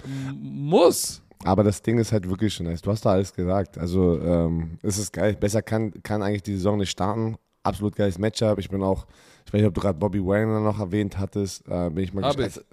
[0.40, 1.22] Muss.
[1.42, 2.80] Aber das Ding ist halt wirklich schon nice.
[2.80, 3.76] Du hast da alles gesagt.
[3.76, 5.34] Also ähm, es ist geil.
[5.34, 7.36] Besser kann, kann eigentlich die Saison nicht starten.
[7.64, 8.60] Absolut geiles Matchup.
[8.60, 9.08] Ich bin auch,
[9.44, 11.66] ich weiß nicht, ob du gerade Bobby Wagner noch erwähnt hattest.
[11.66, 12.64] Äh, bin ich mal gespannt.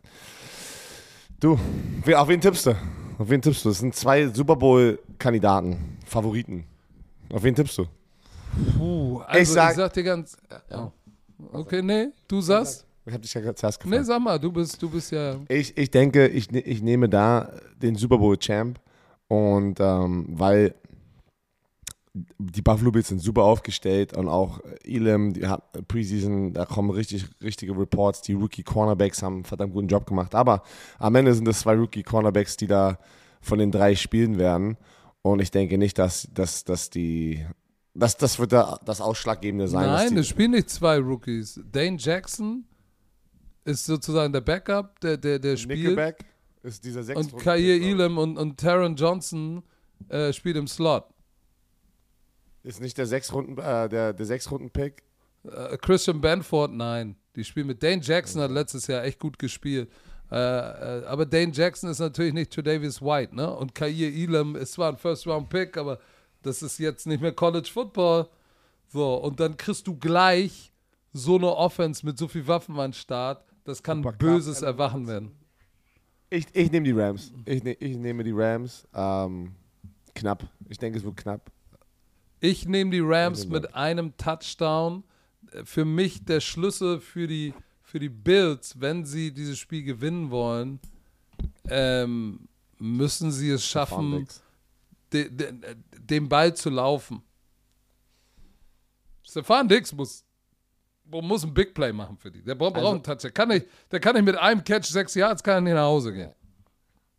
[1.42, 1.58] Du,
[2.16, 2.72] auf wen tippst du?
[3.18, 3.70] Auf wen tippst du?
[3.70, 6.66] Es sind zwei Super Bowl-Kandidaten, Favoriten.
[7.34, 7.86] Auf wen tippst du?
[8.78, 10.38] Puh, also ich sag- sag, dir ganz.
[10.70, 10.92] Oh.
[11.52, 12.86] Okay, nee, du sagst.
[13.08, 14.06] Ich habe dich ja gerade zuerst Nee, gefragt.
[14.06, 15.38] sag mal, du bist, du bist ja.
[15.48, 17.52] Ich, ich denke, ich, ne- ich nehme da
[17.82, 18.80] den Super Bowl-Champ.
[19.28, 20.76] Und ähm, weil
[22.14, 27.26] die Buffalo Bills sind super aufgestellt und auch Elam, die hat Preseason, da kommen richtig,
[27.42, 28.22] richtige Reports.
[28.22, 30.36] Die Rookie Cornerbacks haben einen verdammt guten Job gemacht.
[30.36, 30.64] Aber
[31.00, 32.98] am Ende sind es zwei Rookie Cornerbacks, die da
[33.40, 34.78] von den drei spielen werden.
[35.22, 37.46] Und ich denke nicht, dass, dass, dass die.
[37.94, 39.86] Das, das wird da das Ausschlaggebende sein.
[39.86, 41.60] Nein, es spielen nicht zwei Rookies.
[41.72, 42.66] Dane Jackson
[43.64, 45.80] ist sozusagen der Backup, der, der, der spielt.
[45.80, 46.26] Nickelback
[46.64, 49.64] ist dieser sechs Und Kair Elam und, und Taron Johnson
[50.10, 51.06] äh, spielt im Slot.
[52.64, 55.04] Ist nicht der sechs Runden, äh, der, der sechs Runden Pick.
[55.44, 57.16] Äh, Christian Benford, nein.
[57.36, 59.90] Die spielen mit Dane Jackson, hat letztes Jahr echt gut gespielt.
[60.32, 63.54] Äh, äh, aber Dane Jackson ist natürlich nicht Tredavious White, ne?
[63.54, 66.00] Und Kair Elam ist zwar ein First-Round-Pick, aber
[66.42, 68.28] das ist jetzt nicht mehr College Football.
[68.88, 70.72] So, und dann kriegst du gleich
[71.14, 73.46] so eine Offense mit so viel Waffen an den Start.
[73.64, 74.68] Das kann Super böses knapp.
[74.70, 75.32] Erwachen werden.
[76.30, 77.34] Ich, ich nehme die Rams.
[77.46, 78.88] Ich, ne, ich nehme die Rams.
[78.94, 79.54] Ähm,
[80.16, 80.44] knapp.
[80.70, 81.52] Ich denke, es wird knapp.
[82.42, 85.04] Ich nehme die Rams Ja, mit einem Touchdown.
[85.64, 87.54] Für mich der Schlüssel für die,
[87.84, 90.80] für die Bills, wenn sie dieses Spiel gewinnen wollen,
[91.70, 92.48] ähm,
[92.80, 94.44] müssen sie es schaffen, Farmdicks.
[95.14, 95.54] de, de,
[96.00, 97.22] den Ball zu laufen.
[99.24, 100.24] Stefan Dix muss,
[101.06, 102.42] muss ein Big Play machen für die.
[102.42, 103.20] Der braucht, Also- einen Touch.
[103.22, 105.84] Der kann, nicht, der kann nicht mit einem Catch sechs Yards kann er nicht nach
[105.86, 106.32] Hause gehen.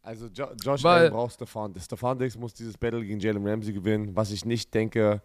[0.03, 1.73] Also jo Josh Weil- Allen braucht Stefan.
[1.81, 5.23] Stefan Diggs muss dieses Battle gegen Jalen Ramsey gewinnen, was ich nicht denke,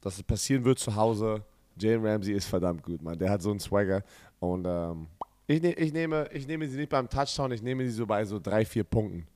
[0.00, 1.44] dass es passieren wird zu Hause.
[1.78, 3.18] Jalen Ramsey ist verdammt gut, Mann.
[3.18, 4.02] Der hat so einen Swagger.
[4.40, 5.06] Und ähm,
[5.46, 8.24] ich, ne ich, nehme, ich nehme sie nicht beim Touchdown, ich nehme sie so bei
[8.24, 9.26] so drei, vier Punkten.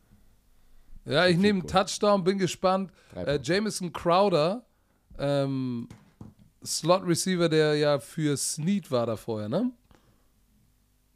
[1.04, 1.68] Ja, ich nehme einen.
[1.68, 2.90] Touchdown, bin gespannt.
[3.14, 3.38] Äh.
[3.42, 4.62] Jamison Crowder,
[5.18, 5.88] ähm,
[6.64, 9.70] Slot Receiver, der ja für Snead war da vorher, ne?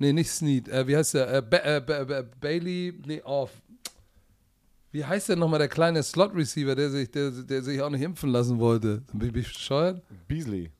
[0.02, 0.68] Nee, nicht Snead.
[0.68, 1.32] Äh, wie heißt der?
[1.32, 3.52] Äh, ba äh, ba ba Bailey, nee, off.
[4.90, 8.02] Wie heißt der nochmal, der kleine Slot Receiver, der sich, der, der sich auch nicht
[8.02, 9.02] impfen lassen wollte?
[9.12, 10.02] Bin ich bescheuert?
[10.26, 10.70] Beasley.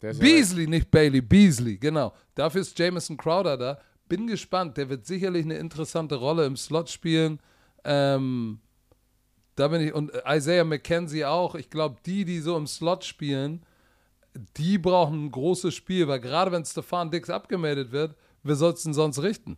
[0.00, 2.14] Ist ja- Beasley, nicht Bailey, Beasley, genau.
[2.36, 3.78] Dafür ist Jameson Crowder da.
[4.08, 7.40] Bin gespannt, der wird sicherlich eine interessante Rolle im Slot spielen.
[7.84, 8.60] Ähm,
[9.56, 11.56] da bin ich, und Isaiah McKenzie auch.
[11.56, 13.64] Ich glaube, die, die so im Slot spielen,
[14.56, 18.14] die brauchen ein großes Spiel, weil gerade wenn Stefan Dix abgemeldet wird,
[18.48, 19.56] wer soll es denn sonst richten?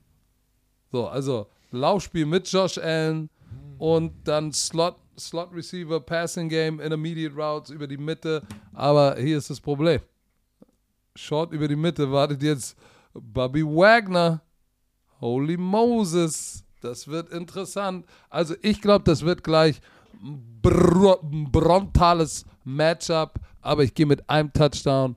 [0.93, 3.31] So, also Laufspiel mit Josh Allen
[3.79, 8.43] und dann Slot, Slot Receiver, Passing Game, Intermediate Routes über die Mitte.
[8.73, 10.01] Aber hier ist das Problem.
[11.17, 12.77] Short über die Mitte wartet jetzt
[13.15, 14.43] Bobby Wagner.
[15.21, 16.65] Holy Moses.
[16.81, 18.07] Das wird interessant.
[18.31, 19.81] Also ich glaube, das wird gleich
[20.23, 23.39] ein br ein brutales Matchup.
[23.61, 25.17] Aber ich gehe mit einem Touchdown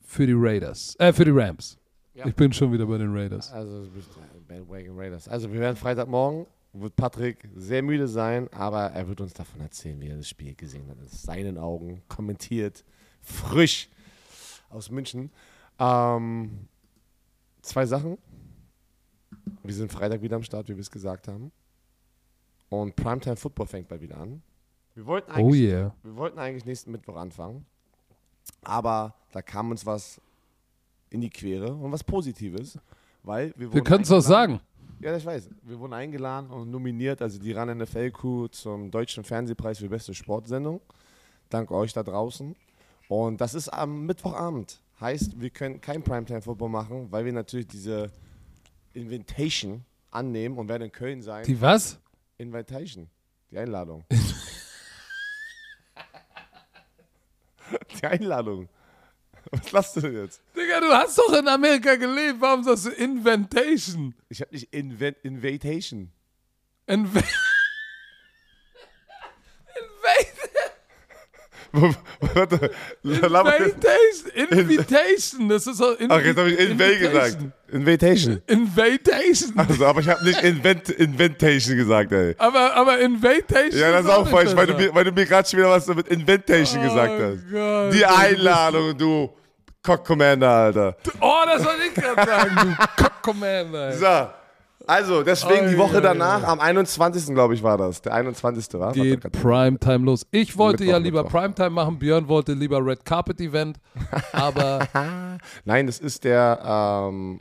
[0.00, 0.96] für die Raiders.
[0.98, 1.78] Äh, für die Rams.
[2.14, 2.26] Ja.
[2.26, 3.50] Ich bin schon wieder bei den Raiders.
[3.52, 4.10] Also, bist
[4.46, 5.28] Bandwagon Raiders.
[5.28, 10.00] Also, wir werden Freitagmorgen, wird Patrick sehr müde sein, aber er wird uns davon erzählen,
[10.00, 10.98] wie er das Spiel gesehen hat.
[11.02, 12.84] Aus seinen Augen, kommentiert,
[13.22, 13.88] frisch
[14.68, 15.30] aus München.
[15.78, 16.68] Ähm,
[17.62, 18.18] zwei Sachen.
[19.62, 21.52] Wir sind Freitag wieder am Start, wie wir es gesagt haben.
[22.68, 24.42] Und Primetime Football fängt bald wieder an.
[24.94, 25.94] Wir wollten Oh eigentlich yeah.
[26.02, 27.64] wir wollten eigentlich nächsten Mittwoch anfangen,
[28.62, 30.20] aber da kam uns was
[31.12, 32.78] in die Quere und was Positives,
[33.22, 34.60] weil wir Wir können es doch sagen.
[35.00, 35.50] Ja, ich weiß.
[35.62, 40.14] Wir wurden eingeladen und nominiert, also die RAN NFL Crew zum Deutschen Fernsehpreis für beste
[40.14, 40.80] Sportsendung.
[41.50, 42.54] Dank euch da draußen.
[43.08, 44.80] Und das ist am Mittwochabend.
[45.00, 48.10] Heißt, wir können kein Primetime Football machen, weil wir natürlich diese
[48.94, 51.44] Invitation annehmen und werden in Köln sein.
[51.44, 51.98] Die was?
[52.38, 53.08] Invitation.
[53.50, 54.04] Die Einladung.
[58.00, 58.68] die Einladung.
[59.50, 60.40] Was lachst du denn jetzt?
[60.56, 62.40] Digga, du hast doch in Amerika gelebt.
[62.40, 64.14] Warum sagst du Inventation?
[64.28, 66.10] Ich habe nicht Inven Invitation.
[66.86, 67.22] Inve
[72.34, 72.70] Warte.
[73.02, 75.92] Invitation, Invitation, das ist so.
[75.92, 77.38] In, Ach, jetzt habe ich Invade gesagt.
[77.70, 78.42] Invitation.
[78.46, 79.52] Invitation.
[79.56, 82.34] Also, aber ich habe nicht Invent, Inventation gesagt, ey.
[82.36, 83.80] Aber, aber Invitation.
[83.80, 86.08] Ja, das ist auch falsch, weil du, weil du mir gerade schon wieder was mit
[86.08, 87.50] Inventation gesagt Oh hast.
[87.50, 87.94] Gott.
[87.94, 89.30] Die Einladung, du
[89.82, 90.96] Cock Commander, Alter.
[91.20, 93.88] Oh, das soll ich gerade sagen, du Cock Commander.
[93.88, 93.96] ey.
[93.96, 94.41] So.
[94.86, 97.34] Also, deswegen die Woche danach, am 21.
[97.34, 98.02] glaube ich war das.
[98.02, 98.74] Der 21.
[98.74, 98.92] war.
[98.92, 100.26] Geht Primetime los.
[100.30, 101.40] Ich wollte Mittwoch, ja lieber Mittwoch.
[101.40, 103.78] Primetime machen, Björn wollte lieber Red Carpet Event,
[104.32, 104.86] aber
[105.64, 107.40] Nein, das ist der, ähm,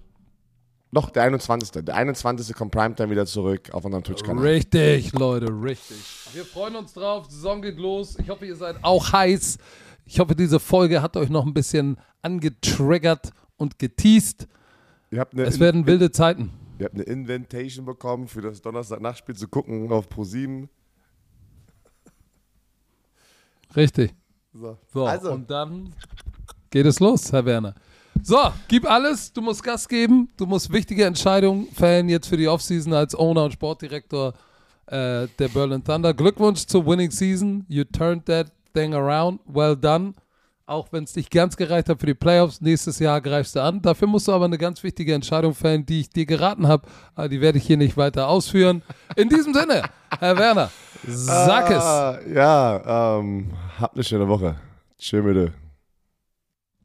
[0.91, 1.83] doch, der 21.
[1.83, 2.53] Der 21.
[2.55, 4.43] kommt Primetime wieder zurück auf unserem Twitch-Kanal.
[4.43, 5.97] richtig, Leute, richtig.
[6.33, 8.17] Wir freuen uns drauf, die Saison geht los.
[8.19, 9.57] Ich hoffe, ihr seid auch heiß.
[10.05, 14.47] Ich hoffe, diese Folge hat euch noch ein bisschen angetriggert und geteased.
[15.35, 16.51] Es werden wilde Zeiten.
[16.81, 20.67] Ihr habt eine Inventation bekommen, für das Donnerstag-Nachtspiel zu gucken auf Pro7.
[23.75, 24.13] Richtig.
[24.53, 24.77] So.
[24.91, 25.31] So, Also.
[25.31, 25.93] und dann
[26.71, 27.75] geht es los, Herr Werner.
[28.23, 28.37] So,
[28.67, 32.93] gib alles, du musst Gas geben, du musst wichtige Entscheidungen fällen jetzt für die Offseason
[32.93, 34.33] als Owner und Sportdirektor
[34.87, 36.13] äh, der Berlin Thunder.
[36.13, 40.13] Glückwunsch zur Winning Season, you turned that thing around, well done.
[40.71, 43.81] Auch wenn es nicht ganz gereicht hat für die Playoffs, nächstes Jahr greifst du an.
[43.81, 46.87] Dafür musst du aber eine ganz wichtige Entscheidung fällen, die ich dir geraten habe.
[47.13, 48.81] Aber die werde ich hier nicht weiter ausführen.
[49.17, 49.81] In diesem Sinne,
[50.19, 50.71] Herr Werner,
[51.05, 51.83] sag es.
[51.83, 54.55] Ah, ja, ähm, habt eine schöne Woche.
[54.97, 55.51] Tschö, bitte.